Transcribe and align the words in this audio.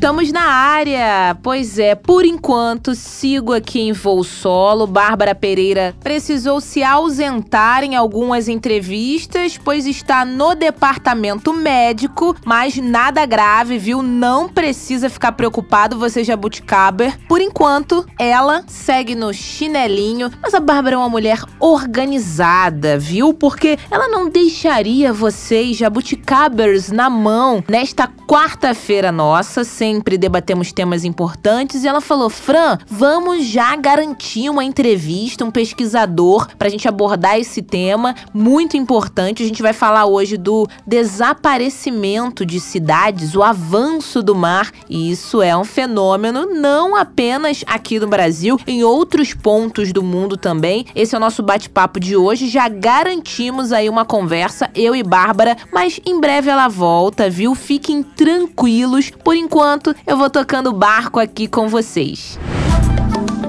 Estamos 0.00 0.32
na 0.32 0.44
área. 0.44 1.36
Pois 1.42 1.78
é, 1.78 1.94
por 1.94 2.24
enquanto 2.24 2.94
sigo 2.94 3.52
aqui 3.52 3.82
em 3.82 3.92
voo 3.92 4.24
solo. 4.24 4.86
Bárbara 4.86 5.34
Pereira 5.34 5.94
precisou 6.02 6.58
se 6.58 6.82
ausentar 6.82 7.84
em 7.84 7.94
algumas 7.94 8.48
entrevistas, 8.48 9.58
pois 9.62 9.84
está 9.84 10.24
no 10.24 10.54
departamento 10.54 11.52
médico, 11.52 12.34
mas 12.46 12.78
nada 12.78 13.26
grave, 13.26 13.76
viu? 13.76 14.02
Não 14.02 14.48
precisa 14.48 15.10
ficar 15.10 15.32
preocupado, 15.32 15.98
você 15.98 16.24
jabuticaber. 16.24 17.18
Por 17.28 17.42
enquanto, 17.42 18.06
ela 18.18 18.64
segue 18.66 19.14
no 19.14 19.34
chinelinho, 19.34 20.30
mas 20.42 20.54
a 20.54 20.60
Bárbara 20.60 20.94
é 20.94 20.98
uma 20.98 21.10
mulher 21.10 21.42
organizada, 21.60 22.98
viu? 22.98 23.34
Porque 23.34 23.78
ela 23.90 24.08
não 24.08 24.30
deixaria 24.30 25.12
vocês 25.12 25.76
jabuticabers 25.76 26.90
na 26.90 27.10
mão 27.10 27.62
nesta 27.68 28.08
quarta-feira 28.26 29.12
nossa, 29.12 29.62
sem 29.62 29.89
sempre 29.90 30.16
debatemos 30.16 30.72
temas 30.72 31.04
importantes, 31.04 31.82
e 31.82 31.88
ela 31.88 32.00
falou: 32.00 32.30
Fran, 32.30 32.78
vamos 32.86 33.44
já 33.44 33.74
garantir 33.74 34.48
uma 34.48 34.62
entrevista, 34.62 35.44
um 35.44 35.50
pesquisador, 35.50 36.48
para 36.56 36.68
a 36.68 36.70
gente 36.70 36.86
abordar 36.86 37.38
esse 37.38 37.60
tema 37.60 38.14
muito 38.32 38.76
importante. 38.76 39.42
A 39.42 39.46
gente 39.46 39.62
vai 39.62 39.72
falar 39.72 40.06
hoje 40.06 40.36
do 40.36 40.68
desaparecimento 40.86 42.46
de 42.46 42.60
cidades, 42.60 43.34
o 43.34 43.42
avanço 43.42 44.22
do 44.22 44.34
mar, 44.34 44.70
e 44.88 45.10
isso 45.10 45.42
é 45.42 45.56
um 45.56 45.64
fenômeno 45.64 46.46
não 46.46 46.94
apenas 46.94 47.64
aqui 47.66 47.98
no 47.98 48.06
Brasil, 48.06 48.58
em 48.66 48.84
outros 48.84 49.34
pontos 49.34 49.92
do 49.92 50.02
mundo 50.02 50.36
também. 50.36 50.86
Esse 50.94 51.14
é 51.14 51.18
o 51.18 51.20
nosso 51.20 51.42
bate-papo 51.42 51.98
de 51.98 52.16
hoje. 52.16 52.48
Já 52.48 52.68
garantimos 52.68 53.72
aí 53.72 53.88
uma 53.88 54.04
conversa, 54.04 54.70
eu 54.74 54.94
e 54.94 55.02
Bárbara, 55.02 55.56
mas 55.72 56.00
em 56.06 56.20
breve 56.20 56.48
ela 56.48 56.68
volta, 56.68 57.28
viu? 57.28 57.54
Fiquem 57.54 58.02
tranquilos. 58.02 59.10
Por 59.24 59.34
enquanto, 59.34 59.79
enquanto 59.80 59.96
eu 60.06 60.16
vou 60.16 60.28
tocando 60.28 60.72
barco 60.72 61.18
aqui 61.18 61.48
com 61.48 61.68
vocês. 61.68 62.38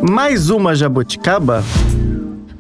Mais 0.02 0.50
uma 0.50 0.74
jabuticaba? 0.74 1.64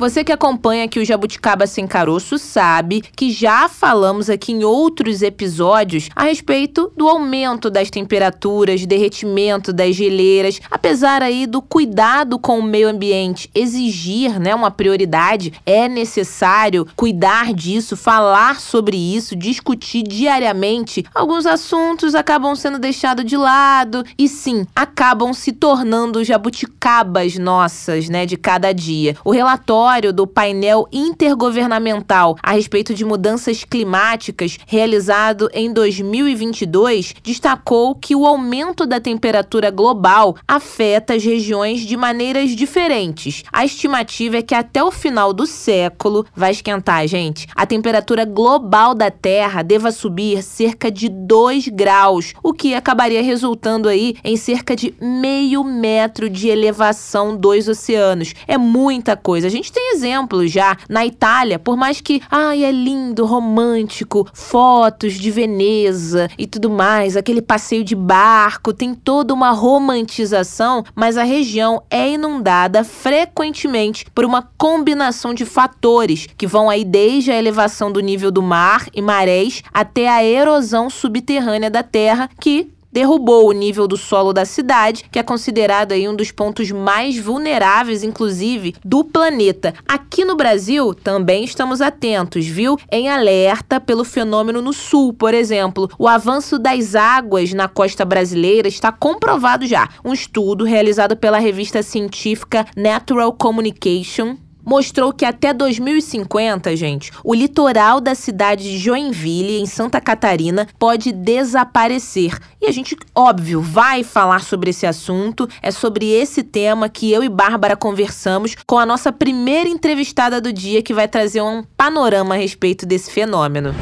Você 0.01 0.23
que 0.23 0.31
acompanha 0.31 0.85
aqui 0.85 0.99
o 0.99 1.05
Jabuticaba 1.05 1.67
Sem 1.67 1.85
Caroço 1.85 2.39
sabe 2.39 3.03
que 3.15 3.29
já 3.29 3.69
falamos 3.69 4.31
aqui 4.31 4.51
em 4.51 4.63
outros 4.63 5.21
episódios 5.21 6.09
a 6.15 6.23
respeito 6.23 6.91
do 6.97 7.07
aumento 7.07 7.69
das 7.69 7.91
temperaturas, 7.91 8.83
derretimento 8.83 9.71
das 9.71 9.95
geleiras, 9.95 10.59
apesar 10.71 11.21
aí 11.21 11.45
do 11.45 11.61
cuidado 11.61 12.39
com 12.39 12.57
o 12.57 12.63
meio 12.63 12.89
ambiente 12.89 13.47
exigir, 13.53 14.39
né, 14.39 14.55
uma 14.55 14.71
prioridade, 14.71 15.53
é 15.67 15.87
necessário 15.87 16.87
cuidar 16.95 17.53
disso, 17.53 17.95
falar 17.95 18.59
sobre 18.59 18.97
isso, 18.97 19.35
discutir 19.35 20.01
diariamente. 20.01 21.05
Alguns 21.13 21.45
assuntos 21.45 22.15
acabam 22.15 22.55
sendo 22.55 22.79
deixados 22.79 23.23
de 23.23 23.37
lado 23.37 24.03
e 24.17 24.27
sim, 24.27 24.65
acabam 24.75 25.31
se 25.31 25.51
tornando 25.51 26.23
jabuticabas 26.23 27.37
nossas, 27.37 28.09
né, 28.09 28.25
de 28.25 28.35
cada 28.35 28.73
dia. 28.73 29.15
O 29.23 29.29
relatório 29.29 29.90
relatório 29.91 30.13
do 30.13 30.25
painel 30.25 30.87
intergovernamental 30.91 32.37
a 32.41 32.53
respeito 32.53 32.93
de 32.93 33.03
mudanças 33.03 33.65
climáticas, 33.65 34.57
realizado 34.65 35.49
em 35.53 35.73
2022, 35.73 37.13
destacou 37.21 37.93
que 37.95 38.15
o 38.15 38.25
aumento 38.25 38.85
da 38.85 39.01
temperatura 39.01 39.69
global 39.69 40.37
afeta 40.47 41.13
as 41.13 41.23
regiões 41.23 41.81
de 41.81 41.97
maneiras 41.97 42.51
diferentes. 42.51 43.43
A 43.51 43.65
estimativa 43.65 44.37
é 44.37 44.41
que 44.41 44.55
até 44.55 44.81
o 44.81 44.91
final 44.91 45.33
do 45.33 45.45
século 45.45 46.25
vai 46.33 46.51
esquentar, 46.51 47.05
gente. 47.07 47.47
A 47.53 47.65
temperatura 47.65 48.23
global 48.23 48.95
da 48.95 49.11
Terra 49.11 49.61
deva 49.61 49.91
subir 49.91 50.41
cerca 50.41 50.89
de 50.89 51.09
2 51.09 51.67
graus, 51.67 52.33
o 52.41 52.53
que 52.53 52.73
acabaria 52.73 53.21
resultando 53.21 53.89
aí 53.89 54.15
em 54.23 54.37
cerca 54.37 54.73
de 54.73 54.93
meio 55.01 55.63
metro 55.63 56.29
de 56.29 56.47
elevação 56.47 57.35
dos 57.35 57.67
oceanos. 57.67 58.33
É 58.47 58.57
muita 58.57 59.17
coisa. 59.17 59.47
A 59.47 59.49
gente 59.49 59.71
tem 59.71 59.80
tem 59.81 59.93
exemplos 59.95 60.51
já 60.51 60.77
na 60.87 61.03
Itália, 61.03 61.57
por 61.57 61.75
mais 61.75 61.99
que, 61.99 62.21
ai, 62.29 62.63
é 62.63 62.71
lindo, 62.71 63.25
romântico, 63.25 64.27
fotos 64.31 65.13
de 65.15 65.31
Veneza 65.31 66.29
e 66.37 66.45
tudo 66.45 66.69
mais, 66.69 67.17
aquele 67.17 67.41
passeio 67.41 67.83
de 67.83 67.95
barco, 67.95 68.73
tem 68.73 68.93
toda 68.93 69.33
uma 69.33 69.49
romantização, 69.49 70.83
mas 70.93 71.17
a 71.17 71.23
região 71.23 71.81
é 71.89 72.11
inundada 72.11 72.83
frequentemente 72.83 74.05
por 74.13 74.23
uma 74.23 74.47
combinação 74.55 75.33
de 75.33 75.45
fatores 75.45 76.27
que 76.37 76.45
vão 76.45 76.69
aí 76.69 76.85
desde 76.85 77.31
a 77.31 77.37
elevação 77.37 77.91
do 77.91 77.99
nível 78.01 78.29
do 78.29 78.43
mar 78.43 78.85
e 78.93 79.01
marés 79.01 79.63
até 79.73 80.07
a 80.07 80.23
erosão 80.23 80.91
subterrânea 80.91 81.71
da 81.71 81.81
terra 81.81 82.29
que 82.39 82.71
derrubou 82.91 83.47
o 83.47 83.51
nível 83.51 83.87
do 83.87 83.97
solo 83.97 84.33
da 84.33 84.45
cidade, 84.45 85.05
que 85.11 85.19
é 85.19 85.23
considerado 85.23 85.91
aí 85.91 86.07
um 86.07 86.15
dos 86.15 86.31
pontos 86.31 86.71
mais 86.71 87.17
vulneráveis, 87.17 88.03
inclusive, 88.03 88.75
do 88.83 89.03
planeta. 89.03 89.73
Aqui 89.87 90.25
no 90.25 90.35
Brasil, 90.35 90.93
também 90.93 91.43
estamos 91.43 91.81
atentos, 91.81 92.45
viu? 92.45 92.77
Em 92.91 93.09
alerta 93.09 93.79
pelo 93.79 94.03
fenômeno 94.03 94.61
no 94.61 94.73
sul, 94.73 95.13
por 95.13 95.33
exemplo. 95.33 95.89
O 95.97 96.07
avanço 96.07 96.59
das 96.59 96.95
águas 96.95 97.53
na 97.53 97.67
costa 97.67 98.03
brasileira 98.03 98.67
está 98.67 98.91
comprovado 98.91 99.65
já. 99.65 99.87
Um 100.03 100.13
estudo 100.13 100.63
realizado 100.63 101.15
pela 101.15 101.39
revista 101.39 101.81
científica 101.83 102.65
Natural 102.75 103.31
Communication 103.33 104.37
mostrou 104.65 105.13
que 105.13 105.25
até 105.25 105.53
2050, 105.53 106.75
gente, 106.75 107.11
o 107.23 107.33
litoral 107.33 107.99
da 107.99 108.15
cidade 108.15 108.63
de 108.63 108.77
Joinville, 108.77 109.59
em 109.59 109.65
Santa 109.65 109.99
Catarina, 109.99 110.67
pode 110.77 111.11
desaparecer. 111.11 112.37
E 112.61 112.67
a 112.67 112.71
gente, 112.71 112.95
óbvio, 113.15 113.61
vai 113.61 114.03
falar 114.03 114.41
sobre 114.41 114.69
esse 114.69 114.85
assunto. 114.85 115.47
É 115.61 115.71
sobre 115.71 116.09
esse 116.09 116.43
tema 116.43 116.89
que 116.89 117.11
eu 117.11 117.23
e 117.23 117.29
Bárbara 117.29 117.75
conversamos 117.75 118.55
com 118.67 118.77
a 118.77 118.85
nossa 118.85 119.11
primeira 119.11 119.69
entrevistada 119.69 120.39
do 120.39 120.53
dia, 120.53 120.81
que 120.81 120.93
vai 120.93 121.07
trazer 121.07 121.41
um 121.41 121.63
panorama 121.75 122.35
a 122.35 122.37
respeito 122.37 122.85
desse 122.85 123.11
fenômeno. 123.11 123.73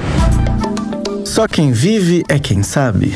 Só 1.26 1.48
quem 1.48 1.72
vive 1.72 2.24
é 2.28 2.40
quem 2.40 2.64
sabe. 2.64 3.14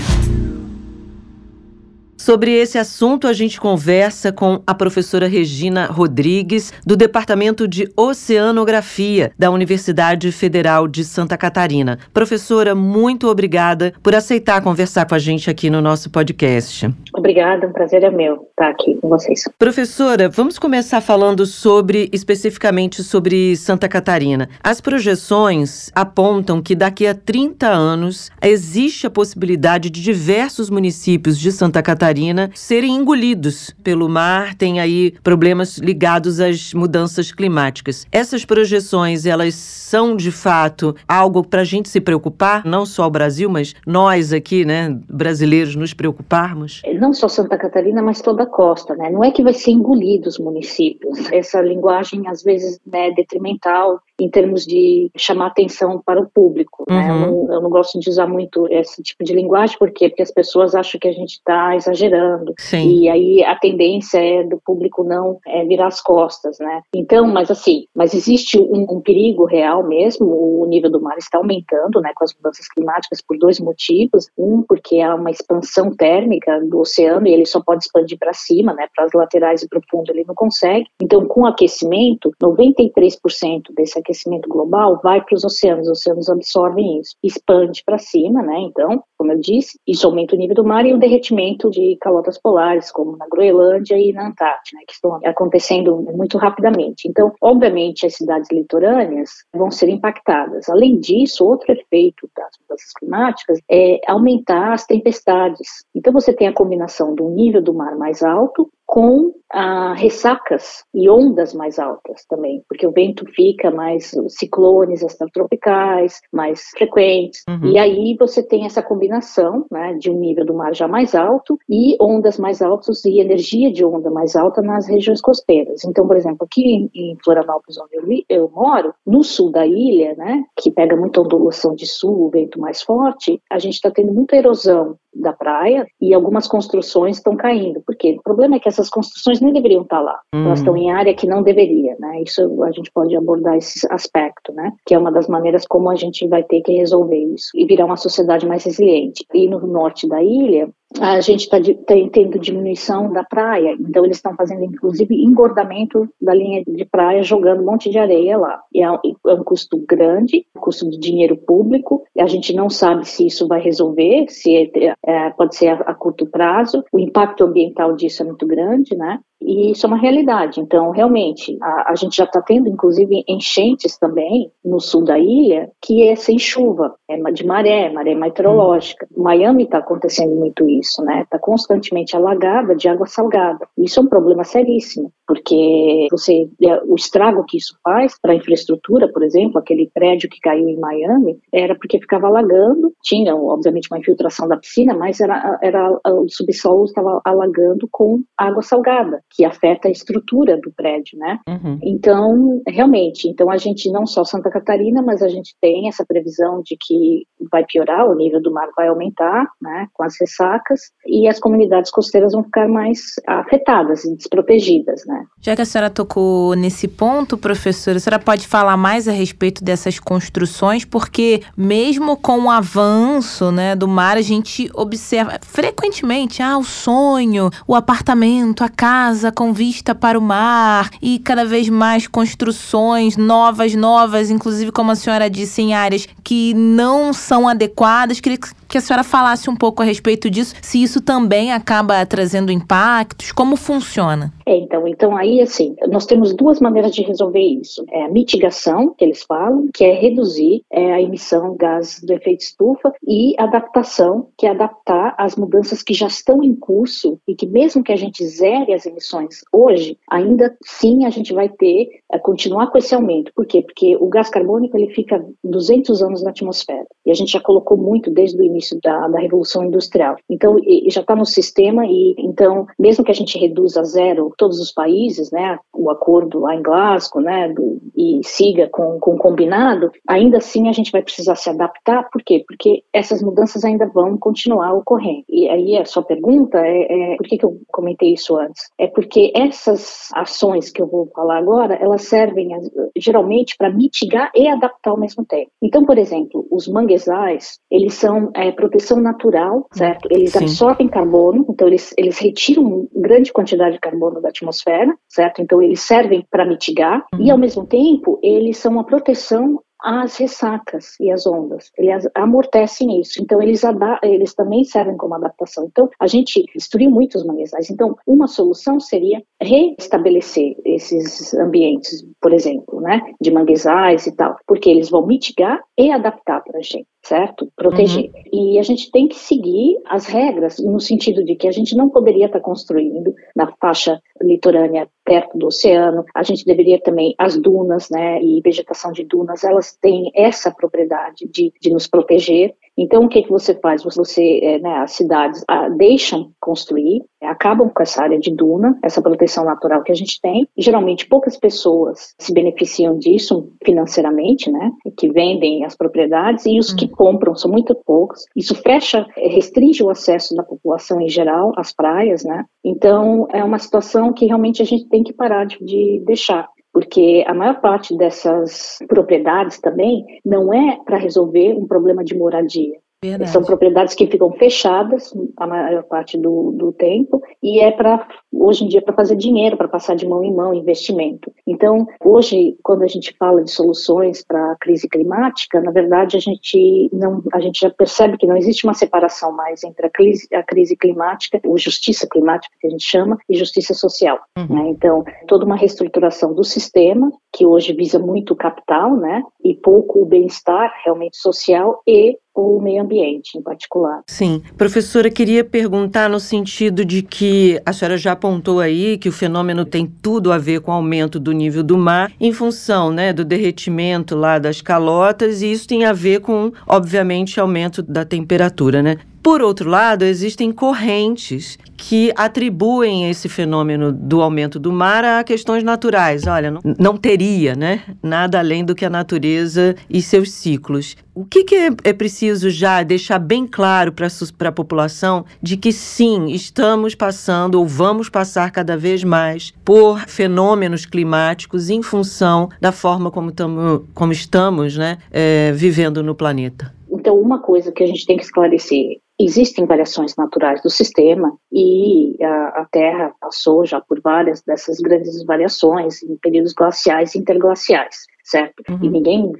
Sobre 2.23 2.53
esse 2.53 2.77
assunto, 2.77 3.27
a 3.27 3.33
gente 3.33 3.59
conversa 3.59 4.31
com 4.31 4.63
a 4.65 4.73
professora 4.73 5.27
Regina 5.27 5.87
Rodrigues, 5.87 6.71
do 6.85 6.95
Departamento 6.95 7.67
de 7.67 7.85
Oceanografia 7.97 9.33
da 9.37 9.51
Universidade 9.51 10.31
Federal 10.31 10.87
de 10.87 11.03
Santa 11.03 11.35
Catarina. 11.37 11.99
Professora, 12.13 12.73
muito 12.73 13.27
obrigada 13.27 13.93
por 14.01 14.15
aceitar 14.15 14.61
conversar 14.61 15.05
com 15.05 15.15
a 15.15 15.19
gente 15.19 15.49
aqui 15.49 15.69
no 15.69 15.81
nosso 15.81 16.09
podcast. 16.09 16.89
Obrigada, 17.13 17.67
um 17.67 17.73
prazer 17.73 18.05
é 18.05 18.09
meu 18.09 18.47
estar 18.51 18.69
aqui 18.69 18.95
com 19.01 19.09
vocês. 19.09 19.43
Professora, 19.59 20.29
vamos 20.29 20.57
começar 20.57 21.01
falando 21.01 21.45
sobre, 21.45 22.09
especificamente 22.13 23.03
sobre 23.03 23.57
Santa 23.57 23.89
Catarina. 23.89 24.47
As 24.63 24.79
projeções 24.79 25.91
apontam 25.93 26.61
que 26.61 26.73
daqui 26.73 27.05
a 27.05 27.13
30 27.13 27.67
anos 27.67 28.31
existe 28.41 29.05
a 29.05 29.09
possibilidade 29.09 29.89
de 29.89 30.01
diversos 30.01 30.69
municípios 30.69 31.37
de 31.37 31.51
Santa 31.51 31.83
Catarina 31.83 32.12
Catarina 32.13 32.51
serem 32.53 32.95
engolidos 32.95 33.71
pelo 33.83 34.07
mar, 34.07 34.53
tem 34.53 34.79
aí 34.79 35.15
problemas 35.23 35.79
ligados 35.79 36.39
às 36.39 36.71
mudanças 36.71 37.31
climáticas. 37.31 38.05
Essas 38.11 38.45
projeções, 38.45 39.25
elas 39.25 39.55
são 39.55 40.15
de 40.15 40.31
fato 40.31 40.95
algo 41.07 41.43
para 41.43 41.61
a 41.61 41.63
gente 41.63 41.89
se 41.89 41.99
preocupar, 41.99 42.63
não 42.65 42.85
só 42.85 43.07
o 43.07 43.09
Brasil, 43.09 43.49
mas 43.49 43.73
nós 43.85 44.31
aqui, 44.31 44.63
né, 44.63 44.95
brasileiros, 45.09 45.75
nos 45.75 45.91
preocuparmos? 45.91 46.83
Não 46.99 47.13
só 47.13 47.27
Santa 47.27 47.57
Catarina, 47.57 48.03
mas 48.03 48.21
toda 48.21 48.43
a 48.43 48.47
costa, 48.47 48.95
né? 48.95 49.09
Não 49.09 49.23
é 49.23 49.31
que 49.31 49.43
vai 49.43 49.53
ser 49.53 49.71
engolido 49.71 50.29
os 50.29 50.37
municípios. 50.37 51.31
Essa 51.31 51.61
linguagem, 51.61 52.27
às 52.27 52.43
vezes, 52.43 52.79
né, 52.85 53.07
é 53.07 53.13
detrimental 53.13 53.99
em 54.23 54.29
termos 54.29 54.65
de 54.65 55.11
chamar 55.17 55.47
atenção 55.47 56.01
para 56.03 56.21
o 56.21 56.29
público. 56.29 56.85
Né? 56.87 57.09
Eu, 57.09 57.15
não, 57.15 57.53
eu, 57.53 57.61
não, 57.61 57.69
gosto 57.69 57.99
de 57.99 58.09
usar 58.09 58.25
muito 58.25 58.67
esse 58.71 59.03
tipo 59.03 59.23
de 59.23 59.33
linguagem, 59.33 59.77
por 59.77 59.91
quê? 59.91 60.07
Porque 60.07 60.21
as 60.21 60.31
pessoas 60.31 60.73
acham 60.73 60.99
que 60.99 61.07
a 61.07 61.11
gente 61.11 61.33
está 61.33 61.75
exagerando. 61.75 62.53
Sim. 62.57 63.01
E 63.01 63.09
aí 63.09 63.43
a 63.43 63.55
tendência 63.55 64.19
é 64.19 64.43
do 64.43 64.59
público 64.65 65.03
não 65.03 65.39
é, 65.45 65.65
virar 65.65 65.87
as 65.87 66.01
costas, 66.01 66.57
né? 66.59 66.81
Então, 66.95 67.27
mas 67.27 67.51
assim, 67.51 67.85
mas 67.93 68.13
existe 68.13 68.57
um, 68.57 68.85
um, 68.89 69.01
perigo 69.01 69.45
real 69.45 69.83
mesmo, 69.83 70.25
o 70.61 70.65
nível 70.65 70.89
do 70.89 71.01
mar 71.01 71.17
está 71.17 71.37
aumentando, 71.37 71.99
né, 71.99 72.11
com 72.15 72.23
as 72.23 72.33
mudanças 72.33 72.67
climáticas 72.69 73.21
por 73.21 73.37
dois 73.37 73.59
motivos. 73.59 74.29
Um, 74.37 74.61
porque 74.61 75.01
há 75.01 75.15
uma 75.15 75.31
expansão 75.31 75.91
térmica 75.91 76.61
do 76.61 76.79
oceano 76.79 77.27
e 77.27 77.33
ele 77.33 77.45
só 77.45 77.61
pode 77.61 77.83
expandir 77.83 78.17
para 78.17 78.33
cima, 78.33 78.73
né, 78.73 78.87
para 78.95 79.05
as 79.05 79.13
laterais 79.13 79.63
e 79.63 79.67
para 79.67 79.79
o 79.79 79.83
fundo 79.89 80.11
ele 80.11 80.23
não 80.25 80.35
consegue. 80.35 80.87
Então, 81.01 81.25
com 81.25 81.41
o 81.41 81.45
aquecimento, 81.45 82.31
93% 82.41 83.73
desse 83.75 83.99
aquecimento 83.99 84.12
aquecimento 84.13 84.47
global 84.47 84.99
vai 85.03 85.21
para 85.21 85.35
os 85.35 85.43
oceanos, 85.43 85.87
os 85.87 85.99
oceanos 85.99 86.29
absorvem 86.29 86.99
isso, 86.99 87.15
expande 87.23 87.83
para 87.85 87.97
cima, 87.97 88.41
né? 88.41 88.59
Então, 88.59 89.03
como 89.17 89.31
eu 89.31 89.39
disse, 89.39 89.79
isso 89.87 90.05
aumenta 90.05 90.35
o 90.35 90.37
nível 90.37 90.55
do 90.55 90.63
mar 90.63 90.85
e 90.85 90.93
o 90.93 90.99
derretimento 90.99 91.69
de 91.69 91.97
calotas 91.99 92.39
polares, 92.39 92.91
como 92.91 93.17
na 93.17 93.27
Groenlândia 93.27 93.97
e 93.97 94.13
na 94.13 94.27
Antártida, 94.27 94.79
né, 94.79 94.83
que 94.87 94.93
estão 94.93 95.19
acontecendo 95.25 95.95
muito 96.13 96.37
rapidamente. 96.37 97.07
Então, 97.07 97.31
obviamente, 97.41 98.05
as 98.05 98.15
cidades 98.15 98.49
litorâneas 98.51 99.29
vão 99.53 99.71
ser 99.71 99.89
impactadas. 99.89 100.69
Além 100.69 100.99
disso, 100.99 101.45
outro 101.45 101.71
efeito 101.71 102.29
das 102.35 102.51
mudanças 102.61 102.91
climáticas 102.97 103.59
é 103.69 103.99
aumentar 104.07 104.73
as 104.73 104.85
tempestades. 104.85 105.85
Então, 105.95 106.13
você 106.13 106.33
tem 106.33 106.47
a 106.47 106.53
combinação 106.53 107.15
do 107.15 107.29
nível 107.29 107.61
do 107.61 107.73
mar 107.73 107.97
mais 107.97 108.21
alto 108.21 108.69
com 108.85 109.33
ah, 109.51 109.93
ressacas 109.93 110.83
e 110.93 111.09
ondas 111.09 111.53
mais 111.53 111.77
altas 111.77 112.25
também, 112.27 112.63
porque 112.67 112.87
o 112.87 112.91
vento 112.91 113.25
fica 113.33 113.69
mais 113.69 114.11
ciclones 114.29 115.03
extratropicais, 115.03 116.19
mais 116.31 116.61
frequentes, 116.75 117.43
uhum. 117.47 117.71
e 117.71 117.77
aí 117.77 118.15
você 118.19 118.41
tem 118.41 118.65
essa 118.65 118.81
combinação 118.81 119.65
né, 119.71 119.93
de 119.93 120.09
um 120.09 120.19
nível 120.19 120.45
do 120.45 120.55
mar 120.55 120.73
já 120.73 120.87
mais 120.87 121.13
alto 121.13 121.57
e 121.69 121.95
ondas 122.01 122.39
mais 122.39 122.61
altas 122.61 123.05
e 123.05 123.19
energia 123.19 123.71
de 123.71 123.85
onda 123.85 124.09
mais 124.09 124.35
alta 124.35 124.61
nas 124.61 124.87
regiões 124.87 125.21
costeiras. 125.21 125.83
Então, 125.83 126.07
por 126.07 126.17
exemplo, 126.17 126.45
aqui 126.45 126.89
em, 126.93 127.17
Florianópolis, 127.23 127.77
onde 127.77 127.95
eu, 127.95 128.23
eu, 128.27 128.49
moro, 128.49 128.93
no 129.05 129.23
sul 129.23 129.51
da 129.51 129.65
ilha, 129.67 130.15
né, 130.15 130.43
que 130.59 130.71
pega 130.71 130.95
muita 130.95 131.21
ondulação 131.21 131.75
de 131.75 131.85
sul, 131.85 132.31
vento 132.31 132.59
mais 132.59 132.81
forte, 132.81 133.39
a 133.51 133.59
gente 133.59 133.75
está 133.75 133.91
tendo 133.91 134.13
muita 134.13 134.35
erosão 134.35 134.97
da 135.15 135.33
praia 135.33 135.85
e 136.01 136.13
algumas 136.13 136.47
construções 136.47 137.17
estão 137.17 137.35
caindo. 137.35 137.81
Porque 137.85 138.15
o 138.17 138.23
problema 138.23 138.55
é 138.55 138.59
que 138.59 138.67
essas 138.67 138.89
construções 138.89 139.41
nem 139.41 139.53
deveriam 139.53 139.83
estar 139.83 139.99
lá. 139.99 140.19
Uhum. 140.33 140.45
Elas 140.45 140.59
estão 140.59 140.75
em 140.75 140.91
área 140.91 141.13
que 141.13 141.27
não 141.27 141.43
deveria, 141.43 141.95
né? 141.99 142.21
Isso 142.21 142.63
a 142.63 142.71
gente 142.71 142.91
pode 142.93 143.15
abordar 143.15 143.55
esse 143.57 143.87
aspecto, 143.91 144.53
né? 144.53 144.71
Que 144.85 144.93
é 144.93 144.97
uma 144.97 145.11
das 145.11 145.27
maneiras 145.27 145.65
como 145.67 145.89
a 145.89 145.95
gente 145.95 146.27
vai 146.27 146.43
ter 146.43 146.61
que 146.61 146.73
resolver 146.73 147.17
isso 147.33 147.49
e 147.55 147.65
virar 147.65 147.85
uma 147.85 147.97
sociedade 147.97 148.47
mais 148.47 148.63
resiliente. 148.63 149.25
E 149.33 149.47
no 149.47 149.59
norte 149.67 150.07
da 150.07 150.21
ilha, 150.23 150.69
a 150.99 151.19
gente 151.21 151.41
está 151.41 151.59
tá 151.59 151.95
tendo 152.11 152.39
diminuição 152.39 153.11
da 153.11 153.23
praia, 153.23 153.75
então 153.79 154.05
eles 154.05 154.17
estão 154.17 154.35
fazendo 154.35 154.63
inclusive 154.63 155.15
engordamento 155.15 156.07
da 156.21 156.33
linha 156.33 156.63
de 156.65 156.85
praia, 156.85 157.23
jogando 157.23 157.61
um 157.61 157.65
monte 157.65 157.89
de 157.89 157.97
areia 157.97 158.37
lá. 158.37 158.61
É, 158.75 158.81
é 158.81 159.33
um 159.33 159.43
custo 159.43 159.77
grande, 159.87 160.45
custo 160.55 160.89
de 160.89 160.97
dinheiro 160.97 161.37
público, 161.37 162.03
a 162.17 162.27
gente 162.27 162.53
não 162.53 162.69
sabe 162.69 163.07
se 163.07 163.27
isso 163.27 163.47
vai 163.47 163.61
resolver, 163.61 164.25
se 164.29 164.55
é, 164.55 164.95
é, 165.05 165.29
pode 165.31 165.55
ser 165.55 165.69
a, 165.69 165.73
a 165.75 165.93
curto 165.93 166.25
prazo, 166.25 166.83
o 166.91 166.99
impacto 166.99 167.43
ambiental 167.43 167.95
disso 167.95 168.23
é 168.23 168.25
muito 168.25 168.45
grande, 168.45 168.95
né? 168.95 169.19
E 169.45 169.71
isso 169.71 169.85
é 169.85 169.89
uma 169.89 169.97
realidade. 169.97 170.59
Então, 170.59 170.91
realmente, 170.91 171.57
a, 171.61 171.91
a 171.91 171.95
gente 171.95 172.15
já 172.17 172.23
está 172.23 172.41
tendo, 172.41 172.67
inclusive, 172.69 173.23
enchentes 173.27 173.97
também 173.97 174.51
no 174.63 174.79
sul 174.79 175.03
da 175.03 175.17
ilha, 175.19 175.69
que 175.81 176.07
é 176.07 176.15
sem 176.15 176.39
chuva, 176.39 176.95
é 177.09 177.17
de 177.31 177.45
maré, 177.45 177.91
maré 177.91 178.15
meteorológica. 178.15 179.07
Miami 179.15 179.63
está 179.63 179.79
acontecendo 179.79 180.35
muito 180.35 180.67
isso, 180.67 181.03
né? 181.03 181.21
Está 181.21 181.39
constantemente 181.39 182.15
alagada 182.15 182.75
de 182.75 182.87
água 182.87 183.07
salgada. 183.07 183.67
Isso 183.77 183.99
é 183.99 184.03
um 184.03 184.07
problema 184.07 184.43
seríssimo, 184.43 185.11
porque 185.27 186.07
você, 186.11 186.47
é, 186.61 186.81
o 186.85 186.95
estrago 186.95 187.43
que 187.45 187.57
isso 187.57 187.77
faz 187.83 188.19
para 188.19 188.33
a 188.33 188.35
infraestrutura, 188.35 189.11
por 189.11 189.23
exemplo, 189.23 189.59
aquele 189.59 189.89
prédio 189.93 190.29
que 190.29 190.39
caiu 190.39 190.67
em 190.67 190.79
Miami, 190.79 191.37
era 191.51 191.75
porque 191.75 191.99
ficava 191.99 192.27
alagando. 192.27 192.93
Tinha, 193.01 193.35
obviamente, 193.35 193.89
uma 193.91 193.99
infiltração 193.99 194.47
da 194.47 194.57
piscina, 194.57 194.93
mas 194.93 195.19
era, 195.19 195.59
era 195.61 195.91
o 196.05 196.27
subsolo 196.29 196.85
estava 196.85 197.21
alagando 197.25 197.87
com 197.91 198.21
água 198.37 198.61
salgada 198.61 199.23
que 199.35 199.43
afeta 199.43 199.87
a 199.87 199.91
estrutura 199.91 200.59
do 200.61 200.71
prédio, 200.71 201.17
né? 201.17 201.39
Uhum. 201.47 201.79
Então, 201.81 202.61
realmente, 202.67 203.27
então 203.27 203.49
a 203.49 203.57
gente 203.57 203.91
não 203.91 204.05
só 204.05 204.23
Santa 204.23 204.49
Catarina, 204.49 205.01
mas 205.01 205.21
a 205.21 205.27
gente 205.27 205.55
tem 205.59 205.87
essa 205.87 206.05
previsão 206.05 206.61
de 206.63 206.77
que 206.79 207.25
vai 207.51 207.65
piorar, 207.65 208.07
o 208.07 208.15
nível 208.15 208.41
do 208.41 208.53
mar 208.53 208.67
vai 208.75 208.87
aumentar, 208.87 209.47
né, 209.61 209.87
com 209.93 210.03
as 210.03 210.15
ressacas, 210.19 210.81
e 211.05 211.27
as 211.27 211.39
comunidades 211.39 211.91
costeiras 211.91 212.33
vão 212.33 212.43
ficar 212.43 212.67
mais 212.67 213.15
afetadas 213.27 214.05
e 214.05 214.15
desprotegidas, 214.15 215.03
né? 215.05 215.25
Já 215.41 215.55
que 215.55 215.61
a 215.61 215.65
senhora 215.65 215.89
tocou 215.89 216.55
nesse 216.55 216.87
ponto, 216.87 217.37
professora, 217.37 217.97
a 217.97 217.99
senhora 217.99 218.23
pode 218.23 218.47
falar 218.47 218.77
mais 218.77 219.07
a 219.07 219.11
respeito 219.11 219.63
dessas 219.63 219.99
construções, 219.99 220.85
porque 220.85 221.41
mesmo 221.57 222.15
com 222.17 222.45
o 222.45 222.49
avanço, 222.49 223.51
né, 223.51 223.75
do 223.75 223.87
mar, 223.87 224.17
a 224.17 224.21
gente 224.21 224.69
observa 224.75 225.39
frequentemente, 225.41 226.41
ah, 226.41 226.57
o 226.57 226.63
sonho, 226.63 227.49
o 227.67 227.75
apartamento, 227.75 228.63
a 228.63 228.69
casa, 228.69 229.22
casa 229.23 229.31
com 229.31 229.53
vista 229.53 229.95
para 229.95 230.19
o 230.19 230.21
mar 230.21 230.89
e 231.01 231.17
cada 231.19 231.45
vez 231.45 231.69
mais 231.69 232.07
construções 232.07 233.15
novas, 233.15 233.73
novas, 233.73 234.29
inclusive, 234.29 234.71
como 234.71 234.91
a 234.91 234.95
senhora 234.95 235.29
disse, 235.29 235.61
em 235.61 235.73
áreas 235.73 236.07
que 236.23 236.53
não 236.53 237.13
são 237.13 237.47
adequadas. 237.47 238.19
Queria 238.19 238.37
que 238.73 238.77
a 238.77 238.81
senhora 238.81 239.03
falasse 239.03 239.49
um 239.49 239.55
pouco 239.55 239.81
a 239.81 239.85
respeito 239.85 240.29
disso, 240.29 240.55
se 240.61 240.81
isso 240.81 240.99
também 240.99 241.53
acaba 241.53 242.03
trazendo 242.07 242.51
impactos, 242.51 243.31
como 243.31 243.55
funciona? 243.55 244.33
É, 244.47 244.57
então, 244.57 244.87
então 244.87 245.15
aí 245.15 245.41
assim, 245.41 245.75
nós 245.87 246.07
temos 246.07 246.33
duas 246.33 246.59
maneiras 246.59 246.93
de 246.93 247.03
resolver 247.03 247.39
isso. 247.39 247.85
É 247.91 248.03
a 248.03 248.09
mitigação, 248.09 248.93
que 248.97 249.05
eles 249.05 249.21
falam, 249.23 249.69
que 249.73 249.85
é 249.85 249.93
reduzir 249.93 250.63
é, 250.71 250.93
a 250.93 251.01
emissão 251.01 251.51
de 251.51 251.57
gases 251.57 252.03
do 252.03 252.13
efeito 252.13 252.41
estufa, 252.41 252.91
e 253.07 253.35
adaptação, 253.37 254.27
que 254.37 254.47
é 254.47 254.49
adaptar 254.49 255.13
às 255.19 255.35
mudanças 255.35 255.83
que 255.83 255.93
já 255.93 256.07
estão 256.07 256.43
em 256.43 256.55
curso 256.55 257.19
e 257.27 257.35
que 257.35 257.45
mesmo 257.45 257.83
que 257.83 257.91
a 257.91 257.95
gente 257.95 258.25
zere 258.25 258.73
as 258.73 258.87
emissões 258.87 259.12
hoje, 259.51 259.97
ainda 260.09 260.55
sim 260.63 261.05
a 261.05 261.09
gente 261.09 261.33
vai 261.33 261.49
ter, 261.49 261.89
é, 262.11 262.19
continuar 262.19 262.67
com 262.67 262.77
esse 262.77 262.93
aumento. 262.93 263.31
Por 263.35 263.45
quê? 263.45 263.61
Porque 263.61 263.95
o 263.97 264.07
gás 264.07 264.29
carbônico 264.29 264.77
ele 264.77 264.93
fica 264.93 265.23
200 265.43 266.01
anos 266.01 266.23
na 266.23 266.31
atmosfera. 266.31 266.85
E 267.05 267.11
a 267.11 267.13
gente 267.13 267.31
já 267.31 267.39
colocou 267.39 267.77
muito 267.77 268.09
desde 268.09 268.39
o 268.39 268.43
início 268.43 268.79
da, 268.81 269.07
da 269.07 269.19
Revolução 269.19 269.63
Industrial. 269.63 270.15
Então, 270.29 270.57
já 270.87 271.01
está 271.01 271.15
no 271.15 271.25
sistema 271.25 271.85
e, 271.85 272.15
então, 272.17 272.65
mesmo 272.79 273.03
que 273.03 273.11
a 273.11 273.15
gente 273.15 273.37
reduza 273.37 273.81
a 273.81 273.83
zero 273.83 274.33
todos 274.37 274.59
os 274.59 274.71
países, 274.71 275.31
né, 275.31 275.59
o 275.73 275.89
acordo 275.89 276.39
lá 276.39 276.55
em 276.55 276.61
Glasgow, 276.61 277.21
né, 277.21 277.49
do, 277.49 277.81
e 277.95 278.21
siga 278.23 278.67
com, 278.69 278.99
com 278.99 279.15
o 279.15 279.17
combinado, 279.17 279.91
ainda 280.07 280.37
assim 280.37 280.67
a 280.67 280.71
gente 280.71 280.91
vai 280.91 281.01
precisar 281.01 281.35
se 281.35 281.49
adaptar, 281.49 282.09
por 282.11 282.21
quê? 282.23 282.43
Porque 282.47 282.83
essas 282.91 283.21
mudanças 283.21 283.63
ainda 283.63 283.85
vão 283.87 284.17
continuar 284.17 284.73
ocorrendo. 284.73 285.23
E 285.29 285.47
aí 285.49 285.77
a 285.77 285.85
sua 285.85 286.03
pergunta 286.03 286.59
é, 286.59 287.13
é 287.13 287.17
por 287.17 287.27
que, 287.27 287.37
que 287.37 287.45
eu 287.45 287.59
comentei 287.71 288.13
isso 288.13 288.35
antes? 288.37 288.69
É 288.77 288.87
porque 288.87 289.02
essas 289.35 290.09
ações 290.13 290.71
que 290.71 290.81
eu 290.81 290.87
vou 290.87 291.09
falar 291.13 291.37
agora, 291.37 291.75
elas 291.75 292.03
servem 292.03 292.49
geralmente 292.97 293.55
para 293.57 293.71
mitigar 293.71 294.31
e 294.35 294.47
adaptar 294.47 294.91
ao 294.91 294.99
mesmo 294.99 295.25
tempo. 295.25 295.51
Então, 295.61 295.85
por 295.85 295.97
exemplo, 295.97 296.45
os 296.51 296.67
manguezais, 296.67 297.59
eles 297.69 297.93
são 297.93 298.29
é, 298.35 298.51
proteção 298.51 298.99
natural, 298.99 299.67
certo? 299.71 300.07
Eles 300.11 300.31
Sim. 300.31 300.39
absorvem 300.39 300.87
carbono, 300.87 301.45
então 301.49 301.67
eles, 301.67 301.93
eles 301.97 302.19
retiram 302.19 302.87
grande 302.95 303.31
quantidade 303.31 303.73
de 303.73 303.79
carbono 303.79 304.21
da 304.21 304.29
atmosfera, 304.29 304.95
certo? 305.09 305.41
Então 305.41 305.61
eles 305.61 305.81
servem 305.81 306.25
para 306.29 306.45
mitigar 306.45 307.05
uhum. 307.13 307.21
e 307.21 307.31
ao 307.31 307.37
mesmo 307.37 307.65
tempo 307.65 308.19
eles 308.21 308.57
são 308.57 308.73
uma 308.73 308.85
proteção 308.85 309.59
as 309.83 310.15
ressacas 310.17 310.97
e 310.99 311.11
as 311.11 311.27
ondas. 311.27 311.71
Eles 311.77 312.07
amortecem 312.15 312.99
isso. 312.99 313.21
Então, 313.21 313.41
eles, 313.41 313.61
eles 314.01 314.33
também 314.33 314.63
servem 314.63 314.95
como 314.95 315.15
adaptação. 315.15 315.65
Então, 315.65 315.89
a 315.99 316.07
gente 316.07 316.45
destruiu 316.55 316.89
muitos 316.89 317.25
manguezais. 317.25 317.69
Então, 317.69 317.95
uma 318.07 318.27
solução 318.27 318.79
seria 318.79 319.21
restabelecer 319.41 320.55
esses 320.63 321.33
ambientes, 321.33 322.05
por 322.21 322.33
exemplo, 322.33 322.79
né, 322.79 323.01
de 323.19 323.31
manguezais 323.31 324.07
e 324.07 324.15
tal, 324.15 324.37
porque 324.47 324.69
eles 324.69 324.89
vão 324.89 325.05
mitigar 325.05 325.59
e 325.77 325.91
adaptar 325.91 326.41
para 326.43 326.59
a 326.59 326.61
gente 326.61 326.87
certo? 327.05 327.51
Proteger. 327.55 328.05
Uhum. 328.05 328.21
E 328.31 328.59
a 328.59 328.63
gente 328.63 328.89
tem 328.89 329.07
que 329.07 329.15
seguir 329.15 329.77
as 329.85 330.05
regras, 330.05 330.57
no 330.59 330.79
sentido 330.79 331.23
de 331.23 331.35
que 331.35 331.47
a 331.47 331.51
gente 331.51 331.75
não 331.75 331.89
poderia 331.89 332.27
estar 332.27 332.39
construindo 332.39 333.13
na 333.35 333.51
faixa 333.59 333.99
litorânea 334.21 334.87
perto 335.03 335.37
do 335.37 335.47
oceano, 335.47 336.05
a 336.15 336.23
gente 336.23 336.45
deveria 336.45 336.79
também, 336.79 337.13
as 337.17 337.37
dunas, 337.37 337.89
né, 337.89 338.21
e 338.23 338.41
vegetação 338.41 338.93
de 338.93 339.03
dunas, 339.03 339.43
elas 339.43 339.72
têm 339.81 340.11
essa 340.15 340.51
propriedade 340.51 341.27
de, 341.29 341.51
de 341.59 341.71
nos 341.71 341.87
proteger, 341.87 342.55
então, 342.77 343.05
o 343.05 343.09
que, 343.09 343.21
que 343.21 343.29
você 343.29 343.53
faz? 343.55 343.83
Você, 343.83 344.39
é, 344.41 344.59
né, 344.59 344.77
as 344.77 344.93
cidades 344.93 345.43
a, 345.47 345.65
ah, 345.65 345.69
deixam 345.69 346.31
construir, 346.39 347.03
é, 347.21 347.27
acabam 347.27 347.69
com 347.69 347.83
essa 347.83 348.01
área 348.01 348.19
de 348.19 348.33
duna, 348.33 348.77
essa 348.83 349.01
proteção 349.01 349.45
natural 349.45 349.83
que 349.83 349.91
a 349.91 349.95
gente 349.95 350.19
tem. 350.19 350.47
Geralmente, 350.57 351.07
poucas 351.07 351.37
pessoas 351.37 352.15
se 352.19 352.33
beneficiam 352.33 352.97
disso 352.97 353.51
financeiramente, 353.63 354.51
né, 354.51 354.71
que 354.97 355.11
vendem 355.11 355.63
as 355.65 355.75
propriedades, 355.75 356.45
e 356.45 356.57
os 356.57 356.73
hum. 356.73 356.75
que 356.75 356.87
compram 356.87 357.35
são 357.35 357.51
muito 357.51 357.75
poucos. 357.85 358.25
Isso 358.35 358.55
fecha, 358.55 359.05
é, 359.17 359.27
restringe 359.27 359.83
o 359.83 359.89
acesso 359.89 360.35
da 360.35 360.43
população 360.43 360.99
em 360.99 361.09
geral 361.09 361.51
às 361.55 361.71
praias, 361.71 362.23
né. 362.23 362.43
Então, 362.65 363.27
é 363.31 363.43
uma 363.43 363.59
situação 363.59 364.11
que 364.11 364.25
realmente 364.25 364.61
a 364.61 364.65
gente 364.65 364.87
tem 364.89 365.03
que 365.03 365.13
parar 365.13 365.45
de, 365.45 365.63
de 365.63 366.03
deixar 366.05 366.49
porque 366.73 367.23
a 367.27 367.33
maior 367.35 367.61
parte 367.61 367.95
dessas 367.95 368.79
propriedades 368.87 369.59
também 369.59 370.03
não 370.25 370.51
é 370.51 370.79
para 370.83 370.97
resolver 370.97 371.53
um 371.53 371.67
problema 371.67 372.03
de 372.03 372.17
moradia. 372.17 372.82
Verdade. 373.09 373.31
São 373.31 373.43
propriedades 373.43 373.93
que 373.95 374.07
ficam 374.07 374.31
fechadas 374.33 375.13
a 375.37 375.47
maior 375.47 375.83
parte 375.83 376.17
do, 376.17 376.51
do 376.51 376.71
tempo 376.71 377.21
e 377.41 377.59
é 377.59 377.71
para 377.71 378.07
hoje 378.31 378.65
em 378.65 378.67
dia 378.67 378.81
para 378.81 378.93
fazer 378.93 379.15
dinheiro, 379.15 379.57
para 379.57 379.67
passar 379.67 379.95
de 379.95 380.07
mão 380.07 380.23
em 380.23 380.33
mão, 380.33 380.53
investimento. 380.53 381.31
Então, 381.45 381.85
hoje, 382.03 382.57
quando 382.63 382.83
a 382.83 382.87
gente 382.87 383.15
fala 383.17 383.43
de 383.43 383.51
soluções 383.51 384.23
para 384.23 384.51
a 384.51 384.55
crise 384.59 384.87
climática, 384.87 385.61
na 385.61 385.71
verdade 385.71 386.17
a 386.17 386.19
gente 386.19 386.89
não, 386.91 387.21
a 387.33 387.39
gente 387.39 387.59
já 387.59 387.69
percebe 387.69 388.17
que 388.17 388.27
não 388.27 388.37
existe 388.37 388.65
uma 388.65 388.73
separação 388.73 389.31
mais 389.31 389.63
entre 389.63 389.85
a 389.85 389.89
crise, 389.89 390.27
a 390.33 390.43
crise 390.43 390.75
climática, 390.75 391.39
ou 391.45 391.57
justiça 391.57 392.07
climática 392.09 392.55
que 392.59 392.67
a 392.67 392.69
gente 392.69 392.85
chama, 392.85 393.17
e 393.29 393.35
justiça 393.35 393.73
social. 393.73 394.19
Uhum. 394.37 394.47
Né? 394.49 394.69
Então, 394.69 395.03
toda 395.27 395.45
uma 395.45 395.55
reestruturação 395.55 396.33
do 396.33 396.43
sistema 396.43 397.11
que 397.31 397.45
hoje 397.45 397.73
visa 397.73 397.97
muito 397.97 398.33
o 398.33 398.37
capital, 398.37 398.95
né, 398.95 399.23
e 399.43 399.55
pouco 399.55 400.01
o 400.01 400.05
bem-estar 400.05 400.71
realmente 400.83 401.17
social 401.17 401.81
e 401.87 402.17
o 402.35 402.59
meio 402.59 402.81
ambiente 402.81 403.37
em 403.37 403.41
particular. 403.41 404.01
Sim. 404.07 404.41
Professora, 404.57 405.09
queria 405.09 405.43
perguntar 405.43 406.09
no 406.09 406.19
sentido 406.19 406.83
de 406.83 407.01
que 407.01 407.61
a 407.65 407.71
senhora 407.71 407.97
já 407.97 408.13
apontou 408.13 408.59
aí 408.59 408.97
que 408.97 409.09
o 409.09 409.11
fenômeno 409.11 409.65
tem 409.65 409.85
tudo 409.85 410.31
a 410.31 410.37
ver 410.37 410.61
com 410.61 410.71
o 410.71 410.73
aumento 410.73 411.19
do 411.19 411.31
nível 411.31 411.63
do 411.63 411.77
mar 411.77 412.11
em 412.19 412.33
função, 412.33 412.91
né, 412.91 413.13
do 413.13 413.23
derretimento 413.23 414.15
lá 414.15 414.39
das 414.39 414.61
calotas 414.61 415.41
e 415.41 415.51
isso 415.51 415.67
tem 415.67 415.85
a 415.85 415.93
ver 415.93 416.21
com, 416.21 416.51
obviamente, 416.67 417.39
aumento 417.39 417.81
da 417.81 418.03
temperatura, 418.03 418.81
né? 418.81 418.97
Por 419.23 419.41
outro 419.41 419.69
lado, 419.69 420.03
existem 420.03 420.51
correntes 420.51 421.57
que 421.77 422.11
atribuem 422.17 423.09
esse 423.09 423.29
fenômeno 423.29 423.89
do 423.89 424.21
aumento 424.21 424.59
do 424.59 424.69
mar 424.69 425.05
a 425.05 425.23
questões 425.23 425.63
naturais. 425.63 426.27
Olha, 426.27 426.51
não, 426.51 426.61
não 426.77 426.97
teria, 426.97 427.55
né? 427.55 427.83
Nada 428.03 428.39
além 428.39 428.65
do 428.65 428.75
que 428.75 428.83
a 428.83 428.89
natureza 428.89 429.75
e 429.89 430.01
seus 430.01 430.29
ciclos. 430.29 430.97
O 431.15 431.23
que, 431.23 431.45
que 431.45 431.55
é, 431.55 431.69
é 431.85 431.93
preciso 431.93 432.49
já 432.49 432.83
deixar 432.83 433.17
bem 433.17 433.47
claro 433.47 433.93
para 433.93 434.07
a 434.49 434.51
população 434.51 435.23
de 435.41 435.55
que 435.55 435.71
sim, 435.71 436.27
estamos 436.27 436.93
passando 436.93 437.55
ou 437.55 437.65
vamos 437.65 438.09
passar 438.09 438.51
cada 438.51 438.75
vez 438.75 439.05
mais 439.05 439.53
por 439.63 440.01
fenômenos 440.01 440.85
climáticos 440.85 441.69
em 441.69 441.81
função 441.81 442.49
da 442.59 442.73
forma 442.73 443.09
como, 443.09 443.31
tamo, 443.31 443.87
como 443.93 444.11
estamos 444.11 444.75
né, 444.75 444.97
é, 445.11 445.53
vivendo 445.53 446.03
no 446.03 446.13
planeta? 446.13 446.73
Então, 446.93 447.19
uma 447.19 447.39
coisa 447.39 447.71
que 447.71 447.83
a 447.83 447.87
gente 447.87 448.05
tem 448.05 448.17
que 448.17 448.23
esclarecer 448.23 448.99
existem 449.19 449.65
variações 449.65 450.15
naturais 450.15 450.61
do 450.61 450.69
sistema 450.69 451.35
e 451.51 452.17
a, 452.21 452.61
a, 452.61 452.67
Terra 452.71 453.13
passou 453.19 453.65
já 453.65 453.79
por 453.79 454.01
várias 454.01 454.41
dessas 454.41 454.79
grandes 454.79 455.23
variações 455.23 456.01
em 456.03 456.17
períodos 456.17 456.53
glaciais 456.53 457.13
e 457.13 457.19
interglaciais, 457.19 458.05
certo? 458.23 458.63
Uhum. 458.69 458.79
E 458.81 458.89
ninguém 458.89 459.31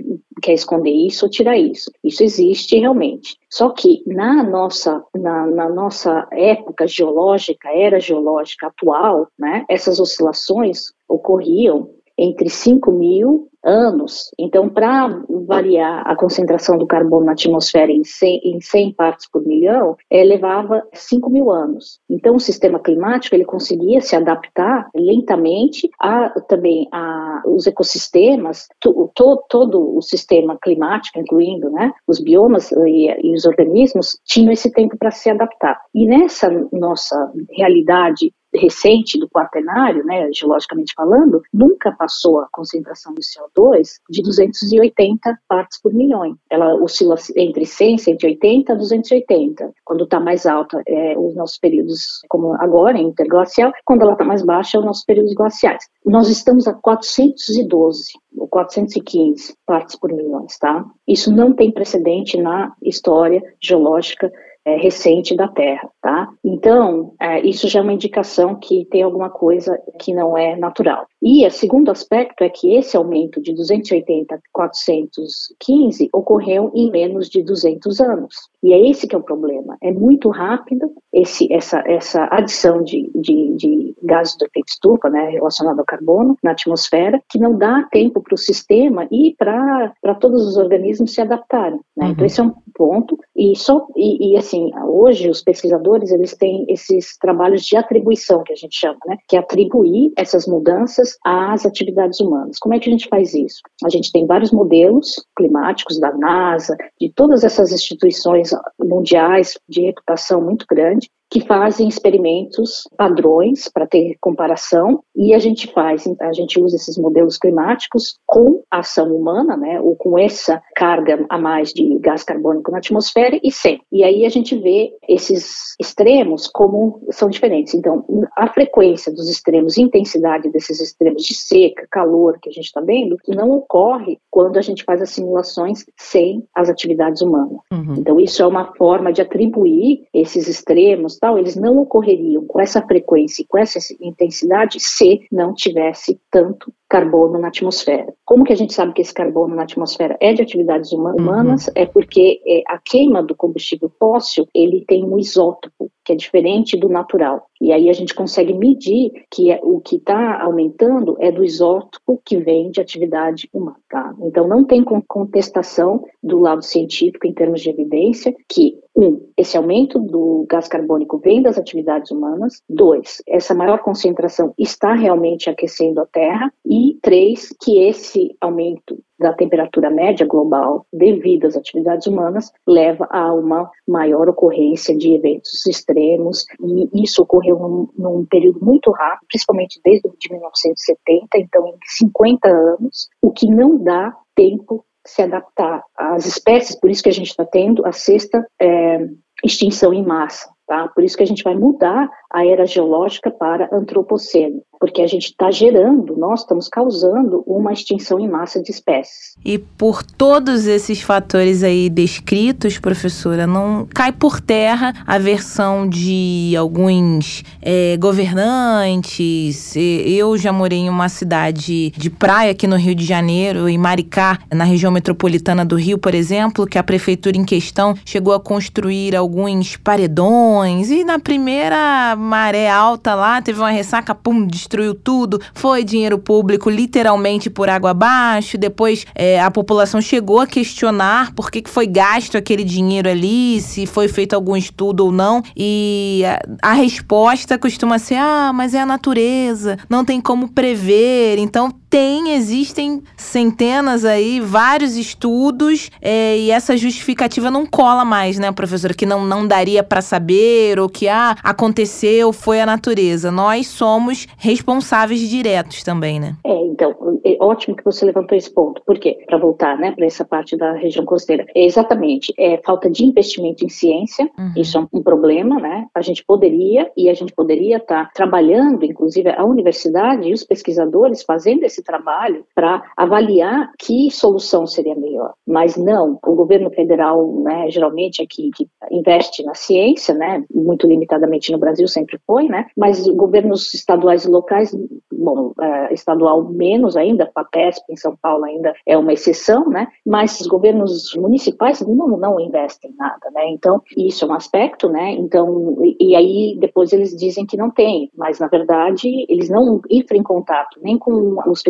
quer 0.41 0.53
esconder 0.53 0.91
isso 0.91 1.25
ou 1.25 1.31
tirar 1.31 1.57
isso. 1.57 1.91
Isso 2.03 2.23
existe 2.23 2.77
realmente. 2.77 3.37
Só 3.49 3.69
que 3.69 4.03
na 4.05 4.43
nossa, 4.43 5.03
na, 5.15 5.47
na 5.47 5.69
nossa 5.69 6.27
época 6.31 6.87
geológica, 6.87 7.69
era 7.73 7.99
geológica 7.99 8.67
atual, 8.67 9.27
né, 9.37 9.65
essas 9.69 9.99
oscilações 9.99 10.93
ocorriam 11.07 11.89
entre 12.17 12.49
5 12.49 12.91
mil 12.91 13.49
anos. 13.63 14.31
Então, 14.37 14.67
para 14.69 15.07
variar 15.47 16.03
a 16.05 16.15
concentração 16.15 16.77
do 16.77 16.87
carbono 16.87 17.25
na 17.25 17.31
atmosfera 17.31 17.91
em 17.91 18.03
100, 18.03 18.41
em 18.43 18.61
100 18.61 18.93
partes 18.93 19.29
por 19.29 19.45
milhão, 19.45 19.95
é, 20.09 20.23
levava 20.23 20.83
5 20.93 21.29
mil 21.29 21.51
anos. 21.51 21.99
Então, 22.09 22.35
o 22.35 22.39
sistema 22.39 22.79
climático 22.79 23.35
ele 23.35 23.45
conseguia 23.45 24.01
se 24.01 24.15
adaptar 24.15 24.89
lentamente 24.95 25.89
a 25.99 26.29
também 26.41 26.87
a, 26.91 27.41
os 27.45 27.67
ecossistemas, 27.67 28.67
to, 28.79 29.11
to, 29.15 29.43
todo 29.49 29.97
o 29.97 30.01
sistema 30.01 30.57
climático, 30.61 31.19
incluindo 31.19 31.69
né, 31.69 31.91
os 32.07 32.19
biomas 32.19 32.71
e, 32.71 33.07
e 33.21 33.33
os 33.33 33.45
organismos, 33.45 34.19
tinham 34.25 34.51
esse 34.51 34.71
tempo 34.71 34.97
para 34.97 35.11
se 35.11 35.29
adaptar. 35.29 35.79
E 35.93 36.05
nessa 36.05 36.49
nossa 36.71 37.31
realidade 37.51 38.31
recente 38.55 39.19
do 39.19 39.29
quaternário, 39.29 40.05
né, 40.05 40.29
geologicamente 40.31 40.93
falando, 40.95 41.41
nunca 41.51 41.91
passou 41.91 42.39
a 42.39 42.47
concentração 42.51 43.13
de 43.13 43.21
CO2 43.21 43.99
de 44.09 44.21
280 44.21 45.39
partes 45.47 45.81
por 45.81 45.93
milhão. 45.93 46.37
Ela 46.49 46.75
oscila 46.75 47.15
entre 47.35 47.65
100, 47.65 47.97
180 47.97 48.73
a 48.73 48.75
280. 48.75 49.73
Quando 49.83 50.03
está 50.03 50.19
mais 50.19 50.45
alta, 50.45 50.81
é 50.87 51.17
os 51.17 51.35
nossos 51.35 51.57
períodos, 51.57 52.21
como 52.29 52.53
agora, 52.53 52.97
interglacial. 52.97 53.71
Quando 53.85 54.03
ela 54.03 54.13
está 54.13 54.23
mais 54.23 54.43
baixa, 54.43 54.77
é 54.77 54.79
os 54.79 54.85
nossos 54.85 55.05
períodos 55.05 55.33
glaciais. 55.33 55.83
Nós 56.05 56.29
estamos 56.29 56.67
a 56.67 56.73
412 56.73 58.13
ou 58.37 58.47
415 58.47 59.55
partes 59.65 59.95
por 59.95 60.11
milhão, 60.11 60.45
tá? 60.59 60.85
Isso 61.07 61.31
não 61.31 61.53
tem 61.53 61.71
precedente 61.71 62.37
na 62.37 62.73
história 62.81 63.41
geológica 63.61 64.31
é, 64.65 64.75
recente 64.77 65.35
da 65.35 65.47
Terra, 65.47 65.89
tá? 66.01 66.29
Então, 66.43 67.13
é, 67.19 67.41
isso 67.41 67.67
já 67.67 67.79
é 67.79 67.83
uma 67.83 67.93
indicação 67.93 68.55
que 68.55 68.85
tem 68.85 69.01
alguma 69.01 69.29
coisa 69.29 69.77
que 69.99 70.13
não 70.13 70.37
é 70.37 70.55
natural. 70.55 71.05
E 71.21 71.45
o 71.45 71.51
segundo 71.51 71.91
aspecto 71.91 72.43
é 72.43 72.49
que 72.49 72.75
esse 72.75 72.95
aumento 72.97 73.41
de 73.41 73.53
280 73.53 74.35
a 74.35 74.39
415 74.51 76.09
ocorreu 76.13 76.71
em 76.73 76.91
menos 76.91 77.29
de 77.29 77.43
200 77.43 77.99
anos. 78.01 78.35
E 78.61 78.73
é 78.73 78.89
esse 78.89 79.07
que 79.07 79.15
é 79.15 79.17
o 79.17 79.23
problema. 79.23 79.77
É 79.81 79.91
muito 79.91 80.29
rápido 80.29 80.91
esse, 81.11 81.51
essa, 81.51 81.83
essa 81.85 82.27
adição 82.31 82.83
de, 82.83 83.11
de, 83.15 83.55
de 83.55 83.95
gases 84.01 84.35
do 84.37 84.45
efeito 84.45 84.69
estufa, 84.69 85.09
né, 85.09 85.29
relacionado 85.29 85.79
ao 85.79 85.85
carbono, 85.85 86.37
na 86.43 86.51
atmosfera, 86.51 87.21
que 87.29 87.39
não 87.39 87.57
dá 87.57 87.87
tempo 87.91 88.21
para 88.21 88.35
o 88.35 88.37
sistema 88.37 89.07
e 89.11 89.35
para 89.37 90.15
todos 90.19 90.45
os 90.47 90.57
organismos 90.57 91.13
se 91.13 91.21
adaptarem. 91.21 91.79
Né? 91.95 92.05
Uhum. 92.05 92.11
Então, 92.11 92.25
esse 92.25 92.39
é 92.39 92.43
um 92.43 92.53
ponto. 92.73 93.17
E, 93.35 93.55
só, 93.55 93.87
e, 93.95 94.33
e, 94.33 94.37
assim, 94.53 94.71
hoje 94.87 95.29
os 95.29 95.41
pesquisadores 95.41 96.11
eles 96.11 96.35
têm 96.35 96.65
esses 96.69 97.17
trabalhos 97.17 97.65
de 97.65 97.75
atribuição, 97.75 98.43
que 98.43 98.53
a 98.53 98.55
gente 98.55 98.77
chama, 98.77 98.97
né, 99.07 99.17
que 99.27 99.35
é 99.35 99.39
atribuir 99.39 100.13
essas 100.15 100.45
mudanças 100.45 101.17
às 101.25 101.65
atividades 101.65 102.19
humanas. 102.19 102.57
Como 102.59 102.75
é 102.75 102.79
que 102.79 102.89
a 102.89 102.91
gente 102.91 103.07
faz 103.07 103.33
isso? 103.33 103.61
A 103.83 103.89
gente 103.89 104.11
tem 104.11 104.25
vários 104.25 104.51
modelos 104.51 105.25
climáticos 105.35 105.99
da 105.99 106.11
NASA, 106.15 106.77
de 106.99 107.11
todas 107.13 107.43
essas 107.43 107.71
instituições 107.71 108.51
mundiais 108.79 109.57
de 109.67 109.81
reputação 109.81 110.41
muito 110.41 110.65
grande, 110.69 111.09
que 111.33 111.41
fazem 111.41 111.87
experimentos 111.87 112.87
padrões 112.95 113.67
para 113.67 113.87
ter 113.87 114.15
comparação 114.21 115.03
e 115.15 115.33
a 115.33 115.39
gente 115.39 115.65
faz, 115.73 116.07
a 116.21 116.31
gente 116.31 116.61
usa 116.61 116.75
esses 116.75 116.95
modelos 116.95 117.39
climáticos 117.39 118.19
com 118.23 118.61
ação 118.69 119.11
humana, 119.15 119.57
né, 119.57 119.81
ou 119.81 119.95
com 119.95 120.15
essa 120.15 120.61
carga 120.75 121.25
a 121.27 121.39
mais 121.39 121.73
de 121.73 121.97
gás 121.97 122.23
carbônico 122.23 122.69
na 122.69 122.77
atmosfera 122.77 123.39
e 123.43 123.51
sem. 123.51 123.81
E 123.91 124.03
aí 124.03 124.27
a 124.27 124.29
gente 124.29 124.55
vê 124.55 124.91
esses 125.09 125.75
extremos 125.79 126.47
como 126.47 127.01
são 127.09 127.29
diferentes. 127.29 127.73
Então, 127.73 128.05
a 128.37 128.45
frequência 128.53 129.11
dos 129.11 129.27
extremos, 129.27 129.75
intensidade 129.75 130.51
desses 130.51 130.79
extremos 130.79 131.23
de 131.23 131.33
seca, 131.33 131.87
calor 131.89 132.37
que 132.39 132.49
a 132.49 132.53
gente 132.53 132.65
está 132.65 132.79
vendo, 132.79 133.17
não 133.27 133.49
ocorre 133.49 134.19
quando 134.29 134.57
a 134.57 134.61
gente 134.61 134.83
faz 134.83 135.01
as 135.01 135.09
simulações 135.09 135.83
sem 135.97 136.43
as 136.53 136.69
atividades 136.69 137.23
humanas. 137.23 137.57
Uhum. 137.71 137.95
Então, 137.97 138.19
isso 138.19 138.43
é 138.43 138.45
uma 138.45 138.71
forma 138.75 139.11
de 139.11 139.23
atribuir 139.23 140.03
esses 140.13 140.47
extremos 140.47 141.17
eles 141.37 141.55
não 141.55 141.77
ocorreriam 141.79 142.45
com 142.45 142.59
essa 142.59 142.81
frequência 142.81 143.41
e 143.41 143.45
com 143.45 143.57
essa 143.57 143.79
intensidade 144.01 144.79
se 144.79 145.25
não 145.31 145.53
tivesse 145.53 146.19
tanto 146.29 146.73
carbono 146.89 147.39
na 147.39 147.47
atmosfera. 147.47 148.13
Como 148.25 148.43
que 148.43 148.53
a 148.53 148.55
gente 148.55 148.73
sabe 148.73 148.93
que 148.93 149.01
esse 149.01 149.13
carbono 149.13 149.55
na 149.55 149.63
atmosfera 149.63 150.17
é 150.19 150.33
de 150.33 150.41
atividades 150.41 150.91
uhum. 150.91 151.13
humanas? 151.15 151.67
Uhum. 151.67 151.73
É 151.75 151.85
porque 151.85 152.41
é, 152.45 152.61
a 152.67 152.77
queima 152.77 153.23
do 153.23 153.35
combustível 153.35 153.89
fóssil, 153.97 154.47
ele 154.53 154.83
tem 154.87 155.03
um 155.03 155.17
isótopo, 155.17 155.89
que 156.03 156.13
é 156.13 156.15
diferente 156.15 156.77
do 156.77 156.89
natural. 156.89 157.47
E 157.61 157.71
aí 157.71 157.89
a 157.89 157.93
gente 157.93 158.13
consegue 158.13 158.53
medir 158.53 159.11
que 159.31 159.51
é, 159.51 159.59
o 159.63 159.79
que 159.79 159.95
está 159.95 160.41
aumentando 160.41 161.15
é 161.19 161.31
do 161.31 161.43
isótopo 161.43 162.21
que 162.25 162.37
vem 162.37 162.69
de 162.71 162.81
atividade 162.81 163.49
humana. 163.53 163.77
Tá? 163.89 164.13
Então 164.21 164.47
não 164.47 164.63
tem 164.63 164.83
contestação 164.83 166.03
do 166.21 166.39
lado 166.39 166.63
científico 166.63 167.27
em 167.27 167.33
termos 167.33 167.61
de 167.61 167.69
evidência 167.69 168.35
que 168.49 168.77
um, 168.95 169.27
esse 169.37 169.57
aumento 169.57 169.99
do 169.99 170.45
gás 170.49 170.67
carbônico 170.67 171.17
vem 171.17 171.41
das 171.41 171.57
atividades 171.57 172.11
humanas. 172.11 172.61
Dois, 172.69 173.21
essa 173.27 173.55
maior 173.55 173.79
concentração 173.79 174.53
está 174.57 174.93
realmente 174.93 175.49
aquecendo 175.49 176.01
a 176.01 176.05
Terra. 176.05 176.51
E 176.65 176.97
três, 177.01 177.49
que 177.61 177.79
esse 177.79 178.35
aumento 178.39 178.99
da 179.19 179.33
temperatura 179.33 179.89
média 179.89 180.25
global 180.25 180.85
devido 180.91 181.45
às 181.45 181.55
atividades 181.55 182.07
humanas 182.07 182.51
leva 182.67 183.07
a 183.09 183.33
uma 183.33 183.69
maior 183.87 184.27
ocorrência 184.29 184.95
de 184.97 185.13
eventos 185.13 185.65
extremos 185.65 186.45
e 186.61 187.03
isso 187.03 187.21
ocorreu 187.21 187.57
num, 187.57 187.87
num 187.97 188.25
período 188.25 188.59
muito 188.63 188.91
rápido, 188.91 189.27
principalmente 189.27 189.79
desde 189.83 190.09
de 190.19 190.31
1970, 190.31 191.27
então 191.37 191.67
em 191.67 191.77
50 191.83 192.47
anos, 192.47 193.09
o 193.21 193.31
que 193.31 193.47
não 193.47 193.77
dá 193.77 194.15
tempo 194.35 194.85
se 195.05 195.21
adaptar 195.21 195.83
às 195.97 196.25
espécies, 196.25 196.79
por 196.79 196.89
isso 196.89 197.03
que 197.03 197.09
a 197.09 197.13
gente 197.13 197.29
está 197.29 197.45
tendo 197.45 197.85
a 197.85 197.91
sexta 197.91 198.45
é, 198.61 199.07
extinção 199.43 199.93
em 199.93 200.03
massa. 200.03 200.52
Tá? 200.65 200.87
Por 200.87 201.03
isso 201.03 201.17
que 201.17 201.23
a 201.23 201.27
gente 201.27 201.43
vai 201.43 201.55
mudar 201.55 202.09
a 202.31 202.45
era 202.45 202.65
geológica 202.65 203.29
para 203.29 203.69
antropoceno. 203.71 204.61
porque 204.79 205.01
a 205.01 205.07
gente 205.07 205.27
está 205.27 205.49
gerando, 205.49 206.17
nós 206.17 206.41
estamos 206.41 206.67
causando 206.67 207.41
uma 207.47 207.71
extinção 207.71 208.19
em 208.19 208.27
massa 208.27 208.61
de 208.61 208.69
espécies. 208.69 209.33
E 209.45 209.57
por 209.57 210.03
todos 210.03 210.67
esses 210.67 211.01
fatores 211.01 211.63
aí 211.63 211.89
descritos, 211.89 212.77
professora, 212.79 213.47
não 213.47 213.87
cai 213.95 214.11
por 214.11 214.41
terra 214.41 214.93
a 215.07 215.17
versão 215.17 215.87
de 215.87 216.53
alguns 216.57 217.45
é, 217.61 217.95
governantes. 217.95 219.73
Eu 219.77 220.37
já 220.37 220.51
morei 220.51 220.79
em 220.79 220.89
uma 220.89 221.07
cidade 221.07 221.91
de 221.91 222.09
praia 222.09 222.51
aqui 222.51 222.67
no 222.67 222.75
Rio 222.75 222.93
de 222.93 223.05
Janeiro, 223.05 223.69
em 223.69 223.77
Maricá, 223.77 224.39
na 224.53 224.65
região 224.65 224.91
metropolitana 224.91 225.63
do 225.63 225.77
Rio, 225.77 225.97
por 225.97 226.13
exemplo, 226.13 226.67
que 226.67 226.77
a 226.77 226.83
prefeitura 226.83 227.37
em 227.37 227.45
questão 227.45 227.95
chegou 228.03 228.33
a 228.33 228.39
construir 228.39 229.15
alguns 229.15 229.77
paredões 229.77 230.52
e 230.91 231.03
na 231.03 231.17
primeira 231.17 232.15
maré 232.15 232.69
alta 232.69 233.15
lá 233.15 233.41
teve 233.41 233.59
uma 233.59 233.71
ressaca, 233.71 234.13
pum, 234.13 234.45
destruiu 234.45 234.93
tudo. 234.93 235.41
Foi 235.53 235.83
dinheiro 235.83 236.19
público 236.19 236.69
literalmente 236.69 237.49
por 237.49 237.69
água 237.69 237.91
abaixo. 237.91 238.57
Depois 238.57 239.05
é, 239.15 239.41
a 239.41 239.49
população 239.49 239.99
chegou 239.99 240.39
a 240.39 240.47
questionar 240.47 241.33
por 241.33 241.49
que, 241.49 241.61
que 241.61 241.69
foi 241.69 241.87
gasto 241.87 242.37
aquele 242.37 242.63
dinheiro 242.63 243.09
ali, 243.09 243.59
se 243.61 243.85
foi 243.85 244.07
feito 244.07 244.33
algum 244.33 244.55
estudo 244.55 245.05
ou 245.05 245.11
não. 245.11 245.41
E 245.57 246.23
a, 246.61 246.71
a 246.71 246.73
resposta 246.73 247.57
costuma 247.57 247.97
ser: 247.97 248.15
ah, 248.15 248.51
mas 248.53 248.73
é 248.73 248.81
a 248.81 248.85
natureza, 248.85 249.77
não 249.89 250.05
tem 250.05 250.21
como 250.21 250.49
prever. 250.49 251.39
Então 251.39 251.71
tem, 251.93 252.33
existem 252.33 253.03
centenas 253.15 254.03
aí, 254.03 254.39
vários 254.39 254.97
estudos, 254.97 255.91
é, 256.01 256.39
e 256.39 256.49
essa 256.49 256.75
justificativa 256.75 257.51
não 257.51 257.67
cola 257.67 258.03
mais, 258.03 258.39
né, 258.39 258.51
professora? 258.51 258.95
Que 258.95 259.05
não, 259.05 259.23
não 259.23 259.47
daria 259.47 259.83
para 259.83 260.01
saber, 260.01 260.79
ou 260.79 260.89
que 260.89 261.07
ah, 261.07 261.35
aconteceu, 261.43 262.33
foi 262.33 262.59
a 262.59 262.65
natureza. 262.65 263.29
Nós 263.29 263.67
somos 263.67 264.27
responsáveis 264.39 265.19
diretos 265.19 265.83
também, 265.83 266.19
né? 266.19 266.35
É, 266.43 266.65
então, 266.65 266.95
é 267.23 267.37
ótimo 267.39 267.75
que 267.75 267.85
você 267.85 268.03
levantou 268.05 268.35
esse 268.35 268.51
ponto. 268.51 268.81
Por 268.83 268.97
quê? 268.97 269.19
Para 269.27 269.37
voltar, 269.37 269.77
né, 269.77 269.91
para 269.91 270.07
essa 270.07 270.25
parte 270.25 270.57
da 270.57 270.71
região 270.71 271.05
costeira. 271.05 271.45
É 271.55 271.63
exatamente, 271.63 272.33
é 272.39 272.59
falta 272.65 272.89
de 272.89 273.05
investimento 273.05 273.63
em 273.63 273.69
ciência, 273.69 274.27
uhum. 274.35 274.53
isso 274.57 274.79
é 274.79 274.87
um 274.91 275.03
problema, 275.03 275.59
né? 275.59 275.85
A 275.93 276.01
gente 276.01 276.25
poderia, 276.25 276.91
e 276.97 277.07
a 277.07 277.13
gente 277.13 277.31
poderia 277.33 277.77
estar 277.77 278.05
tá 278.05 278.11
trabalhando, 278.15 278.83
inclusive 278.83 279.29
a 279.29 279.45
universidade 279.45 280.27
e 280.27 280.33
os 280.33 280.43
pesquisadores 280.43 281.21
fazendo 281.21 281.63
esse 281.63 281.82
trabalho 281.83 282.45
para 282.55 282.81
avaliar 282.95 283.71
que 283.77 284.09
solução 284.11 284.65
seria 284.65 284.95
melhor. 284.95 285.33
Mas 285.45 285.75
não, 285.75 286.19
o 286.25 286.35
governo 286.35 286.69
federal, 286.71 287.41
né, 287.41 287.69
geralmente 287.69 288.21
aqui 288.21 288.49
que 288.55 288.67
investe 288.91 289.43
na 289.43 289.53
ciência, 289.53 290.13
né, 290.13 290.43
muito 290.53 290.87
limitadamente 290.87 291.51
no 291.51 291.57
Brasil 291.57 291.87
sempre 291.87 292.19
foi, 292.25 292.47
né, 292.47 292.67
mas 292.77 293.07
governos 293.07 293.73
estaduais 293.73 294.25
e 294.25 294.29
locais, 294.29 294.75
bom, 295.11 295.53
é, 295.59 295.93
estadual 295.93 296.43
menos 296.49 296.95
ainda, 296.95 297.29
a 297.35 297.43
PESP 297.43 297.91
em 297.91 297.97
São 297.97 298.15
Paulo 298.21 298.45
ainda 298.45 298.73
é 298.85 298.97
uma 298.97 299.13
exceção, 299.13 299.67
né, 299.69 299.87
mas 300.05 300.39
os 300.39 300.47
governos 300.47 301.13
municipais 301.15 301.81
não, 301.81 302.17
não 302.17 302.39
investem 302.39 302.93
nada, 302.97 303.29
né, 303.33 303.47
então 303.49 303.81
isso 303.97 304.25
é 304.25 304.27
um 304.27 304.33
aspecto, 304.33 304.89
né, 304.89 305.11
então, 305.11 305.77
e, 305.83 306.11
e 306.11 306.15
aí 306.15 306.57
depois 306.59 306.93
eles 306.93 307.15
dizem 307.15 307.45
que 307.45 307.57
não 307.57 307.69
tem, 307.69 308.09
mas 308.15 308.39
na 308.39 308.47
verdade 308.47 309.25
eles 309.27 309.49
não 309.49 309.81
entram 309.89 310.17
em 310.17 310.23
contato 310.23 310.79
nem 310.81 310.97
com 310.97 311.37
os 311.47 311.61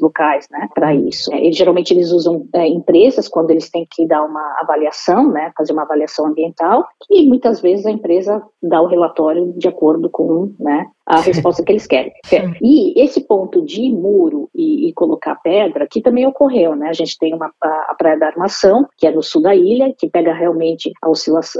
locais, 0.00 0.46
né, 0.50 0.68
para 0.74 0.94
isso. 0.94 1.32
É, 1.32 1.50
geralmente 1.52 1.92
eles 1.92 2.10
usam 2.10 2.46
é, 2.54 2.66
empresas 2.66 3.28
quando 3.28 3.50
eles 3.50 3.70
têm 3.70 3.86
que 3.90 4.06
dar 4.06 4.22
uma 4.24 4.56
avaliação, 4.60 5.30
né, 5.30 5.52
fazer 5.56 5.72
uma 5.72 5.82
avaliação 5.82 6.26
ambiental, 6.26 6.86
e 7.10 7.26
muitas 7.26 7.60
vezes 7.60 7.86
a 7.86 7.90
empresa 7.90 8.42
dá 8.62 8.80
o 8.80 8.86
relatório 8.86 9.52
de 9.56 9.68
acordo 9.68 10.10
com, 10.10 10.52
né, 10.58 10.86
a 11.08 11.20
resposta 11.20 11.64
que 11.64 11.72
eles 11.72 11.86
querem. 11.86 12.12
E 12.62 13.00
esse 13.02 13.22
ponto 13.22 13.64
de 13.64 13.90
muro 13.90 14.50
e, 14.54 14.88
e, 14.88 14.92
colocar 14.92 15.36
pedra, 15.36 15.84
aqui 15.84 16.02
também 16.02 16.26
ocorreu, 16.26 16.76
né? 16.76 16.90
A 16.90 16.92
gente 16.92 17.16
tem 17.18 17.34
uma, 17.34 17.50
a, 17.62 17.68
a, 17.90 17.94
Praia 17.96 18.18
da 18.18 18.26
Armação, 18.26 18.86
que 18.96 19.06
é 19.06 19.10
no 19.10 19.22
sul 19.22 19.40
da 19.40 19.54
ilha, 19.54 19.94
que 19.96 20.08
pega 20.10 20.34
realmente 20.34 20.92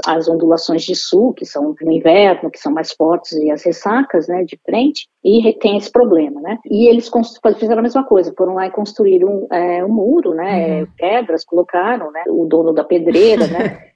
as 0.05 0.29
ondulações 0.29 0.83
de 0.83 0.95
sul, 0.95 1.33
que 1.33 1.45
são 1.45 1.75
no 1.81 1.91
inverno, 1.91 2.51
que 2.51 2.59
são 2.59 2.71
mais 2.71 2.91
fortes, 2.91 3.31
e 3.33 3.49
as 3.49 3.63
ressacas, 3.63 4.27
né, 4.27 4.43
de 4.43 4.59
frente, 4.63 5.07
e 5.23 5.51
tem 5.53 5.77
esse 5.77 5.91
problema, 5.91 6.39
né? 6.41 6.59
E 6.65 6.87
eles 6.87 7.09
fizeram 7.57 7.79
a 7.79 7.83
mesma 7.83 8.03
coisa, 8.03 8.33
foram 8.37 8.53
lá 8.53 8.67
e 8.67 8.71
construíram 8.71 9.47
é, 9.51 9.83
um 9.83 9.89
muro, 9.89 10.35
né? 10.35 10.81
Uhum. 10.81 10.87
Pedras, 10.95 11.43
colocaram, 11.43 12.11
né? 12.11 12.23
O 12.29 12.45
dono 12.45 12.71
da 12.71 12.83
pedreira, 12.83 13.47
né? 13.47 13.85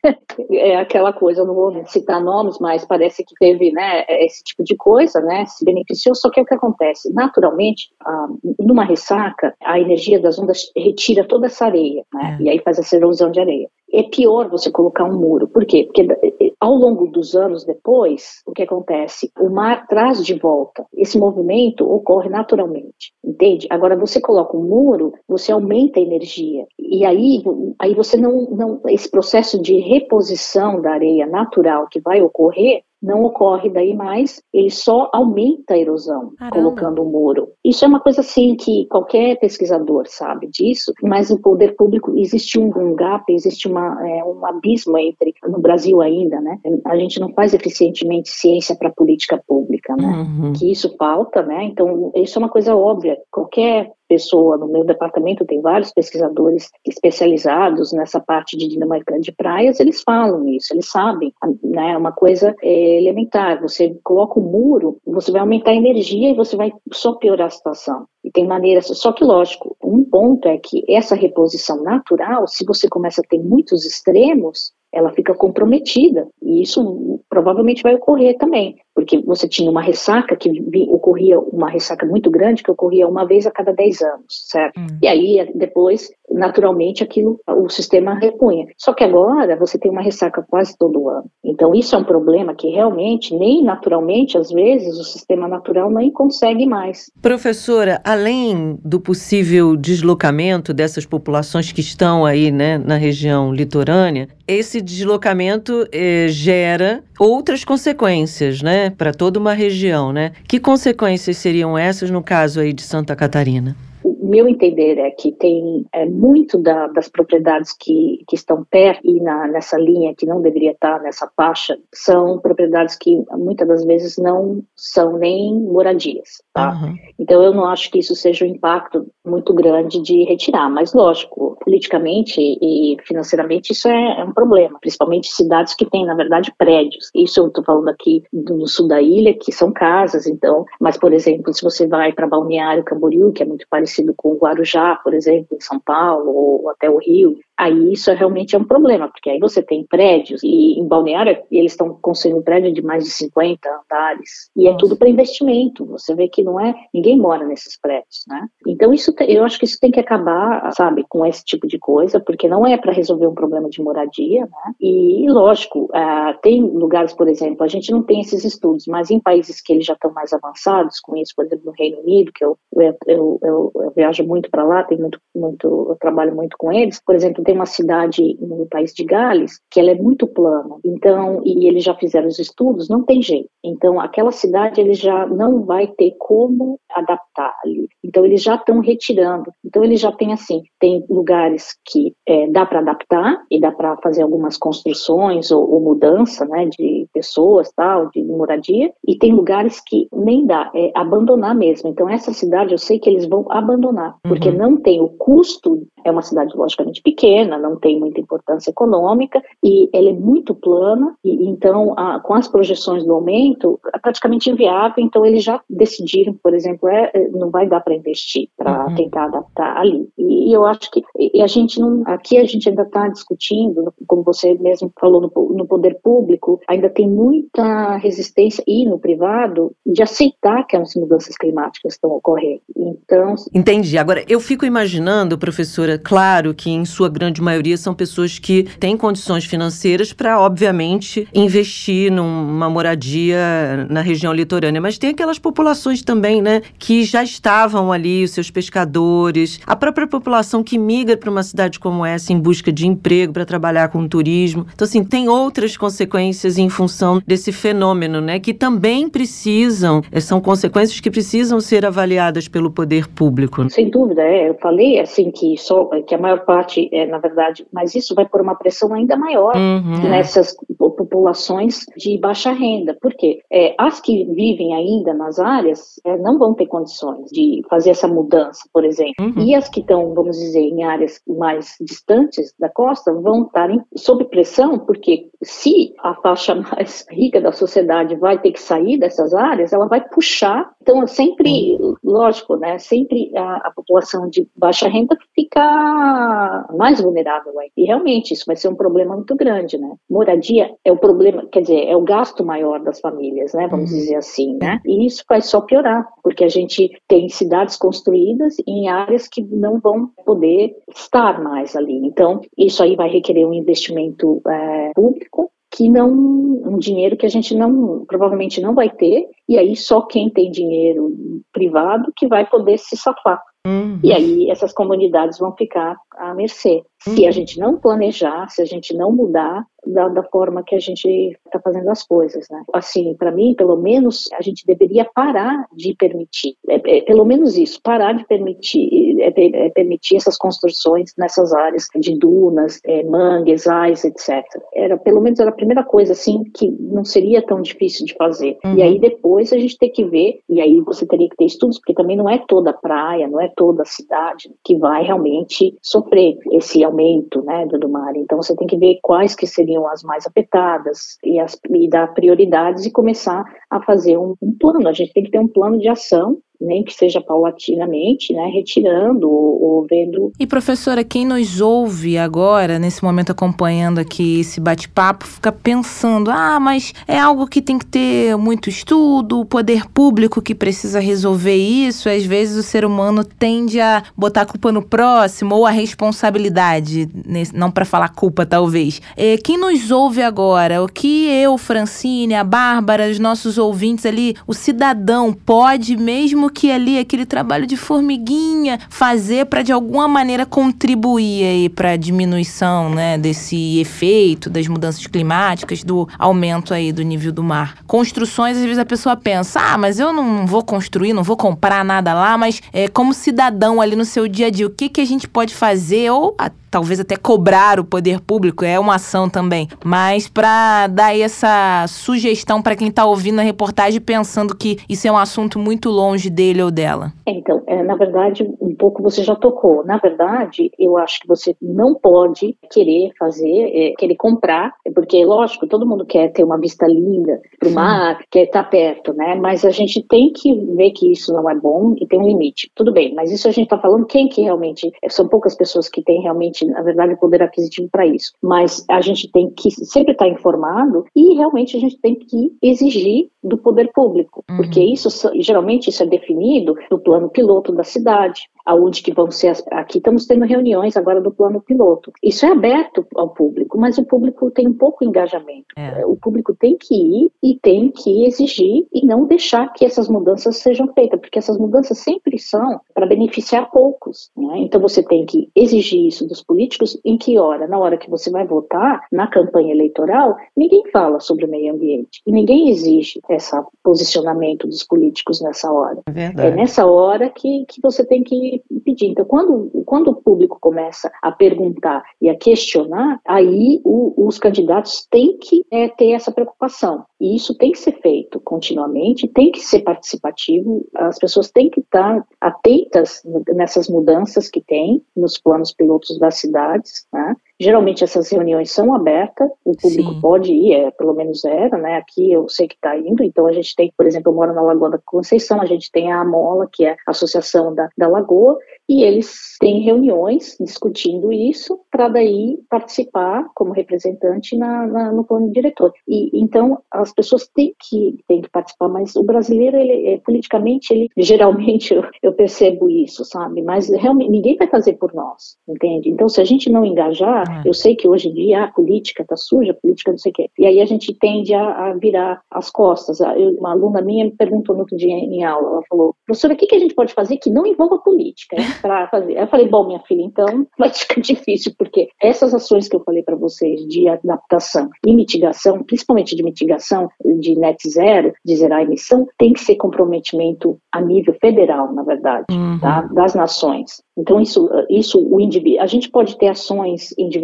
é 0.51 0.77
aquela 0.77 1.13
coisa, 1.13 1.41
eu 1.41 1.45
não 1.45 1.53
vou 1.53 1.86
citar 1.86 2.22
nomes, 2.22 2.60
mas 2.60 2.86
parece 2.86 3.24
que 3.24 3.33
teve, 3.39 3.72
né? 3.72 4.05
Esse 4.07 4.43
tipo 4.43 4.63
de 4.63 4.75
coisa, 4.75 5.22
né? 5.22 5.45
Se 5.45 5.63
beneficiou. 5.63 6.13
Só 6.15 6.29
que 6.29 6.41
o 6.41 6.45
que 6.45 6.53
acontece? 6.53 7.13
Naturalmente, 7.13 7.89
ah, 8.05 8.27
numa 8.60 8.83
ressaca, 8.83 9.55
a 9.63 9.79
energia 9.79 10.20
das 10.20 10.37
ondas 10.37 10.72
retira 10.75 11.25
toda 11.25 11.48
essa 11.48 11.66
areia, 11.66 12.03
né? 12.13 12.37
É. 12.39 12.44
E 12.44 12.50
aí 12.50 12.59
faz 12.59 12.79
essa 12.79 12.96
erosão 12.96 13.31
de 13.31 13.39
areia 13.39 13.70
é 13.94 14.03
pior 14.03 14.50
você 14.50 14.72
colocar 14.72 15.03
um 15.06 15.18
muro. 15.18 15.48
Por 15.48 15.66
quê? 15.66 15.84
Porque 15.86 16.01
eh, 16.01 16.51
ao 16.60 16.74
longo 16.74 17.08
dos 17.08 17.36
anos 17.36 17.64
depois, 17.64 18.42
o 18.48 18.51
que 18.51 18.64
acontece? 18.64 19.32
O 19.40 19.50
mar 19.50 19.86
traz 19.88 20.25
de 20.25 20.34
volta. 20.34 20.86
Esse 20.96 21.18
movimento 21.18 21.90
ocorre 21.90 22.29
naturalmente, 22.29 23.14
entende? 23.24 23.68
Agora, 23.70 23.96
você 23.96 24.20
coloca 24.20 24.58
um 24.58 24.64
muro, 24.64 25.14
você 25.27 25.51
aumenta 25.51 26.00
a 26.00 26.03
energia. 26.03 26.66
E 26.79 27.06
aí, 27.06 27.44
aí 27.79 27.94
você 27.94 28.18
não, 28.18 28.48
não. 28.50 28.82
Esse 28.88 29.10
processo 29.10 29.62
de 29.62 29.77
reposição 29.79 30.82
da 30.82 30.92
areia 30.92 31.27
natural 31.27 31.88
que 31.90 32.01
vai 32.01 32.22
ocorrer 32.22 32.82
não 33.03 33.24
ocorre 33.25 33.70
daí 33.70 33.94
mais, 33.94 34.42
ele 34.53 34.70
só 34.70 35.09
aumenta 35.13 35.74
a 35.74 35.77
erosão 35.77 36.31
Caramba. 36.37 36.55
colocando 36.55 37.03
um 37.03 37.11
muro. 37.11 37.50
Isso 37.63 37.83
é 37.83 37.87
uma 37.87 38.00
coisa 38.00 38.22
assim 38.22 38.55
que 38.55 38.85
qualquer 38.87 39.37
pesquisador 39.39 40.05
sabe 40.07 40.48
disso, 40.48 40.94
mas 41.03 41.29
o 41.29 41.39
poder 41.39 41.75
público 41.75 42.18
existe 42.18 42.57
um, 42.57 42.72
um 42.77 42.96
gap, 42.96 43.24
existe 43.31 43.68
uma, 43.68 44.07
é, 44.07 44.24
um 44.24 44.46
abismo 44.46 44.98
entre 44.98 45.33
no 45.44 45.59
Brasil 45.59 46.01
ainda, 46.01 46.39
né? 46.39 46.57
A 46.85 46.96
gente 46.96 47.20
não 47.20 47.33
faz 47.33 47.53
eficientemente 47.53 48.29
ciência 48.29 48.75
para 48.75 48.89
política 48.89 49.42
pública, 49.46 49.82
né? 49.96 50.27
Uhum. 50.40 50.53
Que 50.53 50.72
isso 50.72 50.96
falta, 50.98 51.42
né? 51.42 51.64
Então 51.66 52.12
isso 52.16 52.38
é 52.38 52.42
uma 52.42 52.50
coisa 52.50 52.75
óbvia. 52.75 53.18
Qualquer 53.32 53.92
pessoa, 54.14 54.58
no 54.58 54.68
meu 54.68 54.84
departamento 54.84 55.46
tem 55.46 55.60
vários 55.60 55.92
pesquisadores 55.92 56.70
especializados 56.86 57.92
nessa 57.94 58.20
parte 58.20 58.56
de 58.56 58.68
dinâmica 58.68 59.20
de 59.20 59.32
praias, 59.32 59.79
eles 59.79 60.03
falam 60.03 60.48
isso, 60.48 60.74
eles 60.74 60.90
sabem, 60.90 61.34
né, 61.64 61.98
uma 61.98 62.12
coisa 62.12 62.53
é, 62.62 63.00
elementar, 63.00 63.60
você 63.60 63.98
coloca 64.03 64.40
um 64.40 64.44
muro, 64.44 64.98
você 65.06 65.32
vai 65.32 65.42
aumentar 65.42 65.72
a 65.72 65.75
energia 65.75 66.29
e 66.29 66.36
você 66.36 66.56
vai 66.56 66.72
só 66.92 67.14
piorar 67.14 67.48
a 67.48 67.50
situação. 67.50 68.06
E 68.24 68.32
tem 68.32 68.48
maneiras, 68.48 68.86
só 68.88 69.12
que 69.12 69.24
lógico, 69.24 69.75
um 69.84 70.03
ponto 70.03 70.48
é 70.48 70.58
que 70.58 70.84
essa 70.88 71.16
reposição 71.16 71.82
natural, 71.82 72.48
se 72.48 72.64
você 72.66 72.88
começa 72.88 73.22
a 73.22 73.27
ter 73.27 73.40
muitos 73.40 73.84
extremos, 73.84 74.74
ela 74.94 75.12
fica 75.12 75.34
comprometida. 75.34 76.27
E 76.42 76.62
isso 76.62 77.20
provavelmente 77.33 77.81
vai 77.81 77.96
ocorrer 77.96 78.37
também, 78.37 78.75
porque 78.93 79.19
você 79.25 79.48
tinha 79.48 79.72
uma 79.72 79.81
ressaca 79.81 80.35
que 80.35 80.51
ocorria, 80.87 81.39
uma 81.39 81.67
ressaca 81.67 82.05
muito 82.05 82.29
grande, 82.29 82.61
que 82.61 82.69
ocorria 82.69 83.07
uma 83.07 83.25
vez 83.25 83.48
a 83.48 83.51
cada 83.51 83.74
10 83.74 84.01
anos, 84.03 84.46
certo? 84.48 84.79
Hum. 84.79 84.85
E 85.01 85.07
aí, 85.07 85.51
depois, 85.55 86.11
naturalmente, 86.31 87.03
aquilo, 87.03 87.39
o 87.48 87.67
sistema 87.69 88.13
repunha. 88.13 88.67
Só 88.77 88.93
que 88.93 89.03
agora 89.03 89.55
você 89.55 89.79
tem 89.79 89.91
uma 89.91 90.03
ressaca 90.03 90.46
quase 90.48 90.77
todo 90.77 91.09
ano. 91.09 91.25
Então, 91.43 91.74
isso 91.74 91.96
é 91.96 91.98
um 91.98 92.03
problema 92.03 92.53
que 92.53 92.67
realmente, 92.67 93.35
nem 93.35 93.63
naturalmente, 93.63 94.37
às 94.37 94.51
vezes, 94.51 95.00
o 95.00 95.03
sistema 95.03 95.48
natural 95.48 95.89
nem 95.89 96.11
consegue 96.11 96.67
mais. 96.67 97.11
Professora, 97.19 98.00
além 98.03 98.77
do 98.85 99.00
possível 99.00 99.75
deslocamento 99.75 100.72
dessas 100.72 101.03
populações 101.03 101.72
que 101.72 101.81
estão 101.81 102.27
aí, 102.27 102.51
né, 102.51 102.77
na 102.77 102.96
região 102.96 103.51
litorânea, 103.51 104.27
esse 104.48 104.81
deslocamento 104.81 105.87
eh, 105.91 106.27
gera 106.27 107.01
outras 107.19 107.63
consequências, 107.63 108.61
né, 108.61 108.89
para 108.89 109.13
toda 109.13 109.39
uma 109.39 109.53
região, 109.53 110.11
né? 110.11 110.31
Que 110.47 110.59
consequências 110.59 111.37
seriam 111.37 111.77
essas 111.77 112.09
no 112.09 112.23
caso 112.23 112.59
aí 112.59 112.73
de 112.73 112.81
Santa 112.81 113.15
Catarina? 113.15 113.75
Meu 114.24 114.48
entender 114.48 114.98
é 114.98 115.12
que 115.12 115.31
tem 115.31 115.86
é, 115.92 116.05
muito 116.05 116.57
da, 116.57 116.88
das 116.88 117.09
propriedades 117.09 117.74
que, 117.74 118.24
que 118.27 118.36
estão 118.36 118.64
perto 118.64 119.01
e 119.03 119.20
na, 119.22 119.48
nessa 119.48 119.77
linha 119.77 120.16
que 120.16 120.25
não 120.25 120.42
deveria 120.42 120.72
estar 120.72 121.01
nessa 121.01 121.29
faixa 121.36 121.77
são 121.94 122.40
propriedades 122.40 122.96
que 122.96 123.24
muitas 123.31 123.68
das 123.68 123.86
vezes 123.86 124.18
não 124.18 124.64
são 124.75 125.18
nem 125.18 125.59
moradias. 125.59 126.42
Tá? 126.53 126.72
Uhum. 126.72 126.96
Então 127.20 127.42
eu 127.42 127.53
não 127.53 127.66
acho 127.66 127.90
que 127.92 128.00
isso 128.00 128.16
seja 128.16 128.46
um 128.46 128.48
impacto 128.48 129.07
muito 129.25 129.53
grande 129.53 130.01
de 130.01 130.24
retirar, 130.24 130.70
mas 130.70 130.94
lógico, 130.94 131.57
politicamente 131.64 132.40
e 132.40 132.98
financeiramente 133.05 133.74
isso 133.74 133.88
é, 133.88 134.22
é 134.22 134.24
um 134.24 134.33
problema, 134.33 134.77
principalmente 134.79 135.31
cidades 135.31 135.74
que 135.74 135.90
têm 135.90 136.05
na 136.05 136.16
verdade 136.16 136.53
prédios. 136.57 137.09
Isso 137.16 137.40
eu 137.40 137.48
estou 137.48 137.64
falando 137.64 137.90
aqui 137.90 138.24
no 138.31 138.68
sul 138.68 138.88
da 138.88 139.01
ilha 139.01 139.33
que 139.33 139.51
são 139.51 139.72
casas, 139.72 140.27
então, 140.27 140.66
mas 140.79 140.98
por 140.98 141.14
exemplo 141.14 141.53
se 141.53 141.64
você 141.64 141.88
vai 141.88 142.14
para 142.14 142.27
Balneário 142.27 142.83
Camboriú 142.83 143.31
que 143.31 143.44
é 143.44 143.46
muito 143.46 143.66
parecido 143.70 144.14
o 144.24 144.38
Guarujá, 144.38 144.96
por 145.03 145.14
exemplo, 145.14 145.57
em 145.57 145.62
São 145.62 145.79
Paulo, 145.79 146.31
ou 146.31 146.70
até 146.70 146.90
o 146.90 146.98
Rio, 146.98 147.38
aí 147.57 147.94
isso 147.94 148.09
é, 148.09 148.16
realmente 148.16 148.55
é 148.55 148.59
um 148.59 148.64
problema, 148.64 149.07
porque 149.09 149.29
aí 149.29 149.40
você 149.40 149.62
tem 149.62 149.86
prédios, 149.86 150.42
e 150.44 150.79
em 150.79 150.88
Balneário 150.88 151.38
eles 151.51 151.74
estão 151.74 151.98
construindo 152.01 152.42
prédio 152.42 152.74
de 152.74 152.81
mais 152.81 153.03
de 153.03 153.12
50 153.12 153.70
andares, 153.70 154.50
e 154.55 154.68
é 154.68 154.72
Nossa. 154.72 154.75
é 154.75 154.79
tudo 154.79 154.98
para 154.98 155.09
investimento, 155.09 155.86
você 155.86 156.16
vê 156.16 156.27
que 156.27 156.44
não 156.44 156.59
é, 156.59 156.74
ninguém 156.94 157.18
mora 157.18 157.46
nesses 157.46 157.79
prédios, 157.79 158.24
né? 158.27 158.48
Então 158.68 158.94
isso, 158.94 159.14
eu 159.27 159.44
acho 159.44 159.59
que 159.59 159.66
isso 159.66 159.77
tem 159.79 159.92
que 159.92 160.00
acabar, 160.00 160.72
sabe, 160.74 161.05
com 161.07 161.25
esse 161.25 161.44
tipo 161.44 161.68
de 161.68 161.77
coisa, 161.77 162.20
porque 162.20 162.48
não 162.48 162.66
é 162.66 162.77
para 162.77 162.94
resolver 162.94 163.27
um 163.27 163.36
problema 163.36 163.70
de 163.70 163.81
moradia, 163.81 164.42
né? 164.42 164.74
E, 164.79 165.29
lógico, 165.29 165.86
uh, 165.86 166.38
tem 166.42 166.62
lugares, 166.62 167.14
por 167.14 167.27
exemplo, 167.27 167.64
a 167.64 167.68
gente 167.68 167.92
não 167.92 168.03
tem 168.03 168.22
esses 168.22 168.44
estudos, 168.44 168.86
mas 168.88 169.12
em 169.12 169.20
países 169.20 169.62
que 169.62 169.74
eles 169.74 169.86
já 169.86 169.94
estão 169.94 170.12
mais 170.14 170.33
avançados 170.33 171.00
com 171.00 171.16
isso, 171.16 171.33
por 171.36 171.46
exemplo, 171.46 171.66
no 171.66 171.74
Reino 171.77 172.00
Unido, 172.00 172.31
que 172.33 172.44
eu, 172.44 172.57
eu, 172.75 172.98
eu, 173.07 173.40
eu, 173.44 173.72
eu 173.75 174.02
viajo 174.03 174.24
muito 174.25 174.50
para 174.50 174.63
lá, 174.63 174.83
tem 174.83 174.98
muito, 174.98 175.20
muito, 175.35 175.87
eu 175.89 175.98
trabalho 176.00 176.35
muito 176.35 176.55
com 176.57 176.72
eles, 176.72 177.01
por 177.03 177.16
exemplo, 177.16 177.44
tem 177.44 177.55
uma 177.55 177.66
cidade 177.66 178.37
no 178.39 178.68
país 178.68 178.94
de 178.94 179.03
Gales 179.03 179.59
que 179.72 179.79
ela 179.79 179.92
é 179.92 179.96
muito 179.96 180.27
plana, 180.27 180.75
então, 180.83 181.42
e 181.46 181.68
eles 181.68 181.83
já 181.83 181.96
fizeram 181.96 182.27
os 182.27 182.39
estudos, 182.39 182.89
não 182.89 183.03
tem 183.03 183.22
jeito. 183.22 183.50
Então, 183.63 184.00
aquela 184.00 184.31
cidade 184.31 184.81
ele 184.81 184.94
já 184.94 185.25
não 185.25 185.63
vai 185.63 185.87
ter 185.87 186.16
como 186.20 186.79
adaptar 186.92 187.55
ali. 187.63 187.87
Então, 188.03 188.25
eles 188.25 188.44
já 188.44 188.55
estão 188.55 188.79
retirando. 188.79 189.51
Então, 189.66 189.83
eles 189.83 190.00
já 190.00 190.11
têm 190.11 190.33
assim, 190.33 190.61
tem 190.79 191.03
lugares 191.09 191.70
que 191.85 192.13
é, 192.27 192.48
dá 192.50 192.66
para 192.66 192.79
adaptar 192.79 193.42
e 193.50 193.59
dá 193.59 193.72
para 193.72 193.96
fazer 193.98 194.24
algumas 194.24 194.57
construções 194.57 195.50
ou, 195.50 195.74
ou, 195.74 195.79
mudança, 195.79 196.46
né, 196.46 196.66
de 196.66 197.07
pessoas, 197.13 197.72
tal, 197.74 198.09
de 198.09 198.24
moradia, 198.24 198.92
e 199.07 199.18
tem 199.18 199.31
lugares 199.31 199.81
que 199.85 200.07
nem 200.13 200.46
dá, 200.46 200.70
é 200.75 200.92
abandonar 200.94 201.55
mesmo. 201.55 201.89
Então, 201.89 202.09
essa 202.09 202.33
cidade 202.33 202.74
eu 202.74 202.77
sei 202.77 203.00
que 203.00 203.09
eles 203.09 203.25
vão 203.25 203.46
abandonar, 203.50 203.93
porque 204.24 204.50
uhum. 204.50 204.58
não 204.58 204.77
tem 204.77 205.01
o 205.01 205.10
custo, 205.10 205.86
é 206.06 206.12
uma 206.12 206.22
cidade 206.22 206.56
logicamente 206.56 207.01
pequena, 207.01 207.58
não 207.58 207.77
tem 207.77 208.00
muita 208.00 208.20
importância 208.20 208.70
econômica, 208.70 209.42
e 209.64 209.90
ela 209.94 210.10
é 210.10 210.14
muito 210.14 210.56
plana, 210.56 211.16
e 211.24 211.48
então, 211.48 211.94
a, 211.98 212.20
com 212.20 212.34
as 212.34 212.48
projeções 212.48 213.03
do 213.06 213.14
aumento, 213.14 213.79
é 213.94 214.00
praticamente 214.00 214.50
inviável, 214.50 215.03
então 215.03 215.25
eles 215.25 215.44
já 215.44 215.62
decidiram, 215.70 216.34
por 216.42 216.53
exemplo, 216.53 216.90
é, 216.90 217.12
é 217.14 217.27
não 217.29 217.50
vai 217.50 217.68
dar 217.68 217.82
para 217.82 217.96
investir, 217.96 218.50
para 218.58 218.88
uhum. 218.88 218.96
tentar 218.96 219.25
adaptar 219.25 219.77
ali. 219.77 220.08
E, 220.18 220.50
e, 220.50 220.53
eu 220.53 220.66
acho 220.66 220.92
que 220.92 221.03
e 221.18 221.42
a 221.42 221.48
gente 221.48 221.79
não, 221.79 222.03
aqui 222.06 222.38
a 222.38 222.46
gente 222.46 222.70
ainda 222.70 222.84
está 222.84 223.08
discutindo, 223.08 223.94
como 224.08 224.24
você 224.24 224.53
mesmo 224.56 224.92
falou 225.00 225.22
no, 225.22 225.32
no 225.53 225.66
poder 225.66 226.00
público, 226.03 226.60
ainda 226.68 226.90
tem 226.90 227.10
muita 227.10 227.98
resistência 227.98 228.64
e 228.68 228.86
no 228.86 229.00
privado 229.00 229.72
de 229.86 230.01
aceitar 230.01 230.66
que 230.66 230.75
as 230.75 230.96
mudanças 230.96 231.38
climáticas 231.38 231.94
estão 231.94 232.12
ocorrendo. 232.12 232.62
Então, 232.75 233.36
entendi. 233.53 233.82
Agora 234.00 234.24
eu 234.27 234.39
fico 234.39 234.65
imaginando, 234.65 235.37
professora, 235.37 235.98
claro 235.98 236.53
que 236.53 236.69
em 236.69 236.85
sua 236.85 237.09
grande 237.09 237.41
maioria 237.41 237.77
são 237.77 237.93
pessoas 237.93 238.39
que 238.39 238.63
têm 238.79 238.96
condições 238.96 239.46
financeiras 239.46 240.13
para, 240.13 240.39
obviamente, 240.39 241.27
investir 241.33 242.11
numa 242.11 242.69
moradia 242.69 243.85
na 243.89 244.01
região 244.01 244.33
litorânea, 244.33 244.81
mas 244.81 244.98
tem 244.98 245.09
aquelas 245.09 245.37
populações 245.37 246.01
também, 246.01 246.41
né, 246.41 246.61
que 246.79 247.03
já 247.03 247.24
estavam 247.24 247.91
ali, 247.91 248.24
os 248.24 248.31
seus 248.31 248.50
pescadores, 248.50 249.59
a 249.65 249.75
própria 249.75 250.07
população 250.07 250.63
que 250.63 250.77
migra 250.77 251.17
para 251.17 251.29
uma 251.29 251.43
cidade 251.43 251.79
como 251.79 252.05
essa 252.05 252.31
em 252.31 252.39
busca 252.39 252.72
de 252.72 252.87
emprego 252.87 253.33
para 253.33 253.46
trabalhar 253.46 253.89
com 253.89 254.07
turismo. 254.07 254.65
Então, 254.74 254.85
assim, 254.85 255.03
tem 255.03 255.27
outras 255.27 255.77
consequências 255.77 256.57
em 256.57 256.69
função 256.69 257.22
desse 257.25 257.51
fenômeno, 257.51 258.22
né, 258.22 258.39
que 258.39 258.53
também 258.53 259.09
precisam, 259.09 260.01
eh, 260.11 260.19
são 260.19 260.39
consequências 260.39 261.00
que 261.00 261.11
precisam 261.11 261.59
ser 261.59 261.85
avaliadas 261.85 262.48
pelo 262.48 262.72
poder 262.72 263.07
público. 263.07 263.65
Sem 263.74 263.90
dúvida, 263.90 264.22
é. 264.22 264.50
Eu 264.50 264.55
falei 264.55 265.00
assim 265.00 265.31
que 265.31 265.57
só 265.57 265.86
que 266.03 266.14
a 266.14 266.18
maior 266.18 266.46
parte 266.46 266.88
é 266.92 267.07
na 267.07 267.18
verdade, 267.18 267.66
mas 267.72 267.96
isso 267.96 268.14
vai 268.14 268.27
por 268.27 268.40
uma 268.40 268.53
pressão 268.53 268.94
ainda 268.94 269.18
maior 269.18 269.55
uhum. 269.55 270.09
nessas 270.09 270.55
populações 270.77 271.86
de 271.98 272.20
baixa 272.20 272.51
renda. 272.51 272.96
Por 273.01 273.14
quê? 273.16 273.42
É, 273.51 273.74
as 273.79 274.00
que 274.00 274.25
vivem 274.25 274.75
ainda 274.75 275.12
nas 275.14 275.40
áreas 275.40 276.00
é, 276.05 276.16
não 276.18 276.38
vão 276.38 276.53
ter 276.53 276.68
condições 276.68 277.31
de 277.31 277.64
fazer 277.68 277.90
essa 277.92 278.07
mudança, 278.07 278.62
por 278.72 278.86
exemplo. 278.86 279.14
Uhum. 279.20 279.44
E 279.44 279.55
as 279.55 279.68
que 279.68 279.79
estão, 279.79 280.14
vamos 280.14 280.38
dizer, 280.38 280.62
em 280.62 280.83
áreas 280.83 281.20
mais 281.27 281.75
distantes 281.81 282.53
da 282.59 282.70
costa 282.70 283.12
vão 283.12 283.44
estar 283.44 283.72
em, 283.72 283.81
sob 283.96 284.25
pressão, 284.25 284.77
porque 284.77 285.29
se 285.42 285.94
a 286.00 286.14
faixa 286.16 286.53
mais 286.77 287.05
rica 287.09 287.42
da 287.42 287.51
sociedade 287.51 288.16
vai 288.18 288.40
ter 288.40 288.51
que 288.51 288.62
sair 288.62 288.98
dessas 288.98 289.33
áreas, 289.33 289.74
ela 289.74 289.88
vai 289.88 290.01
puxar. 290.01 290.72
Então, 290.81 291.01
é 291.01 291.07
sempre, 291.07 291.77
lógico, 292.03 292.55
né? 292.55 292.77
Sempre 292.77 293.31
a, 293.36 293.62
a 293.63 293.71
população 293.71 294.29
de 294.29 294.47
baixa 294.55 294.87
renda 294.87 295.17
fica 295.33 296.67
mais 296.75 297.01
vulnerável. 297.01 297.57
Aí. 297.59 297.69
E 297.77 297.85
realmente 297.85 298.33
isso 298.33 298.43
vai 298.45 298.55
ser 298.55 298.67
um 298.67 298.75
problema 298.75 299.15
muito 299.15 299.35
grande, 299.35 299.77
né? 299.77 299.95
Moradia 300.09 300.73
é 300.83 300.91
o 300.91 300.97
problema, 300.97 301.45
quer 301.51 301.61
dizer, 301.61 301.87
é 301.87 301.95
o 301.95 302.01
gasto 302.01 302.45
maior 302.45 302.79
das 302.81 302.99
famílias, 302.99 303.53
né? 303.53 303.67
Vamos 303.67 303.91
uhum. 303.91 303.97
dizer 303.97 304.15
assim, 304.15 304.57
né? 304.61 304.81
E 304.85 305.05
isso 305.05 305.23
vai 305.27 305.41
só 305.41 305.61
piorar, 305.61 306.07
porque 306.23 306.43
a 306.43 306.49
gente 306.49 306.91
tem 307.07 307.29
cidades 307.29 307.75
construídas 307.77 308.55
em 308.67 308.89
áreas 308.89 309.27
que 309.27 309.41
não 309.41 309.79
vão 309.79 310.09
poder 310.25 310.75
estar 310.93 311.41
mais 311.41 311.75
ali. 311.75 311.95
Então, 312.05 312.41
isso 312.57 312.83
aí 312.83 312.95
vai 312.95 313.09
requerer 313.09 313.45
um 313.45 313.53
investimento 313.53 314.41
é, 314.47 314.91
público 314.93 315.51
que 315.75 315.89
não 315.89 316.11
um 316.11 316.77
dinheiro 316.77 317.17
que 317.17 317.25
a 317.25 317.29
gente 317.29 317.55
não 317.55 318.05
provavelmente 318.05 318.61
não 318.61 318.75
vai 318.75 318.89
ter 318.89 319.27
e 319.49 319.57
aí 319.57 319.75
só 319.75 320.01
quem 320.01 320.29
tem 320.29 320.51
dinheiro 320.51 321.11
privado 321.51 322.13
que 322.15 322.27
vai 322.27 322.47
poder 322.47 322.77
se 322.77 322.95
safar. 322.95 323.41
Uhum. 323.65 323.99
E 324.03 324.11
aí 324.11 324.51
essas 324.51 324.73
comunidades 324.73 325.39
vão 325.39 325.55
ficar 325.55 325.95
à 326.17 326.33
mercê. 326.33 326.83
Uhum. 327.07 327.15
Se 327.15 327.27
a 327.27 327.31
gente 327.31 327.59
não 327.59 327.77
planejar, 327.77 328.47
se 328.49 328.61
a 328.61 328.65
gente 328.65 328.95
não 328.95 329.11
mudar 329.11 329.65
da, 329.85 330.07
da 330.07 330.23
forma 330.23 330.63
que 330.63 330.75
a 330.75 330.79
gente 330.79 331.37
está 331.45 331.59
fazendo 331.59 331.89
as 331.89 332.03
coisas, 332.03 332.47
né? 332.49 332.63
Assim, 332.73 333.13
para 333.15 333.31
mim, 333.31 333.53
pelo 333.55 333.75
menos, 333.75 334.29
a 334.33 334.41
gente 334.41 334.65
deveria 334.65 335.05
parar 335.13 335.67
de 335.75 335.93
permitir, 335.95 336.55
é, 336.69 336.75
é, 336.97 337.01
pelo 337.01 337.25
menos 337.25 337.57
isso, 337.57 337.81
parar 337.83 338.13
de 338.13 338.25
permitir, 338.25 339.21
é, 339.21 339.33
é 339.65 339.69
permitir 339.71 340.15
essas 340.15 340.37
construções 340.37 341.11
nessas 341.17 341.53
áreas 341.53 341.87
de 341.95 342.17
dunas, 342.17 342.79
é, 342.85 343.03
mangues, 343.03 343.67
ais, 343.67 344.05
etc. 344.05 344.43
Era, 344.73 344.97
pelo 344.97 345.21
menos, 345.21 345.39
era 345.39 345.49
a 345.49 345.53
primeira 345.53 345.83
coisa, 345.83 346.13
assim, 346.13 346.43
que 346.55 346.69
não 346.79 347.03
seria 347.03 347.45
tão 347.45 347.61
difícil 347.61 348.05
de 348.05 348.13
fazer. 348.13 348.57
Uhum. 348.63 348.77
E 348.77 348.83
aí 348.83 348.99
depois 348.99 349.51
a 349.51 349.57
gente 349.57 349.77
tem 349.77 349.91
que 349.91 350.05
ver, 350.05 350.39
e 350.49 350.61
aí 350.61 350.79
você 350.81 351.05
teria 351.05 351.27
que 351.27 351.35
ter 351.35 351.45
estudos, 351.45 351.77
porque 351.77 351.93
também 351.93 352.15
não 352.15 352.29
é 352.29 352.41
toda 352.47 352.69
a 352.69 352.73
praia, 352.73 353.27
não 353.27 353.41
é 353.41 353.51
toda 353.55 353.83
a 353.83 353.85
cidade 353.85 354.49
que 354.63 354.77
vai 354.77 355.03
realmente 355.03 355.75
sofrer 355.81 356.02
esse 356.51 356.83
aumento 356.83 357.42
né, 357.44 357.66
do 357.66 357.89
mar. 357.89 358.16
Então 358.16 358.42
você 358.42 358.55
tem 358.55 358.68
que 358.68 358.77
ver 358.77 359.00
quais 359.01 359.35
que 359.35 359.48
seriam 359.48 359.87
as 359.87 360.03
mais 360.03 360.25
afetadas 360.25 361.18
e, 361.24 361.39
as, 361.39 361.59
e 361.70 361.89
dar 361.89 362.13
prioridades 362.13 362.85
e 362.85 362.92
começar 362.92 363.44
a 363.70 363.81
fazer 363.81 364.18
um, 364.18 364.35
um 364.42 364.55
plano. 364.57 364.87
A 364.87 364.94
gente 364.94 365.13
tem 365.13 365.24
que 365.24 365.31
ter 365.31 365.39
um 365.39 365.48
plano 365.48 365.79
de 365.79 365.87
ação 365.87 366.37
nem 366.63 366.83
que 366.83 366.93
seja 366.93 367.19
paulatinamente, 367.19 368.33
né, 368.33 368.49
retirando 368.53 369.29
ou, 369.29 369.61
ou, 369.61 369.87
vendo. 369.89 370.31
E 370.39 370.47
professora, 370.47 371.03
quem 371.03 371.25
nos 371.25 371.59
ouve 371.59 372.17
agora, 372.17 372.79
nesse 372.79 373.03
momento 373.03 373.31
acompanhando 373.31 373.99
aqui 373.99 374.39
esse 374.39 374.59
bate-papo, 374.59 375.27
fica 375.27 375.51
pensando: 375.51 376.31
ah, 376.31 376.59
mas 376.59 376.93
é 377.07 377.19
algo 377.19 377.47
que 377.47 377.61
tem 377.61 377.77
que 377.77 377.85
ter 377.85 378.37
muito 378.37 378.69
estudo, 378.69 379.41
o 379.41 379.45
poder 379.45 379.87
público 379.89 380.41
que 380.41 380.55
precisa 380.55 380.99
resolver 380.99 381.55
isso. 381.55 382.09
Às 382.09 382.25
vezes 382.25 382.57
o 382.57 382.63
ser 382.63 382.85
humano 382.85 383.23
tende 383.23 383.79
a 383.79 384.03
botar 384.15 384.41
a 384.41 384.45
culpa 384.45 384.71
no 384.71 384.81
próximo 384.81 385.55
ou 385.55 385.65
a 385.65 385.71
responsabilidade, 385.71 387.09
não 387.53 387.69
para 387.69 387.85
falar 387.85 388.09
culpa, 388.09 388.45
talvez. 388.45 389.01
É, 389.17 389.37
quem 389.37 389.57
nos 389.57 389.91
ouve 389.91 390.21
agora, 390.21 390.83
o 390.83 390.87
que 390.87 391.27
eu, 391.27 391.57
Francine, 391.57 392.35
a 392.35 392.43
Bárbara, 392.43 393.09
os 393.09 393.19
nossos 393.19 393.57
ouvintes 393.57 394.05
ali, 394.05 394.35
o 394.47 394.53
cidadão 394.53 395.33
pode 395.33 395.97
mesmo 395.97 396.49
que 396.53 396.72
ali 396.72 396.98
aquele 396.98 397.25
trabalho 397.25 397.66
de 397.66 397.75
formiguinha 397.75 398.79
fazer 398.89 399.48
para 399.48 399.61
de 399.61 399.72
alguma 399.72 400.07
maneira 400.07 400.46
contribuir 400.46 401.44
aí 401.44 401.70
para 401.70 401.92
a 401.92 401.98
diminuição, 401.98 402.89
né, 402.89 403.18
desse 403.18 403.79
efeito 403.79 404.50
das 404.50 404.68
mudanças 404.68 405.05
climáticas, 405.07 405.83
do 405.83 406.07
aumento 406.18 406.74
aí 406.74 406.92
do 406.92 407.01
nível 407.01 407.31
do 407.31 407.44
mar. 407.44 407.77
Construções, 407.87 408.57
às 408.57 408.63
vezes 408.63 408.79
a 408.79 408.85
pessoa 408.85 409.16
pensa: 409.16 409.59
"Ah, 409.59 409.77
mas 409.77 410.00
eu 410.00 410.13
não 410.13 410.46
vou 410.46 410.63
construir, 410.63 411.13
não 411.13 411.24
vou 411.24 411.35
comprar 411.35 411.83
nada 411.83 412.13
lá", 412.13 412.37
mas 412.37 412.61
é 412.72 412.87
como 412.87 413.13
cidadão 413.13 413.81
ali 413.81 413.96
no 413.96 414.05
seu 414.05 414.27
dia 414.27 414.48
a 414.48 414.50
dia, 414.50 414.68
o 414.68 414.70
que 414.70 414.87
que 414.89 415.01
a 415.01 415.05
gente 415.05 415.27
pode 415.27 415.53
fazer 415.53 416.11
ou 416.11 416.35
até 416.37 416.62
talvez 416.74 417.00
até 417.00 417.16
cobrar 417.16 417.79
o 417.79 417.86
poder 417.86 418.20
público, 418.20 418.66
é 418.66 418.79
uma 418.79 418.96
ação 418.96 419.29
também, 419.29 419.68
mas 419.86 420.27
para 420.27 420.88
dar 420.88 421.16
essa 421.16 421.86
sugestão 421.88 422.64
para 422.64 422.75
quem 422.75 422.88
está 422.88 423.05
ouvindo 423.05 423.40
a 423.40 423.44
reportagem 423.44 424.01
pensando 424.01 424.57
que 424.57 424.79
isso 424.90 425.07
é 425.07 425.12
um 425.12 425.18
assunto 425.18 425.59
muito 425.59 425.92
longe 425.92 426.31
dele 426.31 426.64
ou 426.64 426.72
dela. 426.72 427.14
Então, 427.27 427.62
é, 427.68 427.83
na 427.83 427.96
verdade, 427.96 428.44
um 428.59 428.74
pouco 428.74 429.03
você 429.03 429.22
já 429.24 429.36
tocou. 429.36 429.86
Na 429.86 429.98
verdade, 429.98 430.72
eu 430.79 430.98
acho 430.98 431.20
que 431.20 431.27
você 431.27 431.55
não 431.62 431.94
pode 431.94 432.57
querer 432.72 433.12
fazer, 433.20 433.72
é, 433.72 433.94
querer 433.96 434.16
comprar, 434.16 434.74
porque, 434.96 435.24
lógico, 435.24 435.68
todo 435.68 435.86
mundo 435.86 436.05
quer 436.07 436.29
ter 436.29 436.44
uma 436.44 436.59
vista 436.59 436.88
linda 436.88 437.40
para 437.59 437.70
o 437.70 437.72
mar, 437.72 438.20
quer 438.31 438.46
estar 438.46 438.64
tá 438.64 438.70
perto, 438.70 439.14
né? 439.14 439.36
Mas 439.36 439.64
a 439.64 439.70
gente 439.70 440.01
tem 440.07 440.31
que 440.33 440.55
ver 440.75 440.90
que 440.90 441.12
isso 441.12 441.31
não 441.31 441.48
é 441.48 441.53
bom 441.53 441.94
e 442.01 442.07
tem 442.07 442.20
um 442.20 442.27
limite. 442.27 442.72
Tudo 442.74 442.92
bem, 442.92 443.14
mas 443.14 443.31
isso 443.31 443.48
a 443.48 443.51
gente 443.51 443.66
está 443.66 443.77
falando 443.77 444.07
quem 444.07 444.27
que 444.27 444.42
realmente, 444.42 444.92
são 445.09 445.27
poucas 445.27 445.53
pessoas 445.53 445.88
que 445.88 446.01
têm 446.01 446.22
realmente 446.22 446.62
na 446.65 446.81
verdade, 446.81 447.15
poder 447.15 447.41
aquisitivo 447.41 447.89
para 447.89 448.05
isso. 448.05 448.33
Mas 448.41 448.85
a 448.89 449.01
gente 449.01 449.31
tem 449.31 449.49
que 449.49 449.71
sempre 449.71 450.13
estar 450.13 450.27
informado 450.27 451.05
e 451.15 451.35
realmente 451.35 451.77
a 451.77 451.79
gente 451.79 451.99
tem 451.99 452.15
que 452.15 452.55
exigir 452.61 453.29
do 453.43 453.57
poder 453.57 453.91
público, 453.91 454.43
uhum. 454.49 454.57
porque 454.57 454.81
isso 454.81 455.09
geralmente 455.41 455.89
isso 455.89 456.01
é 456.01 456.05
definido 456.05 456.75
no 456.89 456.97
plano 456.97 457.29
piloto 457.29 457.73
da 457.73 457.83
cidade, 457.83 458.49
aonde 458.65 459.03
que 459.03 459.13
vão 459.13 459.29
ser 459.29 459.49
as, 459.49 459.63
aqui 459.71 459.97
estamos 459.97 460.25
tendo 460.25 460.45
reuniões 460.45 460.95
agora 460.95 461.19
do 461.19 461.31
plano 461.31 461.61
piloto. 461.61 462.11
Isso 462.23 462.45
é 462.45 462.51
aberto 462.51 463.05
ao 463.15 463.29
público, 463.29 463.77
mas 463.77 463.97
o 463.97 464.05
público 464.05 464.49
tem 464.51 464.67
um 464.67 464.73
pouco 464.73 465.03
engajamento. 465.03 465.67
É. 465.75 466.05
O 466.05 466.15
público 466.15 466.55
tem 466.55 466.77
que 466.77 466.95
ir 466.95 467.31
e 467.43 467.59
tem 467.61 467.91
que 467.91 468.25
exigir 468.25 468.87
e 468.93 469.05
não 469.05 469.25
deixar 469.25 469.73
que 469.73 469.83
essas 469.83 470.07
mudanças 470.07 470.57
sejam 470.57 470.87
feitas, 470.93 471.19
porque 471.19 471.39
essas 471.39 471.57
mudanças 471.57 471.97
sempre 471.97 472.39
são 472.39 472.79
para 472.93 473.05
beneficiar 473.05 473.69
poucos. 473.69 474.31
Né? 474.37 474.59
Então 474.59 474.79
você 474.79 475.03
tem 475.03 475.25
que 475.25 475.49
exigir 475.53 476.07
isso 476.07 476.25
dos 476.25 476.41
políticos 476.53 477.00
em 477.03 477.18
que 477.18 477.39
hora? 477.39 477.68
Na 477.68 477.79
hora 477.79 477.98
que 477.98 478.07
você 478.07 478.29
vai 478.29 478.46
votar, 478.46 479.07
na 479.11 479.25
campanha 479.25 479.74
eleitoral, 479.74 480.37
ninguém 480.55 480.83
fala 480.92 481.20
sobre 481.20 481.46
o 481.46 481.50
meio 481.50 481.74
ambiente 481.74 482.22
e 482.27 482.31
ninguém 482.31 482.70
exige 482.70 483.20
esse 483.27 483.51
posicionamento 483.83 484.68
dos 484.68 484.83
políticos 484.83 485.42
nessa 485.42 485.72
hora. 485.72 486.03
É, 486.16 486.48
é 486.48 486.51
nessa 486.51 486.85
hora 486.85 487.27
que, 487.31 487.66
que 487.68 487.81
você 487.81 488.05
tem 488.05 488.24
que 488.24 488.61
pedir. 488.85 489.07
Então, 489.07 489.25
quando, 489.25 489.83
quando 489.83 490.09
o 490.09 490.16
público 490.16 490.59
começa 490.61 491.11
a 491.24 491.31
perguntar 491.31 492.03
e 492.22 492.29
a 492.29 492.37
questionar, 492.37 493.20
aí 493.27 493.81
o, 493.83 494.27
os 494.27 494.37
candidatos 494.37 495.07
têm 495.09 495.35
que 495.37 495.66
é, 495.72 495.89
ter 495.89 496.11
essa 496.11 496.31
preocupação. 496.31 497.03
E 497.20 497.35
isso 497.35 497.57
tem 497.57 497.72
que 497.72 497.79
ser 497.79 497.94
feito 498.01 498.39
continuamente, 498.42 499.27
tem 499.27 499.51
que 499.51 499.61
ser 499.61 499.79
participativo, 499.79 500.85
as 500.94 501.18
pessoas 501.18 501.50
têm 501.50 501.70
que 501.70 501.79
estar 501.79 502.24
atentas 502.39 503.24
nessas 503.55 503.87
mudanças 503.87 504.50
que 504.50 504.61
tem 504.61 505.01
nos 505.16 505.39
planos 505.39 505.74
pilotos 505.74 506.20
das 506.20 506.43
cidades, 506.44 507.08
né? 507.12 507.36
Geralmente 507.63 508.03
essas 508.03 508.29
reuniões 508.29 508.71
são 508.71 508.93
abertas, 508.93 509.49
o 509.63 509.75
público 509.75 510.13
Sim. 510.13 510.21
pode 510.21 510.51
ir, 510.51 510.73
é, 510.73 510.91
pelo 510.91 511.13
menos 511.13 511.45
era, 511.45 511.77
né? 511.77 511.95
Aqui 511.95 512.31
eu 512.31 512.49
sei 512.49 512.67
que 512.67 512.75
está 512.75 512.97
indo, 512.97 513.23
então 513.23 513.47
a 513.47 513.53
gente 513.53 513.75
tem, 513.75 513.91
por 513.95 514.05
exemplo, 514.05 514.31
eu 514.31 514.35
moro 514.35 514.53
na 514.53 514.61
Lagoa 514.61 514.91
da 514.91 514.99
Conceição, 515.05 515.61
a 515.61 515.65
gente 515.65 515.91
tem 515.91 516.11
a 516.11 516.19
AMOLA, 516.21 516.67
que 516.71 516.85
é 516.85 516.91
a 516.91 517.11
Associação 517.11 517.73
da, 517.73 517.89
da 517.97 518.07
Lagoa, 518.07 518.57
e 518.87 519.03
eles 519.03 519.55
têm 519.59 519.79
reuniões 519.81 520.57
discutindo 520.59 521.31
isso 521.31 521.79
para 521.89 522.09
daí 522.09 522.59
participar 522.69 523.45
como 523.55 523.71
representante 523.71 524.57
na, 524.57 524.85
na, 524.85 525.11
no 525.11 525.23
plano 525.23 525.51
diretor. 525.51 525.93
E 526.07 526.29
então 526.33 526.79
as 526.91 527.13
pessoas 527.13 527.47
têm 527.47 527.73
que 527.79 528.17
têm 528.27 528.41
que 528.41 528.49
participar, 528.49 528.89
mas 528.89 529.15
o 529.15 529.23
brasileiro 529.23 529.77
ele 529.77 530.07
é, 530.07 530.17
politicamente 530.17 530.93
ele 530.93 531.09
geralmente 531.17 531.93
eu, 531.95 532.03
eu 532.21 532.33
percebo 532.33 532.89
isso, 532.89 533.23
sabe? 533.23 533.61
Mas 533.61 533.89
realmente 533.89 534.29
ninguém 534.29 534.57
vai 534.57 534.67
fazer 534.67 534.93
por 534.93 535.13
nós, 535.13 535.55
entende? 535.67 536.09
Então 536.09 536.27
se 536.27 536.41
a 536.41 536.45
gente 536.45 536.69
não 536.69 536.85
engajar 536.85 537.43
ah. 537.53 537.63
Eu 537.66 537.74
sei 537.74 537.96
que 537.96 538.07
hoje 538.07 538.29
em 538.29 538.33
dia 538.33 538.63
a 538.63 538.72
política 538.72 539.24
está 539.24 539.35
suja, 539.35 539.72
a 539.72 539.75
política 539.75 540.11
não 540.11 540.18
sei 540.18 540.31
o 540.31 540.35
quê. 540.35 540.50
E 540.57 540.66
aí 540.66 540.81
a 540.81 540.85
gente 540.85 541.13
tende 541.13 541.53
a, 541.53 541.87
a 541.87 541.94
virar 541.94 542.42
as 542.51 542.70
costas. 542.70 543.20
Eu, 543.20 543.51
uma 543.59 543.72
aluna 543.72 544.01
minha 544.01 544.25
me 544.25 544.31
perguntou 544.31 544.75
no 544.75 544.81
outro 544.81 544.98
dia 544.98 545.13
em 545.13 545.44
aula, 545.44 545.70
ela 545.70 545.81
falou, 545.87 546.16
professora, 546.25 546.53
o 546.53 546.57
que, 546.57 546.68
que 546.68 546.75
a 546.75 546.79
gente 546.79 546.96
pode 546.96 547.13
fazer 547.13 547.37
que 547.37 547.50
não 547.50 547.66
envolva 547.66 548.00
política 548.00 548.57
para 548.81 549.07
fazer? 549.07 549.37
Eu 549.37 549.48
falei, 549.48 549.68
bom, 549.68 549.85
minha 549.85 550.00
filha, 550.01 550.22
então 550.22 550.46
vai 550.77 550.89
ficar 550.89 551.22
difícil, 551.22 551.74
porque 551.77 552.09
essas 552.22 552.53
ações 552.53 552.87
que 552.87 552.96
eu 552.96 553.03
falei 553.03 553.24
para 553.24 553.35
vocês 553.35 553.81
de 553.87 554.07
adaptação 554.07 554.89
e 555.05 555.13
mitigação, 555.13 555.83
principalmente 555.83 556.35
de 556.35 556.44
mitigação 556.44 557.09
de 557.39 557.55
net 557.55 557.89
zero, 557.89 558.33
de 558.44 558.55
zerar 558.55 558.79
a 558.79 558.83
emissão, 558.83 559.27
tem 559.37 559.53
que 559.53 559.59
ser 559.59 559.75
comprometimento 559.75 560.77
a 560.92 561.01
nível 561.01 561.33
federal, 561.39 561.94
na 561.94 562.03
verdade, 562.03 562.46
uhum. 562.51 562.79
tá? 562.79 563.01
das 563.13 563.35
nações. 563.35 564.01
Então, 564.18 564.39
isso, 564.39 564.70
isso 564.89 565.20
o 565.20 565.39
indivíduo, 565.39 565.81
a 565.81 565.87
gente 565.87 566.09
pode 566.09 566.37
ter 566.37 566.48
ações 566.48 567.13
individuais, 567.18 567.43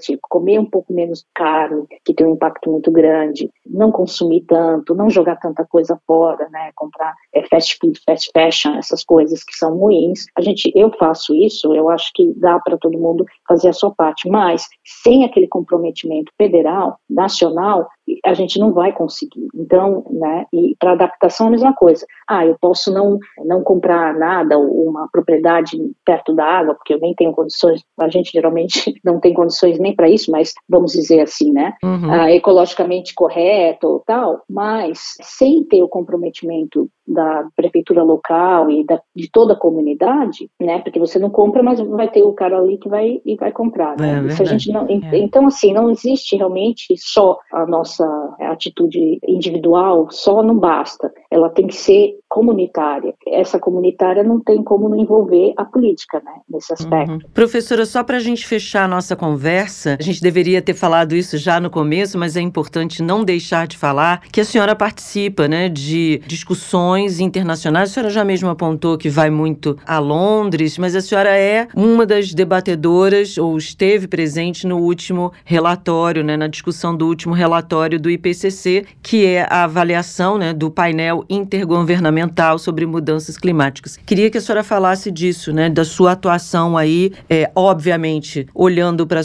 tipo 0.00 0.20
comer 0.28 0.58
um 0.58 0.66
pouco 0.66 0.92
menos 0.92 1.24
carne, 1.34 1.86
que 2.04 2.14
tem 2.14 2.26
um 2.26 2.34
impacto 2.34 2.70
muito 2.70 2.90
grande, 2.90 3.50
não 3.66 3.90
consumir 3.90 4.42
tanto, 4.42 4.94
não 4.94 5.10
jogar 5.10 5.36
tanta 5.36 5.64
coisa 5.66 6.00
fora, 6.06 6.48
né? 6.50 6.70
Comprar 6.74 7.14
é, 7.34 7.42
fast 7.48 7.78
food, 7.80 8.00
fast 8.04 8.30
fashion, 8.32 8.74
essas 8.76 9.04
coisas 9.04 9.42
que 9.44 9.56
são 9.56 9.76
ruins. 9.76 10.26
A 10.36 10.40
gente, 10.40 10.72
eu 10.74 10.90
faço 10.98 11.34
isso, 11.34 11.74
eu 11.74 11.88
acho 11.88 12.10
que 12.14 12.32
dá 12.36 12.58
para 12.58 12.78
todo 12.78 12.98
mundo 12.98 13.24
fazer 13.46 13.68
a 13.68 13.72
sua 13.72 13.92
parte, 13.94 14.28
mas 14.28 14.66
sem 15.02 15.24
aquele 15.24 15.48
comprometimento 15.48 16.32
federal, 16.36 16.98
nacional, 17.08 17.88
a 18.24 18.34
gente 18.34 18.58
não 18.58 18.72
vai 18.72 18.92
conseguir. 18.92 19.48
Então, 19.54 20.04
né, 20.10 20.46
e 20.52 20.76
para 20.78 20.92
adaptação 20.92 21.48
a 21.48 21.50
mesma 21.50 21.74
coisa. 21.74 22.06
Ah, 22.28 22.46
eu 22.46 22.56
posso 22.60 22.92
não, 22.92 23.18
não 23.44 23.62
comprar 23.62 24.14
nada, 24.14 24.58
uma 24.58 25.08
propriedade 25.10 25.76
perto 26.04 26.34
da 26.34 26.44
água, 26.44 26.74
porque 26.74 26.94
eu 26.94 27.00
nem 27.00 27.14
tenho 27.14 27.32
condições, 27.32 27.82
a 27.98 28.08
gente 28.08 28.32
geralmente 28.32 28.94
não 29.04 29.20
tem 29.20 29.27
condições 29.34 29.78
nem 29.78 29.94
para 29.94 30.08
isso, 30.08 30.30
mas 30.30 30.52
vamos 30.68 30.92
dizer 30.92 31.20
assim, 31.20 31.52
né, 31.52 31.74
uhum. 31.82 32.10
ah, 32.10 32.32
ecologicamente 32.32 33.14
correto 33.14 34.02
tal, 34.06 34.42
mas 34.48 35.14
sem 35.22 35.64
ter 35.64 35.82
o 35.82 35.88
comprometimento 35.88 36.88
da 37.08 37.48
prefeitura 37.56 38.02
local 38.02 38.70
e 38.70 38.84
da, 38.84 39.00
de 39.16 39.30
toda 39.30 39.54
a 39.54 39.58
comunidade, 39.58 40.50
né? 40.60 40.80
Porque 40.80 40.98
você 40.98 41.18
não 41.18 41.30
compra, 41.30 41.62
mas 41.62 41.80
vai 41.80 42.08
ter 42.08 42.22
o 42.22 42.34
cara 42.34 42.58
ali 42.58 42.76
que 42.76 42.88
vai 42.88 43.20
e 43.24 43.34
vai 43.36 43.50
comprar. 43.50 43.96
Né? 43.98 44.26
É, 44.26 44.30
Se 44.30 44.42
a 44.42 44.44
gente 44.44 44.70
não, 44.70 44.86
é. 44.86 45.18
Então, 45.18 45.46
assim, 45.46 45.72
não 45.72 45.90
existe 45.90 46.36
realmente 46.36 46.94
só 46.96 47.38
a 47.52 47.66
nossa 47.66 48.06
atitude 48.40 49.18
individual, 49.26 50.08
só 50.10 50.42
não 50.42 50.58
basta. 50.58 51.10
Ela 51.30 51.48
tem 51.48 51.66
que 51.66 51.76
ser 51.76 52.14
comunitária. 52.28 53.14
Essa 53.26 53.58
comunitária 53.58 54.22
não 54.22 54.38
tem 54.38 54.62
como 54.62 54.88
não 54.88 54.96
envolver 54.96 55.54
a 55.56 55.64
política, 55.64 56.20
né? 56.24 56.32
Nesse 56.48 56.72
aspecto. 56.72 57.12
Uhum. 57.12 57.18
Professora, 57.32 57.86
só 57.86 58.04
para 58.04 58.18
a 58.18 58.20
gente 58.20 58.46
fechar 58.46 58.84
a 58.84 58.88
nossa 58.88 59.16
conversa, 59.16 59.96
a 59.98 60.02
gente 60.02 60.20
deveria 60.20 60.60
ter 60.60 60.74
falado 60.74 61.14
isso 61.14 61.38
já 61.38 61.58
no 61.58 61.70
começo, 61.70 62.18
mas 62.18 62.36
é 62.36 62.40
importante 62.40 63.02
não 63.02 63.24
deixar 63.24 63.66
de 63.66 63.76
falar 63.76 64.22
que 64.30 64.40
a 64.40 64.44
senhora 64.44 64.76
participa, 64.76 65.48
né, 65.48 65.68
de 65.68 66.20
discussões 66.26 67.18
internacionais. 67.18 67.90
A 67.90 67.94
senhora 67.94 68.10
já 68.10 68.24
mesmo 68.24 68.50
apontou 68.50 68.98
que 68.98 69.08
vai 69.08 69.30
muito 69.30 69.76
a 69.86 69.98
Londres, 69.98 70.76
mas 70.76 70.94
a 70.94 71.00
senhora 71.00 71.34
é 71.36 71.66
uma 71.74 72.04
das 72.04 72.34
debatedoras 72.34 73.38
ou 73.38 73.56
esteve 73.56 74.06
presente 74.06 74.66
no 74.66 74.78
último 74.78 75.32
relatório, 75.44 76.22
né, 76.22 76.36
na 76.36 76.46
discussão 76.46 76.94
do 76.94 77.06
último 77.06 77.34
relatório 77.34 77.98
do 77.98 78.10
IPCC, 78.10 78.84
que 79.02 79.24
é 79.24 79.46
a 79.48 79.64
avaliação 79.64 80.36
né, 80.36 80.52
do 80.52 80.70
painel 80.70 81.24
intergovernamental 81.28 82.17
sobre 82.58 82.86
mudanças 82.86 83.36
climáticas. 83.36 83.96
Queria 84.04 84.30
que 84.30 84.38
a 84.38 84.40
senhora 84.40 84.62
falasse 84.62 85.10
disso, 85.10 85.52
né, 85.52 85.68
da 85.70 85.84
sua 85.84 86.12
atuação 86.12 86.76
aí, 86.76 87.12
é, 87.28 87.50
obviamente, 87.54 88.46
olhando 88.54 89.06
para 89.06 89.20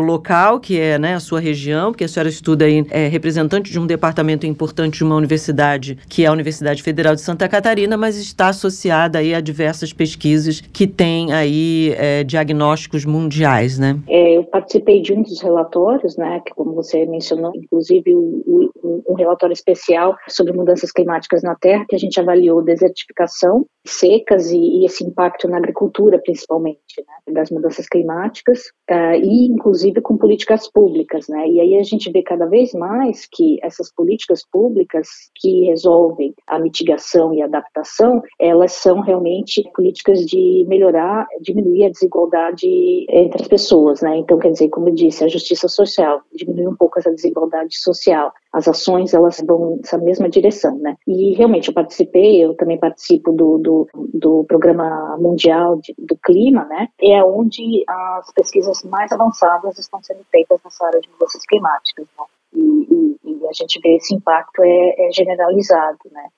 o 0.00 0.04
local, 0.04 0.60
que 0.60 0.78
é 0.78 0.98
né, 0.98 1.14
a 1.14 1.20
sua 1.20 1.40
região, 1.40 1.92
porque 1.92 2.04
a 2.04 2.08
senhora 2.08 2.28
estuda 2.28 2.64
aí, 2.64 2.86
é 2.90 3.08
representante 3.08 3.70
de 3.70 3.78
um 3.78 3.86
departamento 3.86 4.46
importante 4.46 4.98
de 4.98 5.04
uma 5.04 5.16
universidade, 5.16 5.98
que 6.08 6.24
é 6.24 6.26
a 6.26 6.32
Universidade 6.32 6.82
Federal 6.82 6.92
Federal 6.92 7.14
de 7.14 7.22
Santa 7.22 7.48
Catarina, 7.48 7.96
mas 7.96 8.16
está 8.16 8.48
associada 8.48 9.18
aí 9.18 9.34
a 9.34 9.40
diversas 9.40 9.92
pesquisas 9.92 10.60
que 10.60 10.86
têm 10.86 11.32
aí 11.32 11.94
é, 11.96 12.22
diagnósticos 12.22 13.04
mundiais, 13.04 13.78
né? 13.78 13.98
É, 14.08 14.36
eu 14.36 14.44
participei 14.44 15.00
de 15.00 15.12
um 15.12 15.22
dos 15.22 15.40
relatórios, 15.40 16.16
né, 16.16 16.40
que 16.44 16.54
como 16.54 16.74
você 16.74 17.04
mencionou, 17.06 17.52
inclusive 17.56 18.14
o, 18.14 18.42
o, 18.46 18.70
um 18.82 19.14
relatório 19.14 19.54
especial 19.54 20.16
sobre 20.28 20.52
mudanças 20.52 20.90
climáticas 20.90 21.42
na 21.42 21.54
Terra, 21.54 21.84
que 21.88 21.96
a 21.96 21.98
gente 21.98 22.18
avaliou 22.20 22.62
desertificação, 22.62 23.66
secas 23.84 24.50
e, 24.50 24.58
e 24.58 24.86
esse 24.86 25.04
impacto 25.04 25.48
na 25.48 25.56
agricultura, 25.56 26.20
principalmente, 26.22 26.80
né, 26.98 27.32
das 27.32 27.50
mudanças 27.50 27.88
climáticas, 27.88 28.66
uh, 28.90 29.14
e 29.14 29.46
inclusive 29.46 30.00
com 30.00 30.16
políticas 30.16 30.70
públicas, 30.70 31.28
né? 31.28 31.48
E 31.48 31.60
aí 31.60 31.76
a 31.76 31.82
gente 31.82 32.10
vê 32.10 32.22
cada 32.22 32.46
vez 32.46 32.72
mais 32.72 33.26
que 33.30 33.58
essas 33.62 33.92
políticas 33.92 34.44
públicas 34.50 35.08
que 35.36 35.64
resolvem 35.64 36.34
a 36.46 36.58
mitigação 36.58 37.34
e 37.34 37.42
adaptação, 37.42 38.22
elas 38.38 38.72
são 38.72 39.00
realmente 39.00 39.62
políticas 39.74 40.20
de 40.20 40.64
melhorar, 40.68 41.26
diminuir 41.40 41.86
a 41.86 41.90
desigualdade 41.90 42.66
entre 43.08 43.42
as 43.42 43.48
pessoas, 43.48 44.00
né? 44.00 44.16
Então, 44.16 44.38
quer 44.38 44.50
dizer, 44.50 44.68
como 44.68 44.88
eu 44.88 44.94
disse, 44.94 45.24
a 45.24 45.28
justiça 45.28 45.68
social, 45.68 46.22
diminuir 46.32 46.68
um 46.68 46.76
pouco 46.76 46.98
essa 46.98 47.10
desigualdade 47.10 47.76
social. 47.78 48.32
As 48.52 48.68
ações, 48.68 49.14
elas 49.14 49.42
vão 49.46 49.76
nessa 49.76 49.98
mesma 49.98 50.28
direção, 50.28 50.76
né? 50.78 50.96
E 51.06 51.34
realmente 51.34 51.68
eu 51.68 51.74
participei, 51.74 52.44
eu 52.44 52.54
também 52.54 52.78
participo 52.78 53.32
do, 53.32 53.58
do, 53.58 53.88
do 54.12 54.44
Programa 54.44 55.16
Mundial 55.18 55.76
de, 55.76 55.94
do 55.98 56.16
Clima, 56.16 56.64
né? 56.66 56.88
É 57.00 57.24
onde 57.24 57.84
as 57.88 58.32
pesquisas 58.32 58.82
mais 58.84 59.10
avançadas 59.12 59.78
estão 59.78 60.02
sendo 60.02 60.24
feitas 60.30 60.58
nessa 60.64 60.86
área 60.86 61.00
de 61.00 61.08
mudanças 61.10 61.42
climáticas, 61.46 62.06
né? 62.18 62.24
E, 62.54 62.60
e, 62.60 63.16
e, 63.24 63.46
a 63.46 63.52
gente 63.54 63.80
vê 63.80 63.96
esse 63.96 64.14
impacto 64.14 64.62
é, 64.62 65.08
é 65.08 65.12
generalizado, 65.12 65.98
né? 66.10 66.28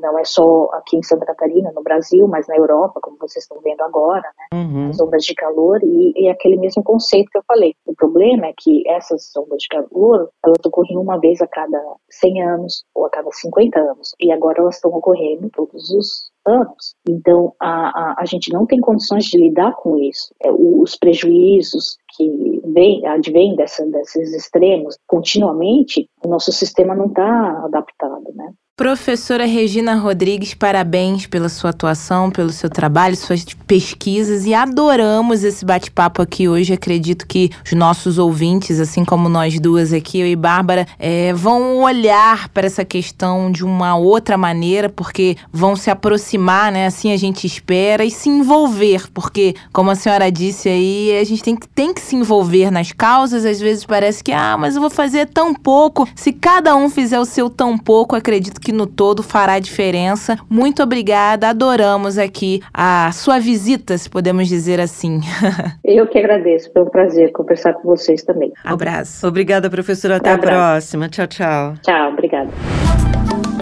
Não 0.00 0.18
é 0.18 0.24
só 0.24 0.68
aqui 0.72 0.96
em 0.96 1.02
Santa 1.02 1.26
Catarina, 1.26 1.72
no 1.72 1.82
Brasil, 1.82 2.26
mas 2.26 2.46
na 2.48 2.56
Europa, 2.56 3.00
como 3.00 3.16
vocês 3.18 3.44
estão 3.44 3.60
vendo 3.62 3.80
agora, 3.82 4.28
né? 4.52 4.62
Uhum. 4.62 4.88
As 4.90 5.00
ondas 5.00 5.24
de 5.24 5.34
calor 5.34 5.80
e, 5.82 6.12
e, 6.16 6.28
aquele 6.28 6.56
mesmo 6.56 6.82
conceito 6.82 7.30
que 7.30 7.38
eu 7.38 7.44
falei. 7.46 7.74
O 7.86 7.94
problema 7.94 8.46
é 8.46 8.54
que 8.56 8.88
essas 8.88 9.30
ondas 9.36 9.58
de 9.62 9.68
calor, 9.68 10.30
elas 10.44 10.64
ocorriam 10.66 11.00
uma 11.00 11.18
vez 11.18 11.40
a 11.40 11.46
cada 11.46 11.78
100 12.10 12.42
anos 12.42 12.84
ou 12.94 13.06
a 13.06 13.10
cada 13.10 13.30
50 13.30 13.78
anos. 13.78 14.14
E 14.20 14.32
agora 14.32 14.60
elas 14.60 14.76
estão 14.76 14.90
ocorrendo 14.92 15.48
todos 15.50 15.90
os 15.90 16.32
anos. 16.46 16.94
Então, 17.08 17.54
a, 17.60 17.68
a, 17.68 18.14
a 18.18 18.24
gente 18.24 18.52
não 18.52 18.66
tem 18.66 18.80
condições 18.80 19.24
de 19.24 19.38
lidar 19.38 19.74
com 19.76 19.96
isso. 19.98 20.34
É, 20.42 20.50
os 20.50 20.96
prejuízos 20.96 21.96
que 22.16 22.60
vem, 22.64 23.06
advêm 23.06 23.54
dessa, 23.56 23.86
desses 23.86 24.34
extremos 24.34 24.96
continuamente, 25.06 26.08
o 26.24 26.28
nosso 26.28 26.52
sistema 26.52 26.94
não 26.94 27.06
está 27.06 27.64
adaptado, 27.64 28.32
né? 28.34 28.52
Professora 28.82 29.46
Regina 29.46 29.94
Rodrigues, 29.94 30.54
parabéns 30.54 31.24
pela 31.28 31.48
sua 31.48 31.70
atuação, 31.70 32.32
pelo 32.32 32.50
seu 32.50 32.68
trabalho, 32.68 33.16
suas 33.16 33.44
pesquisas 33.64 34.44
e 34.44 34.52
adoramos 34.52 35.44
esse 35.44 35.64
bate-papo 35.64 36.20
aqui 36.20 36.48
hoje. 36.48 36.72
Acredito 36.72 37.24
que 37.24 37.48
os 37.64 37.74
nossos 37.74 38.18
ouvintes, 38.18 38.80
assim 38.80 39.04
como 39.04 39.28
nós 39.28 39.60
duas 39.60 39.92
aqui, 39.92 40.18
eu 40.18 40.26
e 40.26 40.34
Bárbara, 40.34 40.84
é, 40.98 41.32
vão 41.32 41.80
olhar 41.80 42.48
para 42.48 42.66
essa 42.66 42.84
questão 42.84 43.52
de 43.52 43.64
uma 43.64 43.96
outra 43.96 44.36
maneira, 44.36 44.88
porque 44.88 45.36
vão 45.52 45.76
se 45.76 45.88
aproximar, 45.88 46.72
né? 46.72 46.86
Assim 46.86 47.12
a 47.12 47.16
gente 47.16 47.46
espera, 47.46 48.04
e 48.04 48.10
se 48.10 48.28
envolver, 48.28 49.08
porque, 49.14 49.54
como 49.72 49.92
a 49.92 49.94
senhora 49.94 50.28
disse 50.28 50.68
aí, 50.68 51.16
a 51.20 51.24
gente 51.24 51.44
tem 51.44 51.54
que, 51.54 51.68
tem 51.68 51.94
que 51.94 52.00
se 52.00 52.16
envolver 52.16 52.68
nas 52.72 52.90
causas. 52.90 53.44
Às 53.44 53.60
vezes 53.60 53.84
parece 53.84 54.24
que, 54.24 54.32
ah, 54.32 54.56
mas 54.58 54.74
eu 54.74 54.80
vou 54.80 54.90
fazer 54.90 55.28
tão 55.28 55.54
pouco. 55.54 56.08
Se 56.16 56.32
cada 56.32 56.74
um 56.74 56.90
fizer 56.90 57.20
o 57.20 57.24
seu 57.24 57.48
tão 57.48 57.78
pouco, 57.78 58.16
acredito 58.16 58.60
que 58.60 58.71
no 58.72 58.86
todo 58.86 59.22
fará 59.22 59.58
diferença. 59.58 60.38
Muito 60.48 60.82
obrigada, 60.82 61.48
adoramos 61.48 62.18
aqui 62.18 62.60
a 62.72 63.10
sua 63.12 63.38
visita, 63.38 63.96
se 63.96 64.08
podemos 64.08 64.48
dizer 64.48 64.80
assim. 64.80 65.20
Eu 65.84 66.06
que 66.06 66.18
agradeço, 66.18 66.70
foi 66.72 66.82
um 66.82 66.90
prazer 66.90 67.32
conversar 67.32 67.74
com 67.74 67.88
vocês 67.88 68.22
também. 68.22 68.52
Abraço. 68.64 69.26
Obrigada, 69.26 69.68
professora. 69.70 70.16
Até 70.16 70.32
Abraço. 70.32 70.56
a 70.56 70.70
próxima. 70.70 71.08
Tchau, 71.08 71.26
tchau. 71.26 71.74
Tchau, 71.82 72.12
obrigada. 72.12 72.50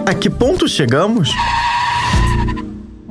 A 0.05 0.13
que 0.13 0.29
ponto 0.29 0.67
chegamos? 0.67 1.29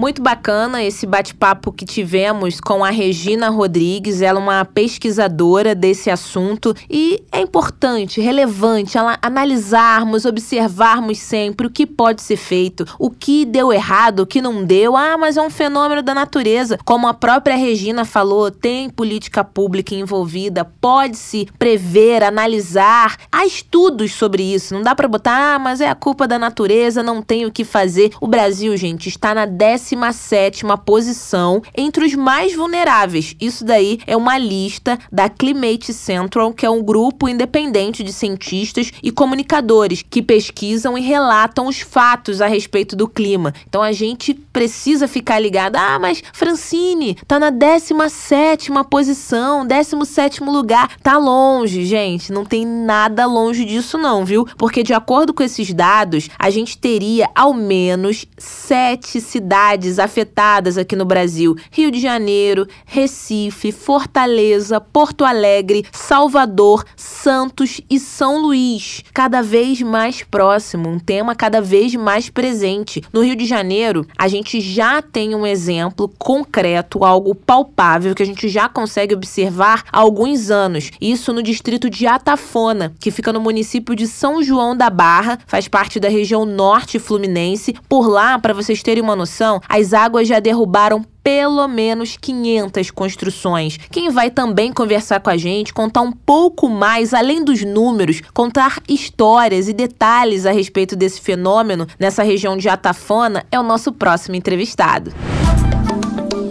Muito 0.01 0.23
bacana 0.23 0.83
esse 0.83 1.05
bate-papo 1.05 1.71
que 1.71 1.85
tivemos 1.85 2.59
com 2.59 2.83
a 2.83 2.89
Regina 2.89 3.51
Rodrigues, 3.51 4.23
ela 4.23 4.41
é 4.41 4.43
uma 4.43 4.65
pesquisadora 4.65 5.75
desse 5.75 6.11
assunto 6.11 6.75
e 6.89 7.23
é 7.31 7.43
importante, 7.43 8.19
relevante 8.19 8.97
analisarmos, 9.21 10.25
observarmos 10.25 11.19
sempre 11.19 11.67
o 11.67 11.71
que 11.71 11.85
pode 11.85 12.23
ser 12.23 12.39
feito, 12.39 12.87
o 12.99 13.11
que 13.11 13.45
deu 13.45 13.71
errado, 13.71 14.21
o 14.21 14.27
que 14.27 14.41
não 14.41 14.65
deu. 14.65 14.97
Ah, 14.97 15.19
mas 15.19 15.37
é 15.37 15.43
um 15.43 15.51
fenômeno 15.51 16.01
da 16.01 16.15
natureza. 16.15 16.79
Como 16.83 17.07
a 17.07 17.13
própria 17.13 17.55
Regina 17.55 18.07
falou, 18.07 18.51
tem 18.51 18.89
política 18.89 19.45
pública 19.45 19.95
envolvida, 19.95 20.65
pode-se 20.65 21.47
prever, 21.59 22.23
analisar. 22.23 23.19
Há 23.31 23.45
estudos 23.45 24.15
sobre 24.15 24.43
isso. 24.43 24.73
Não 24.73 24.81
dá 24.81 24.95
para 24.95 25.07
botar, 25.07 25.57
ah, 25.57 25.59
mas 25.59 25.83
é 25.83 25.91
a 25.91 25.95
culpa 25.95 26.27
da 26.27 26.39
natureza, 26.39 27.03
não 27.03 27.21
tem 27.21 27.45
o 27.45 27.53
que 27.53 27.67
fazer. 27.67 28.13
O 28.19 28.27
Brasil, 28.27 28.75
gente, 28.79 29.07
está 29.07 29.35
na 29.35 29.45
décima 29.45 29.90
17 29.97 30.65
posição 30.85 31.63
entre 31.77 32.05
os 32.05 32.15
mais 32.15 32.55
vulneráveis. 32.55 33.35
Isso 33.41 33.65
daí 33.65 33.99
é 34.07 34.17
uma 34.17 34.39
lista 34.39 34.99
da 35.11 35.29
Climate 35.29 35.93
Central, 35.93 36.53
que 36.53 36.67
é 36.67 36.71
um 36.71 36.83
grupo 36.83 37.29
independente 37.29 38.03
de 38.03 38.13
cientistas 38.13 38.93
e 39.03 39.11
comunicadores 39.11 40.05
que 40.09 40.23
pesquisam 40.23 40.97
e 40.97 41.01
relatam 41.01 41.67
os 41.67 41.81
fatos 41.81 42.41
a 42.41 42.47
respeito 42.47 42.95
do 42.95 43.09
clima. 43.09 43.55
Então 43.69 43.83
a 43.83 43.93
gente 43.93 44.35
precisa 44.35 45.09
ficar 45.09 45.39
ligado. 45.39 45.77
Ah, 45.77 45.99
mas 45.99 46.23
Francine 46.33 47.17
tá 47.27 47.39
na 47.39 47.51
17 47.51 48.71
posição, 48.89 49.67
17 49.67 50.43
lugar. 50.45 50.97
Tá 51.03 51.17
longe, 51.17 51.85
gente. 51.85 52.33
Não 52.33 52.45
tem 52.45 52.67
nada 52.67 53.27
longe 53.27 53.65
disso, 53.65 53.99
não, 53.99 54.25
viu? 54.25 54.47
Porque 54.57 54.83
de 54.83 54.93
acordo 54.93 55.33
com 55.33 55.43
esses 55.43 55.73
dados, 55.73 56.29
a 56.39 56.51
gente 56.51 56.77
teria 56.79 57.29
ao 57.35 57.55
menos 57.55 58.27
sete 58.37 59.21
cidades 59.21 59.80
cidades 59.81 59.99
afetadas 59.99 60.77
aqui 60.77 60.95
no 60.95 61.05
Brasil: 61.05 61.57
Rio 61.71 61.91
de 61.91 61.99
Janeiro, 61.99 62.67
Recife, 62.85 63.73
Fortaleza, 63.73 64.81
Porto 64.81 65.25
Alegre, 65.25 65.87
Salvador, 65.91 66.85
Santos 66.97 67.81
e 67.89 67.99
São 67.99 68.43
Luís. 68.43 69.03
Cada 69.15 69.43
vez 69.43 69.81
mais 69.81 70.23
próximo, 70.23 70.89
um 70.89 70.99
tema 70.99 71.35
cada 71.35 71.61
vez 71.61 71.95
mais 71.95 72.29
presente. 72.29 73.03
No 73.13 73.23
Rio 73.23 73.35
de 73.35 73.47
Janeiro, 73.47 74.07
a 74.19 74.29
gente 74.29 74.61
já 74.61 75.01
tem 75.01 75.35
um 75.35 75.47
exemplo 75.47 76.09
concreto, 76.19 77.05
algo 77.05 77.35
palpável 77.35 78.15
que 78.15 78.23
a 78.23 78.27
gente 78.27 78.49
já 78.49 78.69
consegue 78.69 79.15
observar 79.15 79.85
há 79.91 79.99
alguns 79.99 80.51
anos. 80.51 80.91
Isso 81.01 81.33
no 81.33 81.43
distrito 81.43 81.89
de 81.89 82.07
Atafona, 82.07 82.93
que 83.01 83.11
fica 83.11 83.33
no 83.33 83.41
município 83.41 83.95
de 83.95 84.07
São 84.07 84.43
João 84.43 84.77
da 84.77 84.91
Barra, 84.91 85.39
faz 85.47 85.69
parte 85.69 85.99
da 85.99 86.09
região 86.09 86.45
norte 86.45 86.99
fluminense. 86.99 87.75
Por 87.89 88.09
lá, 88.09 88.39
para 88.39 88.53
vocês 88.53 88.83
terem 88.83 89.03
uma 89.03 89.17
noção, 89.17 89.61
as 89.71 89.95
águas 89.95 90.27
já 90.27 90.41
derrubaram 90.41 91.05
pelo 91.23 91.69
menos 91.69 92.17
500 92.21 92.91
construções. 92.91 93.79
Quem 93.91 94.11
vai 94.11 94.31
também 94.31 94.73
conversar 94.73 95.21
com 95.21 95.31
a 95.31 95.37
gente, 95.37 95.73
contar 95.73 96.01
um 96.01 96.11
pouco 96.11 96.69
mais, 96.69 97.15
além 97.15 97.45
dos 97.45 97.63
números, 97.63 98.21
contar 98.35 98.79
histórias 98.89 99.69
e 99.69 99.73
detalhes 99.73 100.45
a 100.45 100.51
respeito 100.51 100.97
desse 100.97 101.21
fenômeno 101.21 101.87
nessa 102.01 102.25
região 102.25 102.57
de 102.57 102.69
Atafona, 102.69 103.45
é 103.53 103.61
o 103.61 103.63
nosso 103.63 103.93
próximo 103.93 104.35
entrevistado. 104.35 105.13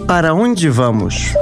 Para 0.08 0.34
onde 0.34 0.70
vamos? 0.70 1.34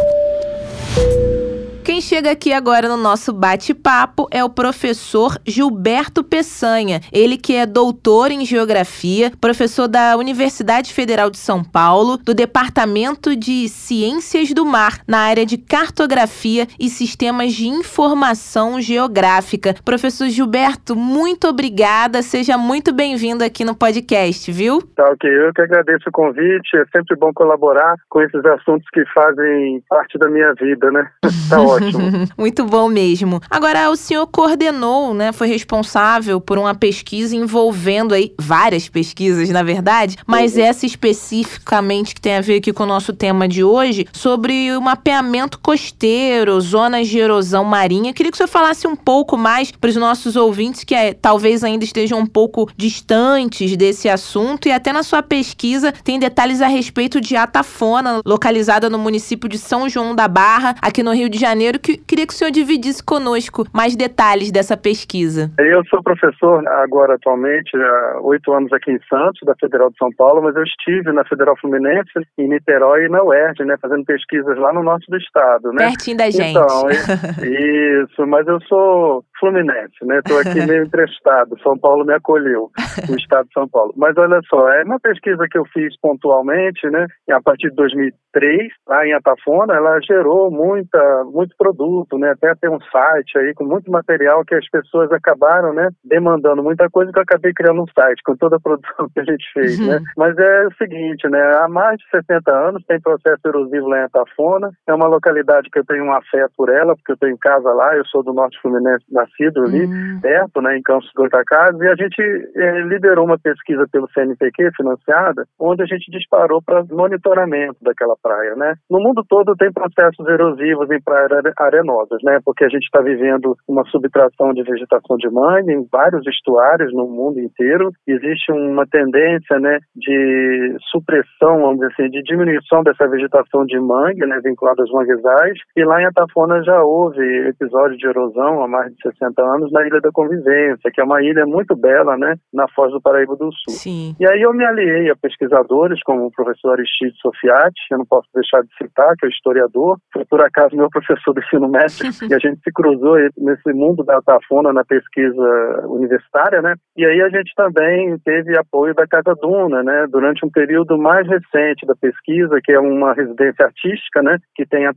Chega 2.08 2.32
aqui 2.32 2.54
agora 2.54 2.88
no 2.88 2.96
nosso 2.96 3.34
bate-papo 3.34 4.30
é 4.32 4.42
o 4.42 4.50
professor 4.50 5.38
Gilberto 5.46 6.24
Peçanha. 6.24 7.02
Ele 7.12 7.36
que 7.36 7.54
é 7.54 7.66
doutor 7.66 8.32
em 8.32 8.46
geografia, 8.46 9.30
professor 9.42 9.90
da 9.90 10.16
Universidade 10.16 10.94
Federal 10.94 11.30
de 11.30 11.38
São 11.38 11.62
Paulo, 11.62 12.16
do 12.16 12.34
Departamento 12.34 13.36
de 13.36 13.68
Ciências 13.68 14.54
do 14.54 14.66
Mar, 14.66 15.02
na 15.06 15.20
área 15.20 15.46
de 15.46 15.58
cartografia 15.58 16.66
e 16.80 16.88
sistemas 16.88 17.52
de 17.52 17.68
informação 17.68 18.80
geográfica. 18.80 19.76
Professor 19.84 20.30
Gilberto, 20.30 20.96
muito 20.96 21.46
obrigada. 21.50 22.22
Seja 22.22 22.58
muito 22.58 22.94
bem-vindo 22.94 23.44
aqui 23.44 23.66
no 23.66 23.76
podcast, 23.76 24.50
viu? 24.50 24.82
Tá, 24.96 25.10
ok. 25.10 25.30
Eu 25.30 25.54
que 25.54 25.62
agradeço 25.62 26.08
o 26.08 26.12
convite. 26.14 26.78
É 26.78 26.86
sempre 26.86 27.18
bom 27.18 27.34
colaborar 27.34 27.96
com 28.10 28.22
esses 28.22 28.46
assuntos 28.46 28.88
que 28.94 29.04
fazem 29.14 29.84
parte 29.90 30.18
da 30.18 30.30
minha 30.30 30.54
vida, 30.54 30.90
né? 30.90 31.06
tá 31.50 31.62
ótimo. 31.62 31.97
Muito 32.38 32.64
bom 32.66 32.88
mesmo. 32.88 33.42
Agora, 33.50 33.90
o 33.90 33.96
senhor 33.96 34.26
coordenou, 34.28 35.14
né? 35.14 35.32
Foi 35.32 35.48
responsável 35.48 36.40
por 36.40 36.58
uma 36.58 36.74
pesquisa 36.74 37.36
envolvendo 37.36 38.14
aí 38.14 38.34
várias 38.40 38.88
pesquisas, 38.88 39.50
na 39.50 39.64
verdade, 39.64 40.18
mas 40.26 40.56
uhum. 40.56 40.64
essa 40.64 40.86
especificamente 40.86 42.16
que 42.16 42.22
tem 42.22 42.36
a 42.36 42.42
ver 42.42 42.58
aqui 42.58 42.72
com 42.72 42.84
o 42.84 42.88
nosso 42.88 43.14
tema 43.14 43.48
de 43.48 43.64
hoje, 43.64 44.08
sobre 44.14 44.76
o 44.76 44.82
mapeamento 44.82 45.60
costeiro, 45.60 46.60
zonas 46.62 47.08
de 47.08 47.20
erosão 47.20 47.64
marinha. 47.64 48.14
Queria 48.14 48.32
que 48.32 48.36
o 48.36 48.38
senhor 48.38 48.48
falasse 48.48 48.88
um 48.88 48.96
pouco 48.96 49.38
mais 49.38 49.72
para 49.72 49.90
os 49.90 49.96
nossos 49.96 50.36
ouvintes 50.36 50.84
que 50.84 50.96
é, 50.96 51.14
talvez 51.14 51.64
ainda 51.64 51.84
estejam 51.84 52.20
um 52.20 52.26
pouco 52.26 52.70
distantes 52.78 53.76
desse 53.76 54.10
assunto 54.10 54.68
e 54.68 54.72
até 54.72 54.94
na 54.94 55.04
sua 55.04 55.22
pesquisa 55.22 55.92
tem 56.04 56.20
detalhes 56.20 56.62
a 56.62 56.68
respeito 56.68 57.20
de 57.20 57.36
Atafona, 57.36 58.22
localizada 58.26 58.90
no 58.90 58.98
município 58.98 59.50
de 59.50 59.58
São 59.58 59.90
João 59.90 60.16
da 60.16 60.28
Barra, 60.28 60.76
aqui 60.82 61.04
no 61.04 61.14
Rio 61.14 61.30
de 61.30 61.38
Janeiro 61.38 61.48
Janeiro, 61.48 61.80
que 61.88 61.98
queria 61.98 62.28
que 62.28 62.34
o 62.34 62.36
senhor 62.36 62.52
dividisse 62.52 63.02
conosco 63.02 63.66
mais 63.74 63.96
detalhes 63.96 64.52
dessa 64.52 64.76
pesquisa. 64.76 65.50
Eu 65.58 65.86
sou 65.86 66.04
professor 66.04 66.68
agora 66.68 67.16
atualmente 67.16 67.78
há 67.78 68.20
oito 68.24 68.52
anos 68.52 68.74
aqui 68.74 68.92
em 68.92 69.00
Santos, 69.08 69.40
da 69.46 69.56
Federal 69.56 69.90
de 69.90 69.98
São 69.98 70.10
Paulo, 70.18 70.42
mas 70.42 70.56
eu 70.56 70.64
estive 70.64 71.14
na 71.14 71.24
Federal 71.24 71.56
Fluminense, 71.58 72.12
em 72.38 72.50
Niterói 72.50 73.06
e 73.06 73.10
na 73.10 73.24
UERJ, 73.24 73.64
né, 73.64 73.76
fazendo 73.82 74.04
pesquisas 74.04 74.58
lá 74.58 74.74
no 74.74 74.84
norte 74.84 75.10
do 75.10 75.18
estado, 75.18 75.72
né? 75.72 75.88
Pertinho 75.88 76.18
da 76.18 76.30
gente. 76.30 76.50
Então, 76.50 76.90
isso, 78.04 78.28
mas 78.28 78.46
eu 78.48 78.60
sou 78.64 79.24
fluminense, 79.40 80.04
né? 80.04 80.20
Estou 80.20 80.40
aqui 80.40 80.60
meio 80.66 80.84
emprestado. 80.84 81.60
São 81.62 81.78
Paulo 81.78 82.06
me 82.06 82.14
acolheu, 82.14 82.70
o 83.10 83.16
estado 83.18 83.48
de 83.48 83.54
São 83.54 83.68
Paulo. 83.68 83.94
Mas 83.96 84.18
olha 84.18 84.40
só, 84.50 84.70
é 84.70 84.84
uma 84.84 85.00
pesquisa 85.00 85.46
que 85.50 85.58
eu 85.58 85.66
fiz 85.74 85.96
pontualmente, 86.00 86.88
né? 86.90 87.08
A 87.32 87.42
partir 87.42 87.70
de 87.70 87.76
2003, 87.76 88.72
lá 88.88 89.06
em 89.06 89.14
Atafona, 89.14 89.76
ela 89.76 90.00
gerou 90.02 90.52
muita, 90.52 91.24
muito 91.26 91.56
produto, 91.58 92.18
né? 92.18 92.32
Até 92.32 92.54
tem 92.56 92.70
um 92.70 92.80
site 92.92 93.38
aí 93.38 93.54
com 93.54 93.66
muito 93.66 93.92
material 93.92 94.44
que 94.46 94.56
as 94.56 94.68
pessoas 94.70 95.12
acabaram, 95.12 95.74
né? 95.74 95.90
Demandando 96.04 96.64
muita 96.64 96.90
coisa 96.90 97.12
que 97.12 97.20
eu 97.20 97.24
acabei 97.24 97.54
criando 97.54 97.82
um 97.82 97.88
site 97.98 98.22
com 98.24 98.36
toda 98.36 98.58
a 98.58 98.60
produção 98.60 99.10
que 99.14 99.20
a 99.20 99.24
gente 99.24 99.46
fez, 99.54 99.80
né? 99.80 99.86
uhum. 99.86 99.92
né? 99.92 100.06
Mas 100.18 100.38
é 100.38 100.68
o 100.68 100.74
seguinte, 100.76 101.28
né? 101.30 101.42
Há 101.62 101.68
mais 101.68 101.98
de 101.98 102.10
60 102.10 102.52
anos 102.52 102.84
tem 102.88 103.00
processo 103.00 103.42
erosivo 103.46 103.88
lá 103.88 104.00
em 104.00 104.04
Atafona. 104.04 104.72
É 104.88 104.94
uma 104.94 105.08
localidade 105.08 105.70
que 105.70 105.80
eu 105.80 105.86
tenho 105.86 106.06
um 106.06 106.14
afeto 106.14 106.52
por 106.56 106.70
ela, 106.70 106.96
porque 106.96 107.12
eu 107.12 107.18
tenho 107.18 107.38
casa 107.38 107.72
lá. 107.74 107.96
Eu 107.96 108.06
sou 108.06 108.24
do 108.24 108.34
Norte 108.34 108.60
Fluminense, 108.62 109.06
da 109.10 109.27
nascido 109.28 109.64
ali, 109.64 109.86
uhum. 109.86 110.20
perto, 110.22 110.62
né, 110.62 110.78
em 110.78 110.82
Campos 110.82 111.12
Goitacazes, 111.16 111.80
e 111.82 111.88
a 111.88 111.96
gente 111.96 112.22
eh, 112.22 112.82
liderou 112.84 113.26
uma 113.26 113.38
pesquisa 113.38 113.86
pelo 113.92 114.10
CNPq, 114.12 114.72
financiada, 114.76 115.46
onde 115.60 115.84
a 115.84 115.86
gente 115.86 116.10
disparou 116.12 116.62
para 116.62 116.84
monitoramento 116.90 117.78
daquela 117.82 118.16
praia, 118.22 118.56
né. 118.56 118.76
No 118.90 119.00
mundo 119.00 119.24
todo 119.28 119.56
tem 119.56 119.72
processos 119.72 120.28
erosivos 120.28 120.90
em 120.92 121.02
praias 121.02 121.28
arenosas, 121.60 122.20
né, 122.24 122.40
porque 122.46 122.64
a 122.64 122.70
gente 122.70 122.84
está 122.84 123.02
vivendo 123.02 123.56
uma 123.68 123.84
subtração 123.86 124.54
de 124.54 124.64
vegetação 124.64 125.18
de 125.18 125.30
mangue 125.30 125.74
em 125.74 125.86
vários 125.92 126.26
estuários 126.28 126.94
no 126.94 127.08
mundo 127.08 127.40
inteiro, 127.40 127.92
existe 128.08 128.52
uma 128.52 128.86
tendência, 128.88 129.60
né, 129.60 129.80
de 129.96 130.78
supressão, 130.92 131.62
vamos 131.62 131.80
dizer 131.80 131.94
assim, 131.94 132.10
de 132.10 132.22
diminuição 132.24 132.84
dessa 132.84 133.08
vegetação 133.08 133.66
de 133.66 133.80
mangue, 133.80 134.26
né, 134.26 134.40
vinculada 134.44 134.82
aos 134.82 134.92
manguezais, 134.92 135.58
e 135.76 135.84
lá 135.84 136.02
em 136.02 136.06
Atafona 136.06 136.64
já 136.64 136.82
houve 136.84 137.22
episódio 137.48 137.98
de 137.98 138.08
erosão 138.08 138.64
há 138.64 138.68
mais 138.68 138.94
de 138.94 139.02
60 139.18 139.42
anos 139.42 139.72
na 139.72 139.86
Ilha 139.86 140.00
da 140.02 140.12
Convivência, 140.12 140.92
que 140.94 141.02
é 141.02 141.04
uma 141.04 141.22
ilha 141.22 141.46
muito 141.46 141.76
bela, 141.76 142.18
né, 142.18 142.36
na 142.54 142.68
Foz 142.70 142.92
do 142.92 143.02
Paraíba 143.02 143.36
do 143.36 143.50
Sul. 143.52 143.74
Sim. 143.74 144.16
E 144.20 144.28
aí 144.28 144.42
eu 144.42 144.54
me 144.54 144.66
aliei 144.66 145.10
a 145.10 145.16
pesquisadores 145.16 146.02
como 146.04 146.26
o 146.26 146.32
professor 146.32 146.74
Aristide 146.74 147.16
Sofiati, 147.22 147.82
eu 147.92 148.00
não 148.00 148.06
posso 148.06 148.28
deixar 148.34 148.62
de 148.62 148.70
citar, 148.78 149.14
que 149.18 149.26
é 149.26 149.30
historiador, 149.30 149.98
foi 150.14 150.26
por 150.26 150.42
acaso 150.42 150.76
meu 150.76 150.90
professor 150.90 151.34
do 151.34 151.42
ensino 151.42 151.68
médio, 151.68 151.88
e 152.30 152.34
a 152.34 152.40
gente 152.40 152.62
se 152.62 152.72
cruzou 152.72 153.18
nesse 153.38 153.74
mundo 153.74 154.04
da 154.04 154.18
Atafona 154.18 154.72
na 154.72 154.86
pesquisa 154.86 155.86
universitária, 155.88 156.62
né, 156.62 156.76
e 156.96 157.06
aí 157.06 157.22
a 157.22 157.30
gente 157.30 157.52
também 157.56 158.18
teve 158.20 158.58
apoio 158.58 158.94
da 158.94 159.08
Casa 159.08 159.36
Duna, 159.42 159.84
né, 159.84 160.06
durante 160.10 160.46
um 160.46 160.50
período 160.50 160.98
mais 160.98 161.28
recente 161.28 161.86
da 161.86 161.96
pesquisa, 161.96 162.60
que 162.64 162.72
é 162.72 162.80
uma 162.80 163.14
residência 163.14 163.66
artística, 163.66 164.22
né, 164.22 164.38
que 164.56 164.66
tem 164.66 164.86
a 164.86 164.94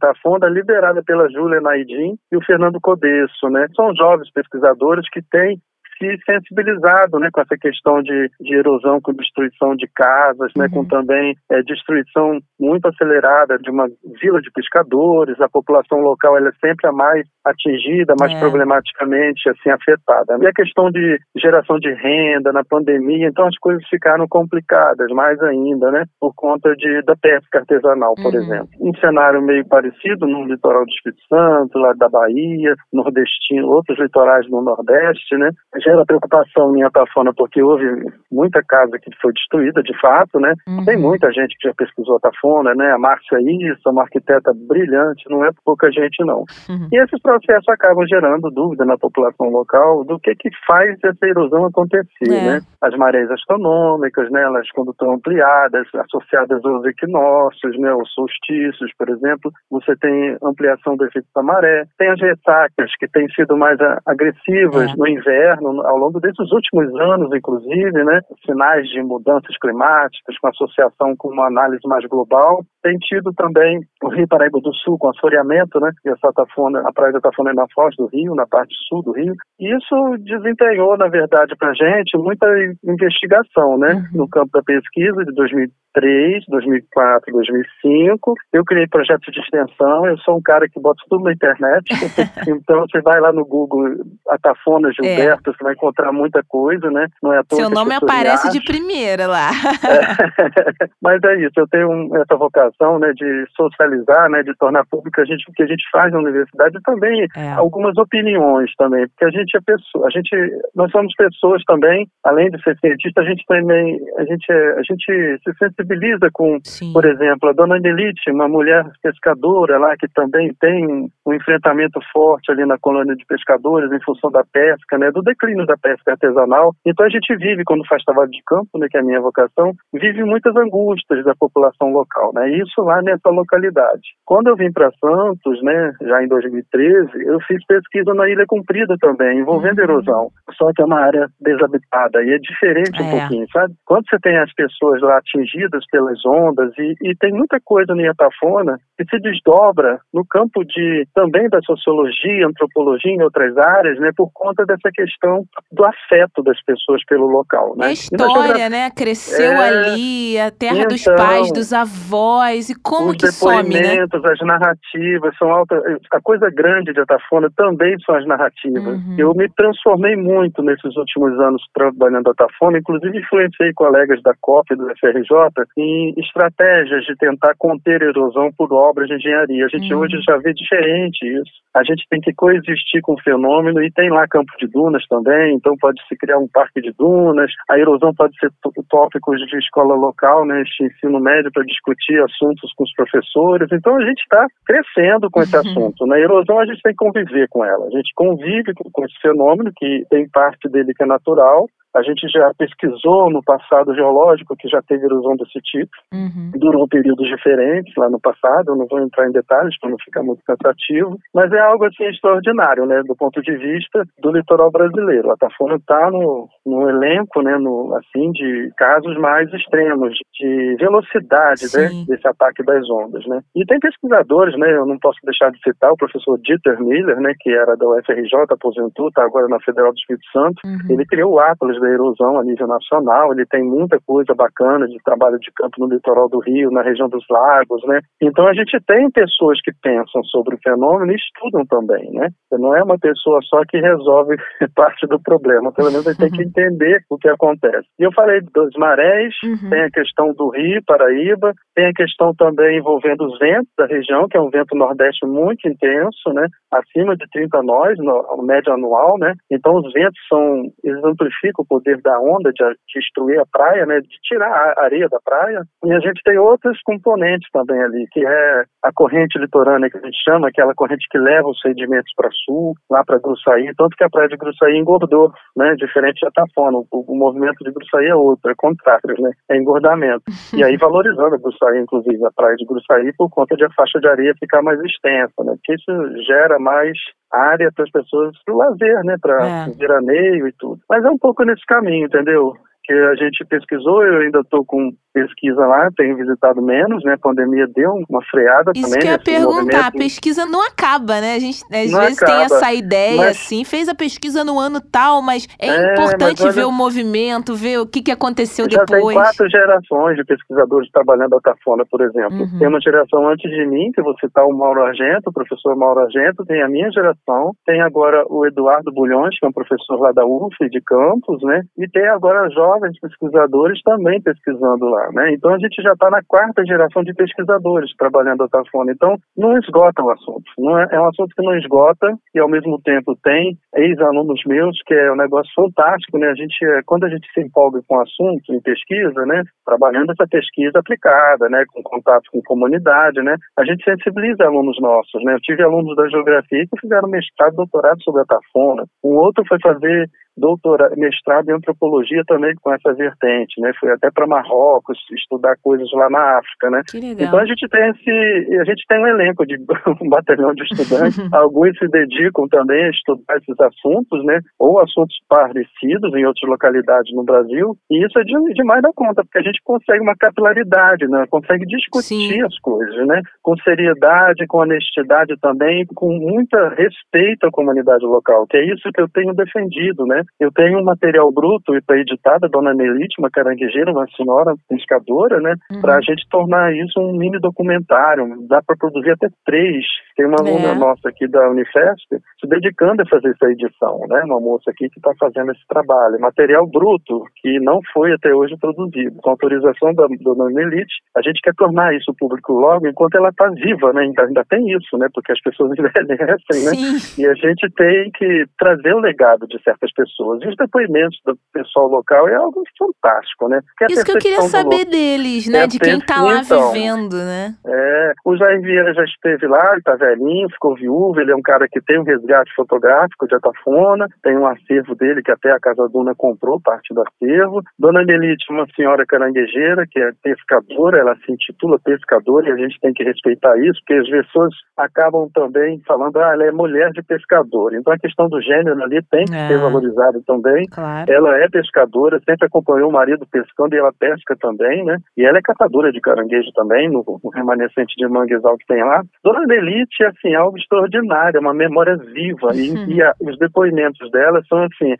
liderada 0.48 1.02
pela 1.02 1.30
Júlia 1.30 1.60
Naidin 1.60 2.16
e 2.30 2.36
o 2.36 2.44
Fernando 2.44 2.80
Codesso, 2.80 3.48
né. 3.50 3.66
São 3.74 3.94
jovens 3.94 4.09
pesquisadores 4.30 5.08
que 5.10 5.22
têm 5.22 5.60
se 6.00 6.18
sensibilizado 6.24 7.18
né, 7.18 7.28
com 7.30 7.42
essa 7.42 7.56
questão 7.60 8.02
de, 8.02 8.30
de 8.40 8.54
erosão, 8.54 9.00
com 9.00 9.12
destruição 9.12 9.76
de 9.76 9.86
casas, 9.94 10.50
né, 10.56 10.64
uhum. 10.66 10.70
com 10.70 10.84
também 10.86 11.36
é, 11.50 11.62
destruição 11.62 12.38
muito 12.58 12.88
acelerada 12.88 13.58
de 13.58 13.70
uma 13.70 13.86
vila 14.20 14.40
de 14.40 14.50
pescadores. 14.52 15.38
A 15.40 15.48
população 15.48 15.98
local 16.00 16.36
ela 16.36 16.48
é 16.48 16.66
sempre 16.66 16.88
a 16.88 16.92
mais 16.92 17.26
atingida, 17.44 18.14
mais 18.18 18.32
é. 18.32 18.40
problematicamente 18.40 19.48
assim 19.50 19.70
afetada. 19.70 20.38
E 20.40 20.46
a 20.46 20.52
questão 20.52 20.90
de 20.90 21.18
geração 21.36 21.78
de 21.78 21.92
renda 21.92 22.52
na 22.52 22.64
pandemia, 22.64 23.28
então 23.28 23.46
as 23.46 23.56
coisas 23.58 23.86
ficaram 23.88 24.26
complicadas 24.28 25.10
mais 25.12 25.40
ainda, 25.42 25.90
né, 25.90 26.04
por 26.18 26.32
conta 26.34 26.74
de, 26.76 27.02
da 27.02 27.14
pesca 27.16 27.58
artesanal, 27.58 28.14
por 28.14 28.32
uhum. 28.32 28.40
exemplo. 28.40 28.68
Um 28.80 28.94
cenário 28.94 29.42
meio 29.42 29.66
parecido 29.68 30.26
no 30.26 30.44
litoral 30.46 30.84
do 30.84 30.90
Espírito 30.90 31.20
Santo, 31.28 31.78
lá 31.78 31.92
da 31.92 32.08
Bahia, 32.08 32.74
nordestino, 32.92 33.68
outros 33.68 33.98
litorais 33.98 34.48
no 34.48 34.62
Nordeste, 34.62 35.36
né, 35.36 35.50
gera 35.90 36.06
preocupação 36.06 36.76
em 36.76 36.82
Atafona 36.82 37.32
porque 37.34 37.62
houve 37.62 37.84
muita 38.30 38.62
casa 38.62 38.98
que 38.98 39.10
foi 39.20 39.32
destruída, 39.32 39.82
de 39.82 39.98
fato, 40.00 40.38
né? 40.38 40.54
Uhum. 40.68 40.84
Tem 40.84 40.96
muita 40.96 41.32
gente 41.32 41.56
que 41.58 41.68
já 41.68 41.74
pesquisou 41.74 42.16
Atafona, 42.16 42.74
né? 42.74 42.92
A 42.92 42.98
Márcia 42.98 43.38
Isso, 43.40 43.88
uma 43.90 44.02
arquiteta 44.02 44.52
brilhante, 44.54 45.28
não 45.28 45.44
é 45.44 45.50
pouca 45.64 45.90
gente 45.90 46.24
não. 46.24 46.44
Uhum. 46.68 46.88
E 46.92 47.02
esses 47.02 47.20
processos 47.20 47.68
acabam 47.68 48.06
gerando 48.06 48.50
dúvida 48.50 48.84
na 48.84 48.96
população 48.96 49.48
local 49.50 50.04
do 50.04 50.18
que 50.18 50.34
que 50.34 50.50
faz 50.66 50.96
essa 51.02 51.26
erosão 51.26 51.66
acontecer, 51.66 52.30
é. 52.30 52.44
né? 52.44 52.60
As 52.80 52.96
marés 52.96 53.30
astronômicas, 53.30 54.30
né? 54.30 54.42
Elas 54.42 54.70
quando 54.70 54.92
estão 54.92 55.12
ampliadas, 55.12 55.86
associadas 55.94 56.64
aos 56.64 56.84
equinócios, 56.86 57.78
né? 57.78 57.92
Os 57.94 58.10
solstícios, 58.12 58.90
por 58.96 59.08
exemplo, 59.08 59.50
você 59.70 59.96
tem 59.96 60.36
ampliação 60.42 60.96
do 60.96 61.04
efeito 61.04 61.26
da 61.34 61.42
maré. 61.42 61.84
Tem 61.98 62.08
as 62.08 62.20
ressacas 62.20 62.90
que 62.98 63.08
têm 63.08 63.28
sido 63.30 63.56
mais 63.56 63.78
agressivas 64.06 64.90
é. 64.90 64.94
no 64.96 65.06
inverno, 65.06 65.79
ao 65.86 65.96
longo 65.96 66.20
desses 66.20 66.50
últimos 66.52 66.94
anos, 67.00 67.30
inclusive, 67.34 68.04
né, 68.04 68.20
sinais 68.44 68.88
de 68.88 69.02
mudanças 69.02 69.56
climáticas, 69.58 70.38
com 70.38 70.48
associação 70.48 71.14
com 71.16 71.28
uma 71.28 71.46
análise 71.46 71.86
mais 71.86 72.04
global. 72.06 72.64
Tem 72.82 72.96
tido 72.98 73.32
também 73.34 73.80
o 74.02 74.08
Rio 74.08 74.26
Paraíba 74.28 74.60
do 74.60 74.74
Sul, 74.74 74.98
com 74.98 75.10
assoreamento, 75.10 75.78
né, 75.80 75.90
e 76.04 76.08
a, 76.08 76.16
Satafona, 76.16 76.82
a 76.86 76.92
praia 76.92 77.12
da 77.12 77.20
Tafona 77.20 77.50
é 77.50 77.54
na 77.54 77.66
foz 77.74 77.94
do 77.96 78.06
Rio, 78.06 78.34
na 78.34 78.46
parte 78.46 78.74
sul 78.88 79.02
do 79.02 79.12
Rio. 79.12 79.34
E 79.58 79.76
isso 79.76 80.16
desempenhou, 80.24 80.96
na 80.96 81.08
verdade, 81.08 81.54
para 81.56 81.70
a 81.70 81.74
gente 81.74 82.16
muita 82.16 82.46
investigação 82.84 83.78
né, 83.78 83.94
uhum. 83.94 84.20
no 84.20 84.28
campo 84.28 84.50
da 84.52 84.62
pesquisa 84.62 85.24
de 85.24 85.32
2003, 85.34 86.44
2004, 86.48 87.32
2005. 87.32 88.34
Eu 88.52 88.64
criei 88.64 88.86
projetos 88.86 89.32
de 89.32 89.40
extensão, 89.40 90.06
eu 90.06 90.16
sou 90.18 90.38
um 90.38 90.42
cara 90.42 90.68
que 90.68 90.80
bota 90.80 91.02
tudo 91.08 91.24
na 91.24 91.32
internet. 91.32 91.84
então, 92.48 92.86
você 92.88 93.00
vai 93.02 93.20
lá 93.20 93.32
no 93.32 93.44
Google 93.44 93.88
Atafona 94.28 94.90
Gilberto, 94.92 95.50
é. 95.50 95.54
Você 95.60 95.64
vai 95.64 95.72
encontrar 95.74 96.10
muita 96.12 96.42
coisa, 96.48 96.90
né? 96.90 97.06
Não 97.22 97.32
é 97.32 97.38
à 97.38 97.44
toa 97.44 97.60
Seu 97.60 97.70
nome 97.70 97.94
aparece 97.94 98.48
acham. 98.48 98.50
de 98.50 98.64
primeira 98.64 99.26
lá. 99.26 99.50
É. 99.50 100.88
Mas 101.00 101.22
é 101.22 101.36
isso, 101.42 101.52
eu 101.56 101.68
tenho 101.68 102.16
essa 102.16 102.36
vocação, 102.36 102.98
né, 102.98 103.12
de 103.12 103.44
socializar, 103.54 104.30
né, 104.30 104.42
de 104.42 104.54
tornar 104.56 104.86
público 104.86 105.20
a 105.20 105.24
gente, 105.24 105.48
o 105.48 105.52
que 105.52 105.62
a 105.62 105.66
gente 105.66 105.84
faz 105.92 106.12
na 106.12 106.18
universidade 106.18 106.76
e 106.76 106.82
também 106.82 107.26
é. 107.36 107.52
algumas 107.52 107.96
opiniões 107.98 108.70
também, 108.76 109.06
porque 109.08 109.24
a 109.24 109.30
gente 109.30 109.56
é 109.56 109.60
pessoa, 109.60 110.06
a 110.06 110.10
gente, 110.10 110.30
nós 110.74 110.90
somos 110.90 111.14
pessoas 111.14 111.62
também, 111.64 112.06
além 112.24 112.50
de 112.50 112.62
ser 112.62 112.76
cientista, 112.78 113.20
a 113.20 113.24
gente 113.24 113.44
também, 113.46 113.98
a 114.16 114.24
gente, 114.24 114.50
é, 114.50 114.72
a 114.78 114.82
gente 114.82 115.40
se 115.44 115.54
sensibiliza 115.58 116.30
com, 116.32 116.58
Sim. 116.64 116.92
por 116.92 117.04
exemplo, 117.04 117.48
a 117.48 117.52
dona 117.52 117.76
Anelite, 117.76 118.30
uma 118.30 118.48
mulher 118.48 118.84
pescadora 119.02 119.78
lá 119.78 119.96
que 119.96 120.08
também 120.08 120.52
tem 120.60 121.10
um 121.26 121.34
enfrentamento 121.34 122.00
forte 122.12 122.50
ali 122.50 122.64
na 122.64 122.78
colônia 122.78 123.14
de 123.16 123.24
pescadores 123.26 123.92
em 123.92 124.00
função 124.02 124.30
da 124.30 124.44
pesca, 124.52 124.98
né, 124.98 125.10
do 125.10 125.22
declínio 125.22 125.49
da 125.66 125.76
pesca 125.76 126.12
artesanal. 126.12 126.74
Então 126.84 127.06
a 127.06 127.08
gente 127.08 127.34
vive, 127.36 127.64
quando 127.64 127.86
faz 127.86 128.02
trabalho 128.04 128.30
de 128.30 128.42
campo, 128.46 128.78
né, 128.78 128.86
que 128.90 128.96
é 128.96 129.00
a 129.00 129.04
minha 129.04 129.20
vocação, 129.20 129.72
vive 129.92 130.24
muitas 130.24 130.54
angústias 130.56 131.24
da 131.24 131.34
população 131.34 131.92
local, 131.92 132.32
né? 132.34 132.50
Isso 132.50 132.82
lá 132.82 133.02
nessa 133.02 133.28
localidade. 133.30 134.02
Quando 134.24 134.48
eu 134.48 134.56
vim 134.56 134.72
para 134.72 134.90
Santos, 135.00 135.62
né, 135.62 135.92
já 136.02 136.22
em 136.22 136.28
2013, 136.28 137.10
eu 137.26 137.38
fiz 137.46 137.64
pesquisa 137.66 138.14
na 138.14 138.28
Ilha 138.28 138.44
Comprida 138.46 138.96
também, 139.00 139.38
envolvendo 139.38 139.78
uhum. 139.78 139.84
erosão. 139.84 140.28
Só 140.56 140.70
que 140.74 140.82
é 140.82 140.84
uma 140.84 141.00
área 141.00 141.26
desabitada 141.40 142.22
e 142.22 142.34
é 142.34 142.38
diferente 142.38 143.00
é. 143.00 143.04
um 143.04 143.10
pouquinho, 143.10 143.46
sabe? 143.52 143.74
Quando 143.86 144.04
você 144.08 144.18
tem 144.18 144.36
as 144.38 144.52
pessoas 144.54 145.00
lá 145.02 145.18
atingidas 145.18 145.84
pelas 145.90 146.18
ondas 146.26 146.72
e, 146.78 146.94
e 147.02 147.14
tem 147.16 147.32
muita 147.32 147.58
coisa 147.64 147.94
no 147.94 148.00
Iatafona 148.00 148.78
que 148.96 149.04
se 149.04 149.18
desdobra 149.20 149.98
no 150.12 150.24
campo 150.26 150.64
de 150.64 151.06
também 151.14 151.48
da 151.48 151.60
sociologia, 151.62 152.46
antropologia 152.46 153.12
em 153.12 153.22
outras 153.22 153.56
áreas, 153.56 153.98
né, 153.98 154.10
por 154.16 154.30
conta 154.32 154.64
dessa 154.64 154.90
questão 154.92 155.39
do 155.72 155.84
afeto 155.84 156.42
das 156.42 156.60
pessoas 156.64 157.04
pelo 157.04 157.26
local, 157.26 157.74
né? 157.76 157.86
a 157.86 157.92
história, 157.92 158.68
né? 158.68 158.90
Cresceu 158.90 159.52
é, 159.52 159.68
ali, 159.68 160.38
a 160.38 160.50
terra 160.50 160.78
então, 160.78 160.88
dos 160.88 161.04
pais, 161.04 161.52
dos 161.52 161.72
avós, 161.72 162.70
e 162.70 162.74
como 162.74 163.12
que 163.16 163.26
some, 163.28 163.68
né? 163.68 164.02
as 164.02 164.40
narrativas 164.40 165.36
são. 165.38 165.50
A 165.52 166.20
coisa 166.22 166.50
grande 166.50 166.92
de 166.92 167.00
Atafona 167.00 167.48
também 167.56 167.96
são 168.04 168.14
as 168.14 168.26
narrativas. 168.26 168.84
Uhum. 168.84 169.16
Eu 169.18 169.34
me 169.34 169.48
transformei 169.50 170.16
muito 170.16 170.62
nesses 170.62 170.96
últimos 170.96 171.38
anos 171.40 171.62
trabalhando 171.74 172.30
Atafona, 172.30 172.78
inclusive 172.78 173.18
influenciei 173.18 173.72
colegas 173.74 174.22
da 174.22 174.34
COP 174.40 174.72
e 174.72 174.76
do 174.76 174.86
FRJ 174.98 175.30
em 175.76 176.14
estratégias 176.18 177.04
de 177.04 177.16
tentar 177.16 177.54
conter 177.58 178.02
erosão 178.02 178.50
por 178.56 178.72
obras 178.72 179.08
de 179.08 179.14
engenharia. 179.14 179.66
A 179.66 179.68
gente 179.68 179.92
uhum. 179.92 180.00
hoje 180.00 180.20
já 180.26 180.36
vê 180.38 180.52
diferente 180.52 181.24
isso. 181.26 181.52
A 181.74 181.84
gente 181.84 182.04
tem 182.10 182.20
que 182.20 182.32
coexistir 182.34 183.00
com 183.02 183.14
o 183.14 183.22
fenômeno 183.22 183.82
e 183.82 183.90
tem 183.92 184.10
lá 184.10 184.26
campo 184.26 184.50
de 184.58 184.66
dunas 184.66 185.06
também, 185.08 185.29
então 185.52 185.76
pode 185.76 186.00
se 186.08 186.16
criar 186.16 186.38
um 186.38 186.48
parque 186.48 186.80
de 186.80 186.92
dunas. 186.92 187.50
A 187.68 187.78
erosão 187.78 188.14
pode 188.14 188.36
ser 188.38 188.50
tópicos 188.88 189.40
de 189.46 189.58
escola 189.58 189.94
local, 189.94 190.44
né, 190.44 190.62
de 190.62 190.86
ensino 190.86 191.20
médio 191.20 191.50
para 191.52 191.64
discutir 191.64 192.22
assuntos 192.22 192.72
com 192.74 192.84
os 192.84 192.92
professores. 192.94 193.68
Então 193.72 193.96
a 193.96 194.04
gente 194.04 194.20
está 194.20 194.46
crescendo 194.66 195.30
com 195.30 195.42
esse 195.42 195.54
uhum. 195.56 195.62
assunto. 195.62 196.06
Na 196.06 196.16
né? 196.16 196.22
erosão 196.22 196.58
a 196.58 196.66
gente 196.66 196.82
tem 196.82 196.92
que 196.92 196.98
conviver 196.98 197.48
com 197.48 197.64
ela. 197.64 197.86
A 197.86 197.90
gente 197.90 198.12
convive 198.14 198.72
com 198.74 199.04
esse 199.04 199.18
fenômeno 199.20 199.70
que 199.76 200.04
tem 200.10 200.28
parte 200.28 200.68
dele 200.68 200.94
que 200.94 201.02
é 201.02 201.06
natural 201.06 201.68
a 201.94 202.02
gente 202.02 202.28
já 202.28 202.52
pesquisou 202.56 203.30
no 203.30 203.42
passado 203.42 203.94
geológico 203.94 204.56
que 204.56 204.68
já 204.68 204.80
teve 204.82 205.04
erosão 205.04 205.36
desse 205.36 205.60
tipo. 205.60 205.90
Uhum. 206.12 206.52
Durou 206.56 206.86
períodos 206.88 207.26
diferentes 207.28 207.92
lá 207.96 208.08
no 208.08 208.20
passado, 208.20 208.70
eu 208.70 208.76
não 208.76 208.86
vou 208.86 209.00
entrar 209.00 209.28
em 209.28 209.32
detalhes 209.32 209.78
para 209.78 209.90
não 209.90 209.98
ficar 209.98 210.22
muito 210.22 210.42
cansativo, 210.44 211.18
mas 211.34 211.52
é 211.52 211.60
algo 211.60 211.84
assim 211.84 212.04
extraordinário, 212.04 212.86
né, 212.86 213.02
do 213.06 213.16
ponto 213.16 213.42
de 213.42 213.56
vista 213.56 214.04
do 214.20 214.32
litoral 214.32 214.70
brasileiro. 214.70 215.30
A 215.30 215.36
Tafona 215.36 215.76
está 215.76 216.10
no, 216.10 216.48
no 216.64 216.88
elenco, 216.88 217.42
né, 217.42 217.56
no, 217.58 217.94
assim, 217.96 218.30
de 218.32 218.70
casos 218.76 219.16
mais 219.18 219.52
extremos, 219.52 220.14
de 220.34 220.76
velocidade, 220.78 221.64
né, 221.74 222.04
desse 222.06 222.26
ataque 222.28 222.62
das 222.62 222.88
ondas, 222.88 223.26
né. 223.26 223.40
E 223.56 223.64
tem 223.64 223.78
pesquisadores, 223.80 224.56
né, 224.58 224.70
eu 224.76 224.86
não 224.86 224.98
posso 224.98 225.18
deixar 225.24 225.50
de 225.50 225.58
citar 225.62 225.92
o 225.92 225.96
professor 225.96 226.38
Dieter 226.38 226.80
Miller, 226.80 227.20
né, 227.20 227.32
que 227.38 227.50
era 227.50 227.76
da 227.76 227.86
UFRJ, 227.88 228.30
aposentou, 228.50 229.08
está 229.08 229.24
agora 229.24 229.48
na 229.48 229.60
Federal 229.60 229.92
do 229.92 229.98
Espírito 229.98 230.24
Santo. 230.32 230.60
Uhum. 230.64 230.78
Ele 230.90 231.04
criou 231.06 231.34
o 231.34 231.40
Atlas 231.40 231.79
da 231.80 231.88
erosão 231.88 232.38
a 232.38 232.44
nível 232.44 232.66
nacional, 232.66 233.32
ele 233.32 233.46
tem 233.46 233.62
muita 233.62 233.98
coisa 234.06 234.34
bacana 234.34 234.86
de 234.86 234.98
trabalho 235.04 235.38
de 235.38 235.50
campo 235.52 235.76
no 235.78 235.92
litoral 235.92 236.28
do 236.28 236.38
Rio, 236.40 236.70
na 236.70 236.82
região 236.82 237.08
dos 237.08 237.24
lagos, 237.28 237.82
né? 237.86 238.00
Então 238.22 238.46
a 238.46 238.54
gente 238.54 238.78
tem 238.86 239.10
pessoas 239.10 239.60
que 239.62 239.72
pensam 239.82 240.22
sobre 240.24 240.54
o 240.54 240.58
fenômeno 240.62 241.12
e 241.12 241.16
estudam 241.16 241.64
também, 241.66 242.10
né? 242.12 242.28
Não 242.52 242.74
é 242.76 242.82
uma 242.82 242.98
pessoa 242.98 243.40
só 243.42 243.62
que 243.68 243.78
resolve 243.78 244.36
parte 244.74 245.06
do 245.06 245.20
problema, 245.20 245.72
pelo 245.72 245.90
menos 245.90 246.06
ele 246.06 246.16
tem 246.16 246.30
que 246.30 246.42
entender 246.42 247.00
o 247.10 247.16
que 247.16 247.28
acontece. 247.28 247.86
E 247.98 248.02
eu 248.02 248.12
falei 248.12 248.40
das 248.54 248.72
marés, 248.76 249.34
uhum. 249.44 249.70
tem 249.70 249.82
a 249.82 249.90
questão 249.90 250.32
do 250.32 250.50
Rio, 250.50 250.82
Paraíba, 250.86 251.52
tem 251.74 251.86
a 251.86 251.92
questão 251.92 252.34
também 252.34 252.78
envolvendo 252.78 253.26
os 253.26 253.38
ventos 253.38 253.70
da 253.78 253.86
região, 253.86 254.28
que 254.28 254.36
é 254.36 254.40
um 254.40 254.50
vento 254.50 254.76
nordeste 254.76 255.26
muito 255.26 255.68
intenso, 255.68 256.32
né? 256.32 256.46
Acima 256.70 257.16
de 257.16 257.26
30 257.30 257.62
nós, 257.62 257.98
no, 257.98 258.42
média 258.42 258.74
anual, 258.74 259.18
né? 259.18 259.34
Então 259.50 259.74
os 259.76 259.92
ventos 259.92 260.20
são, 260.28 260.64
eles 260.84 261.02
amplificam 261.04 261.64
poder 261.70 262.00
da 262.02 262.18
onda 262.18 262.50
de 262.52 262.64
destruir 262.92 263.38
a 263.38 263.46
praia, 263.46 263.86
né? 263.86 264.00
De 264.00 264.08
tirar 264.24 264.50
a 264.50 264.82
areia 264.82 265.08
da 265.08 265.18
praia. 265.24 265.62
E 265.84 265.92
a 265.92 266.00
gente 266.00 266.20
tem 266.24 266.36
outros 266.36 266.76
componentes 266.84 267.48
também 267.52 267.80
ali, 267.80 268.06
que 268.10 268.26
é 268.26 268.64
a 268.82 268.90
corrente 268.92 269.38
litorânea 269.38 269.88
que 269.88 269.98
a 269.98 270.00
gente 270.00 270.18
chama, 270.28 270.48
aquela 270.48 270.74
corrente 270.74 271.06
que 271.08 271.18
leva 271.18 271.48
os 271.48 271.60
sedimentos 271.60 272.12
para 272.16 272.28
sul, 272.44 272.74
lá 272.90 273.04
para 273.04 273.20
Gruçaí, 273.20 273.72
tanto 273.76 273.96
que 273.96 274.04
a 274.04 274.10
praia 274.10 274.28
de 274.28 274.36
Gruçaí 274.36 274.76
engordou, 274.76 275.32
né? 275.56 275.74
Diferente 275.76 276.18
de 276.20 276.26
Atafona, 276.26 276.78
o, 276.78 276.86
o 276.90 277.16
movimento 277.16 277.62
de 277.62 277.70
Gruçaí 277.70 278.06
é 278.06 278.14
outro, 278.14 278.50
é 278.50 278.54
contrário, 278.56 279.14
né? 279.20 279.30
É 279.48 279.56
engordamento. 279.56 280.24
E 280.60 280.64
aí 280.64 280.76
valorizando 280.76 281.34
a 281.34 281.38
Gruçaí, 281.38 281.78
inclusive 281.78 282.26
a 282.26 282.30
praia 282.34 282.56
de 282.56 282.66
Gruçaí, 282.66 283.12
por 283.16 283.30
conta 283.30 283.54
de 283.56 283.64
a 283.64 283.70
faixa 283.70 284.00
de 284.00 284.08
areia 284.08 284.34
ficar 284.38 284.60
mais 284.62 284.80
extensa, 284.80 285.44
né? 285.44 285.54
Porque 285.54 285.74
isso 285.74 286.24
gera 286.26 286.58
mais 286.58 286.98
área 287.32 287.70
para 287.72 287.84
as 287.84 287.90
pessoas 287.90 288.36
para 288.44 288.54
o 288.54 288.58
lazer, 288.58 289.04
né? 289.04 289.16
Para 289.20 289.46
é. 289.46 289.70
veraneio 289.70 290.48
e 290.48 290.52
tudo. 290.52 290.80
Mas 290.88 291.04
é 291.04 291.10
um 291.10 291.18
pouco 291.18 291.44
nesse 291.44 291.64
caminho, 291.66 292.06
entendeu? 292.06 292.56
Que 292.84 292.92
a 292.92 293.14
gente 293.14 293.44
pesquisou, 293.44 294.04
eu 294.04 294.20
ainda 294.20 294.40
estou 294.40 294.64
com 294.64 294.90
pesquisa 295.12 295.66
lá, 295.66 295.88
tenho 295.96 296.16
visitado 296.16 296.62
menos, 296.62 297.02
né? 297.04 297.14
A 297.14 297.18
pandemia 297.18 297.66
deu 297.74 297.92
uma 298.08 298.22
freada 298.24 298.72
Isso 298.74 298.88
também. 298.88 298.98
Isso 298.98 298.98
que 298.98 299.06
eu 299.06 299.12
ia 299.12 299.18
perguntar, 299.18 299.86
a 299.86 299.92
pesquisa 299.92 300.46
não 300.46 300.66
acaba, 300.66 301.20
né? 301.20 301.34
A 301.34 301.38
gente 301.38 301.62
às 301.70 301.90
não 301.90 302.00
vezes 302.00 302.22
acaba, 302.22 302.32
tem 302.32 302.44
essa 302.44 302.72
ideia, 302.72 303.16
mas... 303.16 303.36
assim, 303.36 303.64
fez 303.64 303.88
a 303.88 303.94
pesquisa 303.94 304.44
no 304.44 304.58
ano 304.58 304.80
tal, 304.80 305.20
mas 305.20 305.46
é, 305.58 305.68
é 305.68 305.92
importante 305.92 306.38
mas 306.38 306.40
olha... 306.42 306.52
ver 306.52 306.64
o 306.64 306.72
movimento, 306.72 307.54
ver 307.54 307.80
o 307.80 307.86
que, 307.86 308.02
que 308.02 308.12
aconteceu 308.12 308.66
Já 308.70 308.84
depois. 308.84 309.14
tem 309.14 309.14
quatro 309.14 309.50
gerações 309.50 310.16
de 310.16 310.24
pesquisadores 310.24 310.90
trabalhando 310.92 311.36
a 311.36 311.40
Tafona, 311.40 311.84
por 311.90 312.00
exemplo. 312.00 312.42
Uhum. 312.42 312.58
Tem 312.58 312.68
uma 312.68 312.80
geração 312.80 313.28
antes 313.28 313.50
de 313.50 313.66
mim, 313.66 313.90
que 313.92 314.02
vou 314.02 314.14
citar 314.18 314.44
o 314.44 314.56
Mauro 314.56 314.82
Argento, 314.82 315.30
o 315.30 315.32
professor 315.32 315.76
Mauro 315.76 316.00
Argento, 316.00 316.44
tem 316.44 316.62
a 316.62 316.68
minha 316.68 316.90
geração, 316.90 317.52
tem 317.66 317.80
agora 317.80 318.24
o 318.28 318.46
Eduardo 318.46 318.92
Bulhões, 318.92 319.38
que 319.38 319.44
é 319.44 319.48
um 319.48 319.52
professor 319.52 319.98
lá 319.98 320.12
da 320.12 320.24
UF 320.24 320.56
de 320.70 320.80
Campos, 320.80 321.42
né? 321.42 321.62
E 321.76 321.88
tem 321.88 322.06
agora 322.08 322.48
jovens 322.70 322.98
pesquisadores 323.00 323.80
também 323.82 324.20
pesquisando 324.22 324.86
lá 324.86 325.10
né? 325.12 325.32
Então 325.32 325.52
a 325.52 325.58
gente 325.58 325.82
já 325.82 325.92
está 325.92 326.10
na 326.10 326.22
quarta 326.26 326.64
geração 326.64 327.02
de 327.02 327.14
pesquisadores 327.14 327.90
trabalhando 327.96 328.44
a 328.44 328.48
Tafona. 328.48 328.92
Então 328.92 329.16
não 329.36 329.56
esgota 329.58 330.02
o 330.02 330.10
assunto. 330.10 330.44
Não 330.58 330.78
é, 330.78 330.88
é 330.92 331.00
um 331.00 331.08
assunto 331.08 331.34
que 331.34 331.42
não 331.42 331.56
esgota 331.56 332.14
e 332.34 332.38
ao 332.38 332.48
mesmo 332.48 332.80
tempo 332.82 333.16
tem 333.22 333.56
ex-alunos 333.74 334.40
meus 334.46 334.76
que 334.86 334.94
é 334.94 335.12
um 335.12 335.16
negócio 335.16 335.50
fantástico, 335.54 336.18
né? 336.18 336.28
A 336.28 336.34
gente 336.34 336.56
quando 336.86 337.04
a 337.04 337.08
gente 337.08 337.26
se 337.32 337.40
empolga 337.40 337.80
com 337.86 337.96
o 337.96 338.00
assunto 338.00 338.52
em 338.52 338.60
pesquisa, 338.60 339.24
né? 339.26 339.42
Trabalhando 339.64 340.12
essa 340.12 340.26
pesquisa 340.28 340.78
aplicada, 340.78 341.48
né? 341.48 341.64
Com 341.72 341.82
contato 341.82 342.24
com 342.32 342.42
comunidade, 342.42 343.22
né? 343.22 343.36
A 343.58 343.64
gente 343.64 343.84
sensibiliza 343.84 344.44
alunos 344.44 344.80
nossos, 344.80 345.22
né? 345.24 345.34
Eu 345.34 345.40
tive 345.40 345.62
alunos 345.62 345.96
da 345.96 346.08
geografia 346.08 346.64
que 346.66 346.80
fizeram 346.80 347.08
mestrado, 347.08 347.56
doutorado 347.56 348.02
sobre 348.02 348.22
a 348.22 348.24
Tafona. 348.24 348.84
Um 349.04 349.16
outro 349.16 349.44
foi 349.46 349.58
fazer 349.60 350.08
doutorado, 350.36 350.96
mestrado 350.96 351.48
em 351.48 351.54
antropologia 351.54 352.22
também 352.26 352.54
com 352.60 352.72
essa 352.72 352.92
vertente, 352.94 353.60
né? 353.60 353.72
Fui 353.78 353.90
até 353.90 354.10
para 354.10 354.26
Marrocos 354.26 354.98
estudar 355.12 355.56
coisas 355.62 355.90
lá 355.92 356.08
na 356.10 356.38
África, 356.38 356.70
né? 356.70 356.82
Então 357.24 357.38
a 357.38 357.46
gente 357.46 357.68
tem 357.68 357.90
esse, 357.90 358.58
a 358.60 358.64
gente 358.64 358.84
tem 358.88 359.00
um 359.00 359.06
elenco 359.06 359.46
de 359.46 359.56
um 360.00 360.08
batalhão 360.08 360.54
de 360.54 360.62
estudantes. 360.64 361.18
Alguns 361.32 361.76
se 361.78 361.88
dedicam 361.88 362.48
também 362.48 362.84
a 362.84 362.90
estudar 362.90 363.36
esses 363.36 363.58
assuntos, 363.60 364.24
né? 364.24 364.40
Ou 364.58 364.80
assuntos 364.80 365.16
parecidos 365.28 366.14
em 366.14 366.24
outras 366.24 366.48
localidades 366.48 367.14
no 367.14 367.24
Brasil. 367.24 367.76
E 367.90 368.04
isso 368.04 368.18
é 368.18 368.22
de, 368.22 368.54
demais 368.54 368.82
da 368.82 368.90
conta, 368.94 369.22
porque 369.24 369.38
a 369.38 369.42
gente 369.42 369.60
consegue 369.64 370.00
uma 370.00 370.16
capilaridade, 370.16 371.06
né? 371.06 371.24
Consegue 371.30 371.64
discutir 371.66 372.34
Sim. 372.34 372.42
as 372.42 372.58
coisas, 372.60 373.06
né? 373.06 373.22
Com 373.42 373.56
seriedade, 373.58 374.46
com 374.46 374.58
honestidade 374.58 375.34
também, 375.40 375.86
com 375.94 376.12
muita 376.12 376.68
respeito 376.70 377.46
à 377.46 377.50
comunidade 377.50 378.04
local, 378.04 378.46
que 378.46 378.56
é 378.56 378.64
isso 378.64 378.90
que 378.92 379.00
eu 379.00 379.08
tenho 379.08 379.34
defendido, 379.34 380.06
né? 380.06 380.22
Eu 380.38 380.50
tenho 380.52 380.78
um 380.78 380.84
material 380.84 381.30
bruto 381.32 381.74
e 381.74 381.78
está 381.78 381.96
editado, 381.96 382.46
a 382.46 382.48
dona 382.50 382.74
Nelite, 382.74 383.18
uma 383.18 383.30
caranguejeira, 383.30 383.90
uma 383.90 384.06
senhora 384.16 384.54
pescadora, 384.68 385.40
né? 385.40 385.54
Uhum. 385.72 385.80
Para 385.80 385.96
a 385.96 386.00
gente 386.00 386.26
tornar 386.28 386.74
isso 386.74 387.00
um 387.00 387.16
mini 387.16 387.38
documentário. 387.40 388.26
Dá 388.48 388.60
para 388.62 388.76
produzir 388.76 389.12
até 389.12 389.28
três. 389.44 389.84
Tem 390.16 390.26
uma 390.26 390.36
aluna 390.40 390.72
é. 390.72 390.74
nossa 390.74 391.08
aqui 391.08 391.26
da 391.28 391.48
Unifesp 391.50 392.18
se 392.40 392.46
dedicando 392.48 393.02
a 393.02 393.06
fazer 393.06 393.30
essa 393.30 393.50
edição, 393.50 394.00
né? 394.08 394.22
Uma 394.24 394.40
moça 394.40 394.70
aqui 394.70 394.88
que 394.90 394.98
está 394.98 395.12
fazendo 395.18 395.52
esse 395.52 395.66
trabalho. 395.68 396.20
Material 396.20 396.66
bruto, 396.66 397.24
que 397.40 397.58
não 397.60 397.80
foi 397.92 398.12
até 398.12 398.34
hoje 398.34 398.56
produzido. 398.60 399.16
Com 399.22 399.30
autorização 399.30 399.94
da 399.94 400.06
dona 400.20 400.50
Nelite, 400.50 400.94
a 401.16 401.22
gente 401.22 401.40
quer 401.40 401.54
tornar 401.54 401.94
isso 401.94 402.12
público 402.18 402.52
logo 402.52 402.86
enquanto 402.86 403.16
ela 403.16 403.30
está 403.30 403.48
viva, 403.48 403.92
né? 403.92 404.02
Ainda, 404.02 404.24
ainda 404.24 404.44
tem 404.48 404.70
isso, 404.70 404.98
né? 404.98 405.06
Porque 405.14 405.32
as 405.32 405.40
pessoas 405.40 405.72
envelhecem, 405.78 406.64
né? 406.64 406.98
Sim. 406.98 407.22
E 407.22 407.26
a 407.26 407.34
gente 407.34 407.68
tem 407.76 408.10
que 408.12 408.44
trazer 408.58 408.94
o 408.94 409.00
legado 409.00 409.46
de 409.46 409.60
certas 409.62 409.90
pessoas 409.92 410.10
pessoas. 410.10 410.42
E 410.42 410.48
os 410.48 410.56
depoimentos 410.56 411.18
do 411.24 411.36
pessoal 411.52 411.88
local 411.88 412.28
é 412.28 412.39
algo 412.40 412.62
fantástico, 412.78 413.48
né? 413.48 413.60
Porque 413.78 413.92
Isso 413.92 414.04
que 414.04 414.12
eu 414.12 414.18
queria 414.18 414.42
saber 414.42 414.84
deles, 414.84 415.48
né? 415.48 415.64
É 415.64 415.66
de 415.66 415.78
quem 415.78 415.98
está 415.98 416.22
lá 416.22 416.40
então, 416.40 416.72
vivendo, 416.72 417.16
né? 417.16 417.54
É, 417.66 418.12
o 418.24 418.36
Jair 418.36 418.60
Vieira 418.60 418.92
já 418.94 419.04
esteve 419.04 419.46
lá, 419.46 419.72
ele 419.72 419.82
tá 419.82 419.96
velhinho, 419.96 420.50
ficou 420.50 420.74
viúvo, 420.74 421.20
ele 421.20 421.32
é 421.32 421.36
um 421.36 421.42
cara 421.42 421.66
que 421.70 421.80
tem 421.80 421.98
um 421.98 422.04
resgate 422.04 422.52
fotográfico 422.54 423.26
de 423.26 423.34
Atafona, 423.34 424.06
tem 424.22 424.36
um 424.36 424.46
acervo 424.46 424.94
dele 424.94 425.22
que 425.22 425.30
até 425.30 425.50
a 425.52 425.60
Casa 425.60 425.88
Duna 425.88 426.14
comprou 426.16 426.60
parte 426.60 426.94
do 426.94 427.02
acervo. 427.02 427.62
Dona 427.78 428.04
Melite, 428.04 428.50
uma 428.50 428.66
senhora 428.74 429.04
caranguejeira, 429.06 429.84
que 429.90 429.98
é 429.98 430.10
pescadora, 430.22 430.98
ela 430.98 431.16
se 431.24 431.32
intitula 431.32 431.78
pescadora 431.84 432.48
e 432.48 432.52
a 432.52 432.56
gente 432.56 432.78
tem 432.80 432.92
que 432.92 433.04
respeitar 433.04 433.56
isso, 433.58 433.80
porque 433.86 434.00
as 434.00 434.08
pessoas 434.08 434.54
acabam 434.76 435.28
também 435.34 435.80
falando, 435.86 436.18
ah, 436.18 436.32
ela 436.32 436.44
é 436.44 436.52
mulher 436.52 436.90
de 436.92 437.02
pescador. 437.02 437.74
Então 437.74 437.92
a 437.92 437.98
questão 437.98 438.28
do 438.28 438.40
gênero 438.40 438.82
ali 438.82 439.02
tem 439.10 439.24
que 439.24 439.34
é. 439.34 439.48
ser 439.48 439.58
valorizada 439.58 440.20
também. 440.26 440.66
Claro. 440.70 441.10
Ela 441.10 441.38
é 441.38 441.48
pescadora, 441.48 442.20
sempre 442.30 442.46
acompanhou 442.46 442.88
o 442.88 442.92
marido 442.92 443.26
pescando 443.30 443.74
e 443.74 443.78
ela 443.78 443.92
pesca 443.98 444.36
também, 444.38 444.84
né? 444.84 444.96
E 445.16 445.24
ela 445.24 445.38
é 445.38 445.42
catadora 445.42 445.90
de 445.90 446.00
caranguejo 446.00 446.50
também, 446.54 446.88
no, 446.88 447.04
no 447.22 447.30
remanescente 447.30 447.94
de 447.96 448.06
manguezal 448.08 448.56
que 448.56 448.66
tem 448.66 448.82
lá. 448.82 449.02
Dona 449.24 449.44
Delite 449.46 450.02
é, 450.02 450.08
assim, 450.08 450.34
algo 450.34 450.56
extraordinário, 450.56 451.38
é 451.38 451.40
uma 451.40 451.54
memória 451.54 451.96
viva. 451.96 452.54
E, 452.54 452.70
uhum. 452.70 452.86
e 452.88 453.02
a, 453.02 453.12
os 453.20 453.36
depoimentos 453.38 454.10
dela 454.10 454.40
são, 454.48 454.62
assim, 454.64 454.94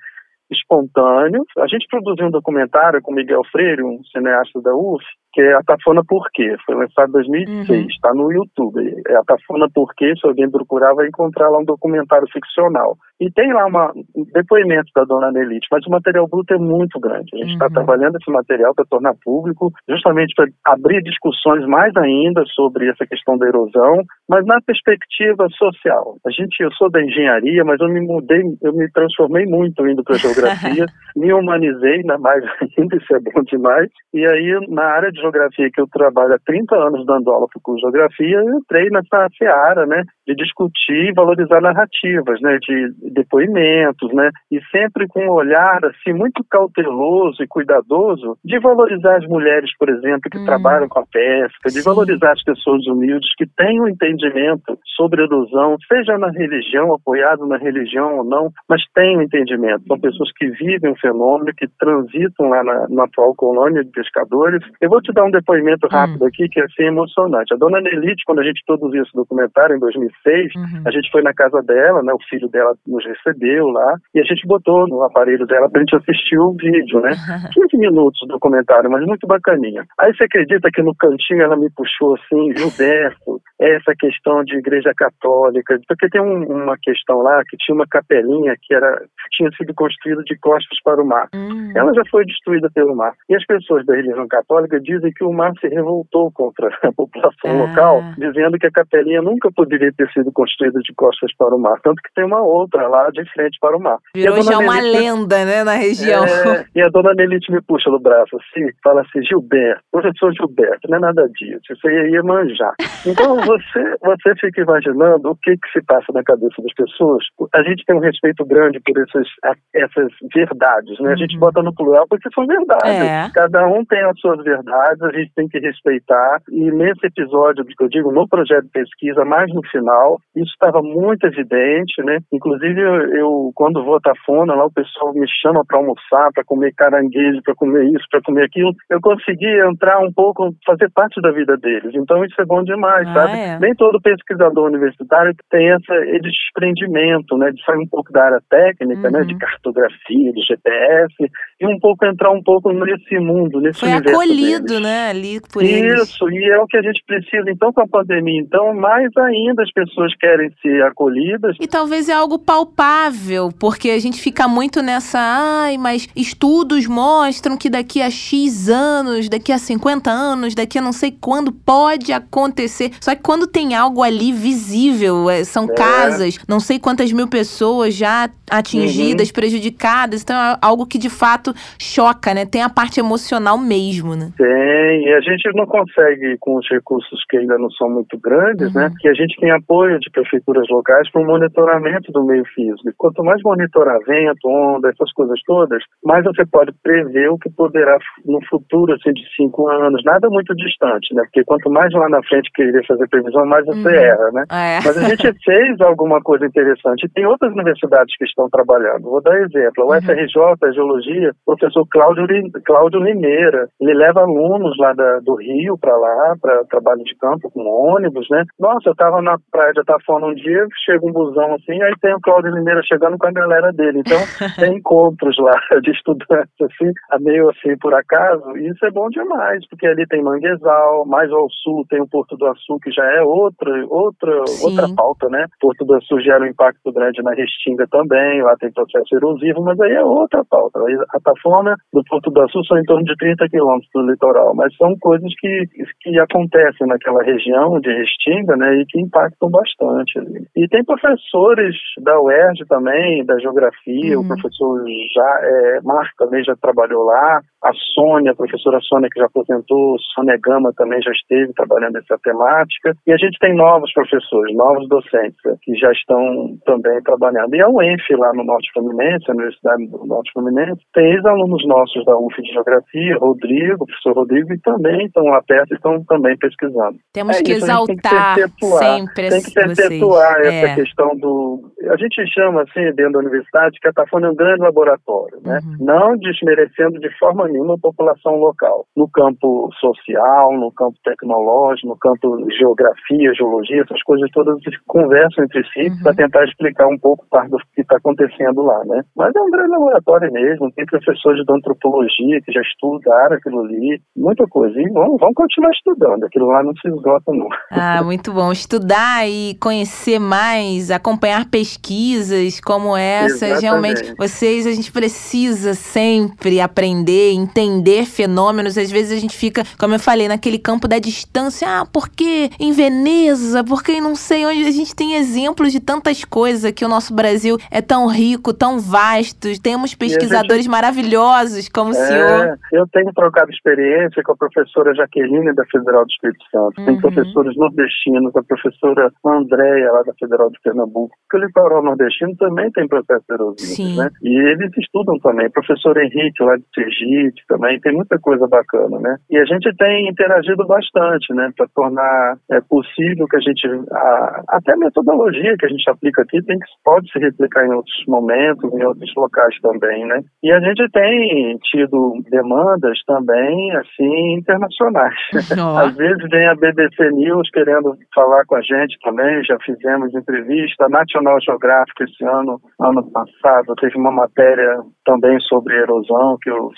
espontâneos. 0.51 1.47
A 1.59 1.67
gente 1.69 1.87
produziu 1.89 2.27
um 2.27 2.31
documentário 2.31 3.01
com 3.03 3.15
Miguel 3.15 3.43
Freire, 3.53 3.83
um 3.83 4.03
cineasta 4.13 4.61
da 4.61 4.75
UF, 4.75 5.05
que 5.33 5.41
é 5.41 5.55
A 5.55 5.63
Tafona 5.63 6.03
Por 6.07 6.27
Quê? 6.33 6.57
Foi 6.67 6.75
lançado 6.75 7.09
em 7.09 7.13
2006, 7.13 7.87
está 7.87 8.11
uhum. 8.11 8.17
no 8.17 8.33
YouTube. 8.33 8.81
É 9.09 9.17
A 9.17 9.23
Tafona 9.23 9.67
Por 9.73 9.93
Quê? 9.95 10.13
Se 10.21 10.27
alguém 10.27 10.51
procurar, 10.51 10.95
vai 10.95 11.07
encontrar 11.07 11.49
lá 11.49 11.59
um 11.59 11.65
documentário 11.65 12.27
ficcional. 12.33 12.97
E 13.21 13.31
tem 13.31 13.53
lá 13.53 13.67
uma, 13.67 13.93
um 14.17 14.25
depoimento 14.33 14.91
da 14.95 15.05
dona 15.05 15.31
Nelite, 15.31 15.69
mas 15.71 15.87
o 15.87 15.91
material 15.91 16.27
bruto 16.27 16.55
é 16.55 16.59
muito 16.59 16.99
grande. 16.99 17.29
A 17.35 17.37
gente 17.39 17.53
está 17.53 17.67
uhum. 17.67 17.73
trabalhando 17.73 18.17
esse 18.17 18.31
material 18.31 18.75
para 18.75 18.87
tornar 18.87 19.15
público, 19.23 19.71
justamente 19.89 20.35
para 20.35 20.47
abrir 20.65 21.03
discussões 21.03 21.67
mais 21.67 21.95
ainda 21.97 22.43
sobre 22.55 22.89
essa 22.89 23.07
questão 23.07 23.37
da 23.37 23.47
erosão, 23.47 24.03
mas 24.29 24.45
na 24.47 24.59
perspectiva 24.63 25.47
social. 25.51 26.17
A 26.27 26.31
gente, 26.31 26.61
eu 26.61 26.73
sou 26.73 26.91
da 26.91 27.03
engenharia, 27.03 27.63
mas 27.63 27.79
eu 27.81 27.89
me 27.89 28.01
mudei, 28.01 28.43
eu 28.63 28.73
me 28.73 28.91
transformei 28.91 29.45
muito 29.45 29.87
indo 29.87 30.03
para 30.03 30.15
a 30.15 30.19
geografia, 30.25 30.87
me 31.15 31.33
humanizei 31.33 32.01
ainda 32.01 32.19
mais 32.19 32.43
ainda, 32.79 32.97
isso 32.97 33.15
é 33.15 33.21
bom 33.21 33.43
demais. 33.43 33.91
E 34.15 34.27
aí, 34.27 34.67
na 34.69 34.85
área 34.85 35.13
de 35.13 35.20
geografia 35.21 35.71
que 35.73 35.81
eu 35.81 35.87
trabalho 35.87 36.35
há 36.35 36.39
30 36.45 36.77
anos 36.77 37.07
dando 37.07 37.31
aula 37.31 37.47
para 37.49 37.61
curso 37.63 37.77
de 37.77 37.83
geografia, 37.83 38.39
eu 38.39 38.59
entrei 38.59 38.89
nessa 38.91 39.29
seara, 39.37 39.87
né, 39.87 40.03
de 40.27 40.35
discutir 40.35 41.11
e 41.11 41.13
valorizar 41.13 41.61
narrativas, 41.61 42.41
né, 42.41 42.59
de 42.61 43.13
depoimentos, 43.13 44.13
né, 44.13 44.31
e 44.51 44.61
sempre 44.71 45.07
com 45.09 45.21
um 45.21 45.33
olhar 45.33 45.81
assim 45.85 46.13
muito 46.13 46.45
cauteloso 46.51 47.43
e 47.43 47.49
cuidadoso 47.49 48.37
de 48.45 48.59
valorizar 48.59 49.17
as 49.17 49.27
mulheres, 49.27 49.71
por 49.79 49.89
exemplo, 49.89 50.31
que 50.31 50.39
hum. 50.39 50.45
trabalham 50.45 50.89
com 50.89 51.01
a 51.01 51.07
pesca, 51.07 51.69
de 51.69 51.81
Sim. 51.81 51.85
valorizar 51.85 52.33
as 52.33 52.43
pessoas 52.43 52.87
humildes 52.87 53.31
que 53.37 53.47
têm 53.57 53.81
um 53.81 53.89
entendimento 53.89 54.79
sobre 54.97 55.23
erosão, 55.23 55.77
seja 55.87 56.19
na 56.19 56.31
religião, 56.31 56.93
apoiado 56.93 57.47
na 57.47 57.57
religião 57.57 58.19
ou 58.19 58.25
não, 58.25 58.51
mas 58.69 58.83
têm 58.95 59.19
um 59.19 59.23
entendimento. 59.23 59.85
São 59.87 59.99
pessoas 59.99 60.31
que 60.37 60.49
vivem 60.51 60.93
o 60.93 60.99
fenômeno, 60.99 61.53
que 61.57 61.67
transitam 61.79 62.49
lá 62.49 62.63
na, 62.63 62.87
na 62.89 63.05
atual 63.05 63.35
colônia 63.35 63.85
de 63.85 63.91
pescadores. 63.91 64.63
Eu 64.81 64.89
vou 64.89 65.01
te 65.01 65.10
te 65.11 65.15
dar 65.15 65.25
um 65.25 65.31
depoimento 65.31 65.87
hum. 65.87 65.91
rápido 65.91 66.25
hum. 66.25 66.29
aqui 66.29 66.49
que 66.49 66.61
é 66.61 66.65
assim 66.65 66.85
emocionante. 66.85 67.53
A 67.53 67.57
dona 67.57 67.81
Nelite, 67.81 68.25
quando 68.25 68.41
a 68.41 68.45
gente 68.45 68.63
produziu 68.67 69.03
esse 69.03 69.13
documentário 69.15 69.77
em 69.77 69.81
2006, 69.81 70.55
uhum. 70.55 70.83
a 70.87 70.91
gente 70.91 71.11
foi 71.11 71.23
na 71.23 71.35
casa 71.35 71.61
dela, 71.63 72.03
né? 72.03 72.13
O 72.13 72.23
filho 72.29 72.49
dela 72.49 72.73
nos 72.87 73.05
recebeu 73.05 73.67
lá 73.69 73.97
e 74.15 74.21
a 74.21 74.25
gente 74.25 74.47
botou 74.47 74.87
no 74.87 75.03
aparelho 75.03 75.47
dela 75.47 75.69
pra 75.69 75.81
gente 75.81 75.97
assistir 75.97 76.39
o 76.39 76.55
vídeo, 76.55 77.01
né? 77.01 77.11
15 77.53 77.77
minutos 77.77 78.21
do 78.21 78.35
documentário, 78.35 78.91
mas 78.91 79.05
muito 79.05 79.27
bacaninha. 79.27 79.85
Aí 79.99 80.15
você 80.15 80.25
acredita 80.25 80.69
que 80.73 80.83
no 80.83 80.95
cantinho 80.95 81.43
ela 81.43 81.57
me 81.57 81.69
puxou 81.75 82.15
assim, 82.15 82.57
Gilberto, 82.57 83.41
essa 83.61 83.93
questão 83.99 84.45
de 84.45 84.57
igreja 84.57 84.93
católica, 84.97 85.79
porque 85.89 86.09
tem 86.09 86.21
um, 86.21 86.45
uma 86.45 86.77
questão 86.81 87.19
lá 87.23 87.43
que 87.49 87.57
tinha 87.57 87.75
uma 87.75 87.87
capelinha 87.87 88.55
que 88.61 88.75
era 88.75 89.01
tinha 89.33 89.51
sido 89.57 89.73
construída 89.75 90.23
de 90.25 90.37
costas 90.39 90.79
para 90.85 91.03
o 91.03 91.07
mar. 91.07 91.29
Uhum. 91.35 91.73
Ela 91.75 91.95
já 91.95 92.03
foi 92.11 92.25
destruída 92.25 92.69
pelo 92.75 92.95
mar. 92.95 93.13
E 93.29 93.35
as 93.35 93.45
pessoas 93.47 93.87
da 93.87 93.95
religião 93.95 94.27
católica 94.29 94.79
dizem 94.81 95.00
que 95.13 95.25
o 95.25 95.33
mar 95.33 95.53
se 95.61 95.69
revoltou 95.69 96.31
contra 96.33 96.69
a 96.83 96.93
população 96.93 97.51
ah. 97.51 97.67
local, 97.67 98.03
dizendo 98.19 98.59
que 98.59 98.67
a 98.67 98.71
capelinha 98.71 99.23
nunca 99.23 99.51
poderia 99.53 99.93
ter 99.93 100.11
sido 100.13 100.31
construída 100.33 100.79
de 100.81 100.93
costas 100.95 101.35
para 101.37 101.55
o 101.55 101.59
mar. 101.59 101.79
Tanto 101.83 102.03
que 102.03 102.13
tem 102.15 102.25
uma 102.25 102.43
outra 102.43 102.89
lá 102.89 103.11
de 103.11 103.25
frente 103.33 103.59
para 103.61 103.77
o 103.77 103.81
mar. 103.81 103.99
Virou 104.15 104.43
já 104.43 104.59
uma 104.59 104.81
lenda, 104.81 105.45
né, 105.45 105.65
na 105.65 105.75
região. 105.75 106.25
É, 106.25 106.65
e 106.75 106.83
a 106.83 106.89
dona 106.89 107.13
Nelite 107.15 107.53
me 107.53 107.61
puxa 107.63 107.91
no 107.91 108.01
braço 108.01 108.37
assim, 108.37 108.67
fala 108.83 109.03
assim, 109.03 109.23
Gilberto, 109.25 109.83
professor 109.91 110.33
Gilberto, 110.33 110.89
não 110.89 110.99
é 110.99 111.01
nada 111.01 111.29
disso, 111.29 111.73
isso 111.73 111.89
aí 111.89 112.11
ia 112.11 112.23
manjar. 112.23 112.75
Então 113.07 113.37
você, 113.45 113.97
você 114.03 114.35
fica 114.41 114.63
imaginando 114.63 115.31
o 115.31 115.37
que 115.37 115.57
que 115.57 115.71
se 115.73 115.85
passa 115.85 116.13
na 116.13 116.23
cabeça 116.23 116.61
das 116.63 116.75
pessoas. 116.75 117.25
A 117.55 117.63
gente 117.63 117.85
tem 117.85 117.97
um 117.97 118.01
respeito 118.01 118.45
grande 118.45 118.81
por 118.81 119.01
essas, 119.01 119.27
essas 119.75 120.13
verdades, 120.35 120.99
né? 121.01 121.13
A 121.13 121.17
gente 121.17 121.35
uhum. 121.35 121.41
bota 121.41 121.63
no 121.63 121.75
plural 121.75 122.07
porque 122.09 122.29
são 122.35 122.47
verdades. 122.47 122.91
É. 122.91 123.31
Cada 123.33 123.67
um 123.67 123.85
tem 123.85 124.03
as 124.03 124.19
suas 124.19 124.43
verdades, 124.43 124.90
a 125.03 125.11
gente 125.13 125.33
tem 125.35 125.49
que 125.49 125.59
respeitar. 125.59 126.39
E 126.51 126.71
nesse 126.71 127.07
episódio, 127.07 127.65
que 127.65 127.85
eu 127.85 127.89
digo, 127.89 128.13
no 128.13 128.29
projeto 128.29 128.65
de 128.65 128.71
pesquisa, 128.71 129.25
mais 129.25 129.53
no 129.55 129.63
final, 129.69 130.19
isso 130.37 130.51
estava 130.53 130.83
muito 130.83 131.27
evidente, 131.27 132.03
né? 132.03 132.19
Inclusive, 132.33 132.81
eu, 132.81 132.95
eu 133.15 133.51
quando 133.55 133.85
vou 133.85 133.97
à 133.97 134.01
Tafona, 134.01 134.55
lá 134.55 134.67
o 134.67 134.73
pessoal 134.73 135.13
me 135.15 135.27
chama 135.43 135.63
para 135.67 135.79
almoçar, 135.79 136.31
para 136.35 136.45
comer 136.45 136.73
caranguejo, 136.77 137.43
para 137.45 137.55
comer 137.55 137.85
isso, 137.87 138.05
para 138.11 138.23
comer 138.23 138.45
aquilo. 138.45 138.73
Eu 138.91 139.01
consegui 139.01 139.51
entrar 139.69 139.99
um 140.01 140.13
pouco, 140.13 140.51
fazer 140.67 140.91
parte 140.91 141.21
da 141.21 141.31
vida 141.31 141.57
deles. 141.57 141.95
Então, 141.95 142.25
isso 142.25 142.41
é 142.41 142.45
bom 142.45 142.63
demais, 142.63 143.09
ah, 143.09 143.15
sabe? 143.15 143.39
É. 143.39 143.59
Nem 143.59 143.75
todo 143.75 144.01
pesquisador 144.01 144.67
universitário 144.67 145.35
tem 145.51 145.71
essa, 145.71 145.95
esse 146.07 146.21
desprendimento, 146.21 147.37
né? 147.37 147.51
De 147.51 147.63
sair 147.65 147.79
um 147.79 147.89
pouco 147.89 148.13
da 148.13 148.25
área 148.25 148.41
técnica, 148.49 149.09
uhum. 149.09 149.13
né? 149.13 149.25
De 149.25 149.35
uhum. 149.35 149.39
cartografia, 149.39 150.33
de 150.33 150.41
GPS, 150.43 151.15
e 151.61 151.67
um 151.67 151.79
pouco 151.79 152.07
entrar 152.07 152.31
um 152.31 152.43
pouco 152.43 152.73
nesse 152.73 153.19
mundo, 153.19 153.61
nesse 153.61 153.81
Foi 153.81 153.89
universo 153.91 154.17
acolhido. 154.17 154.80
Né, 154.81 155.11
ali 155.11 155.41
por 155.53 155.63
Isso, 155.63 155.75
eles. 155.75 156.03
Isso, 156.09 156.31
e 156.31 156.51
é 156.51 156.59
o 156.59 156.67
que 156.67 156.77
a 156.77 156.83
gente 156.83 157.03
precisa, 157.07 157.51
então, 157.51 157.73
com 157.73 157.83
a 157.83 157.89
pandemia. 157.89 158.41
Então, 158.41 158.75
mais 158.75 159.11
ainda 159.17 159.63
as 159.63 159.73
pessoas 159.73 160.15
querem 160.17 160.51
ser 160.63 160.83
acolhidas. 160.83 161.57
E 161.61 161.67
talvez 161.67 162.09
é 162.09 162.13
algo 162.13 162.39
palpável, 162.39 163.51
porque 163.59 163.91
a 163.91 163.99
gente 163.99 164.21
fica 164.21 164.49
muito 164.49 164.83
nessa, 164.83 165.19
ai, 165.19 165.77
mas 165.77 166.09
estudos 166.17 166.87
mostram 166.87 167.57
que 167.57 167.69
daqui 167.69 168.01
a 168.01 168.11
X 168.11 168.69
anos, 168.69 169.29
daqui 169.29 169.53
a 169.53 169.59
50 169.59 170.11
anos, 170.11 170.55
daqui 170.55 170.79
a 170.79 170.83
não 170.83 170.93
sei 170.93 171.15
quando 171.21 171.53
pode 171.53 172.13
acontecer. 172.13 172.93
Só 173.01 173.15
que 173.15 173.23
quando 173.23 173.47
tem 173.47 173.75
algo 173.75 174.03
ali 174.03 174.33
visível, 174.33 175.29
é, 175.29 175.45
são 175.45 175.65
é. 175.65 175.75
casas, 175.75 176.39
não 176.49 176.61
sei 176.61 176.79
quantas 176.79 177.13
mil 177.13 177.29
pessoas 177.29 177.95
já 177.95 178.31
atingidas, 178.51 179.29
uhum. 179.29 179.35
prejudicadas, 179.35 180.23
então 180.23 180.37
é 180.37 180.59
algo 180.61 180.87
que 180.87 180.99
de 180.99 181.09
fato 181.09 181.55
choca, 181.79 182.35
né? 182.35 182.45
Tem 182.45 182.63
a 182.63 182.69
parte 182.69 182.99
emocional 182.99 183.57
mesmo, 183.57 184.17
né? 184.17 184.33
Tem, 184.37 184.47
e 184.71 185.15
a 185.15 185.21
gente 185.21 185.49
não 185.55 185.67
consegue 185.67 186.37
com 186.39 186.57
os 186.57 186.69
recursos 186.71 187.25
que 187.29 187.37
ainda 187.37 187.57
não 187.59 187.71
são 187.71 187.89
muito 187.89 188.19
grandes, 188.19 188.75
uhum. 188.75 188.81
né? 188.81 188.91
Que 189.01 189.09
a 189.09 189.15
gente 189.15 189.39
tem 189.41 189.51
apoio 189.51 189.99
de 189.99 190.11
prefeituras 190.11 190.69
locais 190.71 191.11
para 191.11 191.23
o 191.23 191.27
monitoramento 191.27 192.13
do 192.13 192.25
meio 192.25 192.45
físico. 192.55 192.91
Quanto 192.97 193.25
mais 193.25 193.41
monitorar 193.43 193.99
vento, 194.07 194.49
onda, 194.49 194.91
essas 194.91 195.13
coisas 195.13 195.41
todas, 195.47 195.83
mais 196.05 196.25
você 196.25 196.45
pode 196.47 196.73
prever 196.83 197.31
o 197.31 197.39
que 197.39 197.51
poderá 197.51 197.97
no 198.25 198.39
futuro, 198.49 198.95
assim, 198.95 199.13
de 199.13 199.23
cinco 199.37 199.69
anos, 199.69 200.03
nada 200.05 200.29
muito 200.29 200.55
distante, 200.55 201.15
né? 201.15 201.23
Porque 201.25 201.45
quanto 201.45 201.71
mais 201.71 201.93
lá 201.93 202.09
na 202.09 202.23
frente 202.25 202.51
querer 202.55 202.87
fazer 202.87 203.09
previsão, 203.09 203.47
mais 203.47 203.65
você 203.67 203.89
uhum. 203.89 203.95
erra, 203.95 204.31
né? 204.33 204.45
É. 204.51 204.77
Mas 204.85 204.97
a 204.97 205.09
gente 205.09 205.33
fez 205.45 205.81
alguma 205.81 206.21
coisa 206.21 206.47
interessante. 206.47 207.07
E 207.07 207.11
tem 207.11 207.27
outras 207.27 207.53
universidades 207.53 208.15
que 208.17 208.25
estão 208.25 208.49
trabalhando. 208.51 209.03
Vou 209.03 209.23
dar 209.23 209.41
exemplo. 209.41 209.85
O 209.85 209.93
uhum. 209.93 210.03
FRJ, 210.03 210.73
Geologia, 210.75 211.31
o 211.47 211.57
professor 211.57 211.87
Cláudio, 211.91 212.27
Cláudio 212.65 213.01
Limeira, 213.01 213.69
ele 213.81 213.95
leva 213.95 214.21
alunos 214.21 214.60
lá 214.79 214.93
da, 214.93 215.21
do 215.21 215.35
Rio 215.37 215.77
para 215.79 215.97
lá, 215.97 216.37
para 216.41 216.65
trabalho 216.65 217.03
de 217.05 217.15
campo 217.17 217.51
com 217.51 217.61
ônibus, 217.67 218.27
né? 218.31 218.45
Nossa, 218.59 218.89
eu 218.89 218.93
estava 218.93 219.21
na 219.23 219.37
praia 219.51 219.73
de 219.73 219.81
Atafona 219.81 220.27
um 220.27 220.35
dia, 220.35 220.67
chega 220.85 221.05
um 221.07 221.13
busão 221.13 221.55
assim, 221.55 221.81
aí 221.83 221.93
tem 222.01 222.15
o 222.15 222.21
Cláudio 222.21 222.55
Limeira 222.55 222.81
chegando 222.85 223.19
com 223.19 223.27
a 223.27 223.33
galera 223.33 223.73
dele. 223.73 224.01
Então, 224.01 224.19
tem 224.59 224.77
encontros 224.77 225.37
lá 225.39 225.55
de 225.83 225.91
estudantes, 225.91 226.55
assim, 226.61 226.93
meio 227.21 227.51
assim 227.51 227.77
por 227.79 227.95
acaso, 227.95 228.57
e 228.57 228.69
isso 228.69 228.85
é 228.85 228.91
bom 228.91 229.09
demais, 229.09 229.67
porque 229.69 229.87
ali 229.87 230.07
tem 230.07 230.23
Manguezal, 230.23 231.07
mais 231.07 231.31
ao 231.31 231.49
sul 231.51 231.85
tem 231.89 232.01
o 232.01 232.09
Porto 232.09 232.37
do 232.37 232.47
Açu, 232.47 232.79
que 232.83 232.91
já 232.91 233.05
é 233.17 233.23
outra, 233.23 233.71
outra, 233.89 234.33
outra 234.63 234.87
pauta, 234.95 235.29
né? 235.29 235.47
Porto 235.61 235.85
do 235.85 235.95
Açu 235.95 236.21
gera 236.21 236.43
um 236.43 236.49
impacto 236.49 236.93
grande 236.93 237.23
na 237.23 237.33
Restinga 237.33 237.87
também, 237.91 238.43
lá 238.43 238.57
tem 238.57 238.73
processo 238.73 239.15
erosivo, 239.15 239.63
mas 239.63 239.81
aí 239.81 239.93
é 239.93 240.05
outra 240.05 240.45
pauta. 240.45 240.81
A 240.81 241.17
Atafona 241.17 241.77
do 241.93 242.03
Porto 242.05 242.31
do 242.31 242.41
Açu 242.43 242.65
são 242.65 242.79
em 242.79 242.85
torno 242.85 243.05
de 243.05 243.15
30 243.17 243.49
quilômetros 243.49 243.91
do 243.95 244.03
litoral, 244.03 244.50
mas 244.55 244.75
são 244.77 244.97
coisas 244.99 245.33
que, 245.39 245.65
que 246.01 246.19
acontecem 246.19 246.87
naquela 246.87 247.23
região 247.23 247.81
de 247.81 247.93
Restinga, 247.93 248.57
né, 248.57 248.75
e 248.77 248.87
que 248.87 249.01
impactam 249.01 249.51
bastante 249.51 250.19
ali. 250.19 250.47
E 250.57 250.69
tem 250.69 250.85
professores 250.85 251.77
da 252.03 252.21
UERJ 252.21 252.65
também, 252.69 253.25
da 253.25 253.39
geografia, 253.39 254.19
uhum. 254.19 254.25
o 254.25 254.29
professor 254.29 254.85
já, 255.15 255.41
é, 255.43 255.81
Marco 255.83 256.15
também 256.19 256.45
já 256.45 256.55
trabalhou 256.57 257.05
lá, 257.05 257.41
a 257.63 257.71
Sônia, 257.95 258.33
a 258.33 258.35
professora 258.35 258.79
Sônia 258.81 259.09
que 259.13 259.21
já 259.21 259.27
aposentou, 259.27 259.97
Sônia 260.15 260.39
Gama 260.43 260.73
também 260.77 261.01
já 261.03 261.11
esteve 261.13 261.53
trabalhando 261.53 261.97
essa 261.97 262.19
temática, 262.23 262.95
e 263.07 263.13
a 263.13 263.17
gente 263.17 263.39
tem 263.39 263.55
novos 263.55 263.93
professores, 263.93 264.57
novos 264.57 264.89
docentes 264.89 265.39
né, 265.45 265.55
que 265.63 265.75
já 265.75 265.91
estão 265.93 266.57
também 266.65 267.01
trabalhando. 267.03 267.55
E 267.55 267.61
a 267.61 267.69
UENF 267.69 268.03
lá 268.17 268.33
no 268.33 268.45
Norte 268.45 268.71
Fluminense, 268.73 269.25
a 269.29 269.35
Universidade 269.35 269.87
do 269.89 270.07
Norte 270.07 270.33
Fluminense, 270.33 270.81
tem 270.95 271.13
ex-alunos 271.13 271.67
nossos 271.67 272.05
da 272.05 272.17
UF 272.17 272.41
de 272.43 272.53
Geografia, 272.53 273.17
Rodrigo, 273.19 273.85
o 273.85 273.87
professor 273.87 274.15
Rodrigo, 274.15 274.53
e 274.55 274.61
também 274.61 275.07
estão 275.07 275.25
lá 275.25 275.43
perto 275.43 275.73
e 275.73 275.77
estão 275.77 276.03
também 276.05 276.37
pesquisando. 276.39 276.97
Temos 277.13 277.39
é, 277.39 277.43
que 277.43 277.53
exaltar 277.53 278.37
tem 278.37 278.49
que 278.49 278.67
sempre 278.67 279.29
Tem 279.29 279.43
que 279.43 279.53
perpetuar 279.53 280.41
essa 280.41 280.67
é. 280.67 280.75
questão 280.75 281.17
do... 281.17 281.71
A 281.91 281.97
gente 281.97 282.25
chama, 282.33 282.63
assim, 282.63 282.85
dentro 282.95 283.13
da 283.13 283.19
universidade, 283.19 283.79
que 283.81 283.89
a 283.89 283.93
Tafona 283.93 284.29
é 284.29 284.31
um 284.31 284.37
grande 284.37 284.63
laboratório, 284.63 285.41
né? 285.45 285.59
Uhum. 285.63 285.85
Não 285.85 286.17
desmerecendo 286.17 286.99
de 286.99 287.11
forma 287.19 287.50
nenhuma 287.51 287.75
a 287.75 287.79
população 287.79 288.37
local. 288.37 288.87
No 288.97 289.09
campo 289.09 289.71
social, 289.79 290.53
no 290.53 290.73
campo 290.73 290.97
tecnológico, 291.05 291.89
no 291.89 291.99
campo 291.99 292.39
geografia, 292.51 293.35
geologia, 293.35 293.83
essas 293.83 294.03
coisas 294.03 294.31
todas 294.33 294.57
conversam 294.87 295.45
entre 295.45 295.63
si 295.73 295.89
uhum. 295.89 296.03
para 296.03 296.15
tentar 296.15 296.45
explicar 296.45 296.87
um 296.87 296.99
pouco 296.99 297.27
parte 297.31 297.51
do 297.51 297.59
que 297.75 297.81
está 297.83 297.97
acontecendo 297.97 298.63
lá, 298.63 298.85
né? 298.85 299.03
Mas 299.17 299.35
é 299.35 299.41
um 299.41 299.51
grande 299.51 299.71
laboratório 299.71 300.33
mesmo, 300.33 300.71
tem 300.73 300.87
professores 300.87 301.45
de 301.45 301.53
antropologia 301.53 302.41
que 302.45 302.53
já 302.53 302.61
estudaram 302.61 303.37
aquilo 303.37 303.61
ali, 303.61 304.01
muita 304.17 304.47
coisa. 304.49 304.79
E 304.81 304.89
vamos, 304.91 305.19
vamos 305.21 305.35
continuar 305.35 305.71
estudando, 305.71 306.25
aquilo 306.25 306.47
lá 306.47 306.63
não 306.63 306.73
se 306.77 306.89
esgota 306.89 307.33
não. 307.33 307.49
Ah, 307.71 308.03
muito 308.03 308.33
bom. 308.33 308.53
Estudar 308.53 309.29
e 309.29 309.57
conhecer 309.61 310.19
mais, 310.19 310.91
acompanhar 310.91 311.49
pesquisas 311.49 312.61
como 312.61 312.97
essas, 312.97 313.43
Exatamente. 313.43 313.63
realmente, 313.63 314.15
vocês, 314.17 314.67
a 314.67 314.73
gente 314.73 314.93
precisa 314.93 315.75
sempre 315.75 316.61
aprender, 316.61 317.33
entender 317.43 318.07
fenômenos. 318.07 318.77
Às 318.77 318.91
vezes 318.91 319.17
a 319.17 319.21
gente 319.21 319.37
fica, 319.37 319.63
como 319.79 319.95
eu 319.95 319.99
falei, 319.99 320.29
naquele 320.29 320.59
campo 320.59 320.87
da 320.87 320.99
distância. 320.99 321.67
Ah, 321.69 321.87
porque 321.87 322.51
em 322.59 322.73
Veneza, 322.73 323.65
porque 323.65 324.01
não 324.01 324.15
sei 324.15 324.47
onde. 324.47 324.65
A 324.65 324.71
gente 324.71 324.95
tem 324.95 325.15
exemplos 325.15 325.73
de 325.73 325.81
tantas 325.81 326.25
coisas 326.25 326.71
que 326.73 326.85
o 326.85 326.89
nosso 326.89 327.15
Brasil 327.15 327.57
é 327.71 327.81
tão 327.81 328.07
rico, 328.07 328.53
tão 328.53 328.79
vasto. 328.79 329.49
Temos 329.63 329.95
pesquisadores 329.95 330.65
gente... 330.65 330.71
maravilhosos 330.71 331.69
como 331.69 331.91
é, 331.91 331.93
o 331.93 331.95
senhor. 331.95 332.59
Eu 332.73 332.87
tenho 332.93 333.13
trocado 333.13 333.51
experiência 333.51 334.23
com 334.23 334.33
a 334.33 334.37
professora 334.37 334.95
Jaqueline 334.95 335.55
da 335.55 335.65
Federal 335.67 336.05
do 336.05 336.11
Espírito 336.11 336.45
Santo. 336.51 336.81
Uhum. 336.81 336.87
Tem 336.87 337.01
professores 337.01 337.57
nordestinos, 337.57 338.35
a 338.37 338.43
professora 338.43 339.11
Andréia 339.25 339.93
lá 339.93 340.03
da 340.03 340.13
Federal 340.15 340.51
de 340.51 340.59
Pernambuco. 340.63 341.17
Porque 341.29 341.45
o 341.45 341.47
litoral 341.47 341.83
nordestino 341.83 342.35
também 342.37 342.71
tem 342.73 342.89
processo 342.89 343.25
erosivo, 343.31 344.03
né? 344.03 344.11
E 344.23 344.39
eles 344.51 344.71
estudam 344.79 345.19
também. 345.19 345.47
O 345.47 345.53
professor 345.53 345.97
Henrique 345.97 346.43
lá 346.43 346.57
de 346.57 346.65
Sergipe, 346.75 347.30
Também, 347.49 347.81
tem 347.81 347.95
muita 347.95 348.19
coisa 348.19 348.47
bacana, 348.47 348.99
né? 349.01 349.17
E 349.31 349.39
a 349.39 349.45
gente 349.45 349.75
tem 349.77 350.09
interagido 350.09 350.67
bastante, 350.67 351.33
né, 351.35 351.51
para 351.57 351.67
tornar 351.75 352.37
é, 352.51 352.61
possível 352.69 353.27
que 353.27 353.37
a 353.37 353.41
gente, 353.41 353.67
a, 353.93 354.43
até 354.49 354.73
a 354.73 354.77
metodologia 354.77 355.57
que 355.59 355.67
a 355.67 355.69
gente 355.69 355.89
aplica 355.91 356.23
aqui 356.23 356.43
tem 356.45 356.59
que, 356.59 356.67
pode 356.85 357.11
se 357.11 357.19
replicar 357.19 357.67
em 357.67 357.75
outros 357.75 358.05
momentos, 358.07 358.73
em 358.73 358.85
outros 358.85 359.13
locais 359.17 359.55
também, 359.63 360.07
né? 360.07 360.21
E 360.43 360.53
a 360.53 360.61
gente 360.61 360.89
tem 360.91 361.59
tido 361.71 362.23
demandas 362.31 362.99
também, 363.07 363.77
assim, 363.77 364.35
internacionais. 364.35 365.15
Oh. 365.59 365.79
Às 365.91 365.97
vezes 365.97 366.23
vem 366.31 366.47
a 366.47 366.55
BBC 366.55 367.11
News 367.11 367.51
querendo 367.51 367.97
falar 368.15 368.45
com 368.47 368.57
a 368.57 368.63
gente 368.63 368.97
também, 369.03 369.43
já 369.45 369.57
fizemos 369.65 370.15
entrevista, 370.15 370.87
a 370.87 370.89
National 370.89 371.39
Geographic 371.41 372.05
esse 372.05 372.25
ano, 372.25 372.61
ano 372.81 373.11
passado, 373.11 373.75
teve 373.81 373.97
uma 373.97 374.13
matéria 374.13 374.81
também 375.05 375.39
sobre 375.41 375.75
erosão 375.77 376.37
que 376.43 376.51
eu 376.51 376.71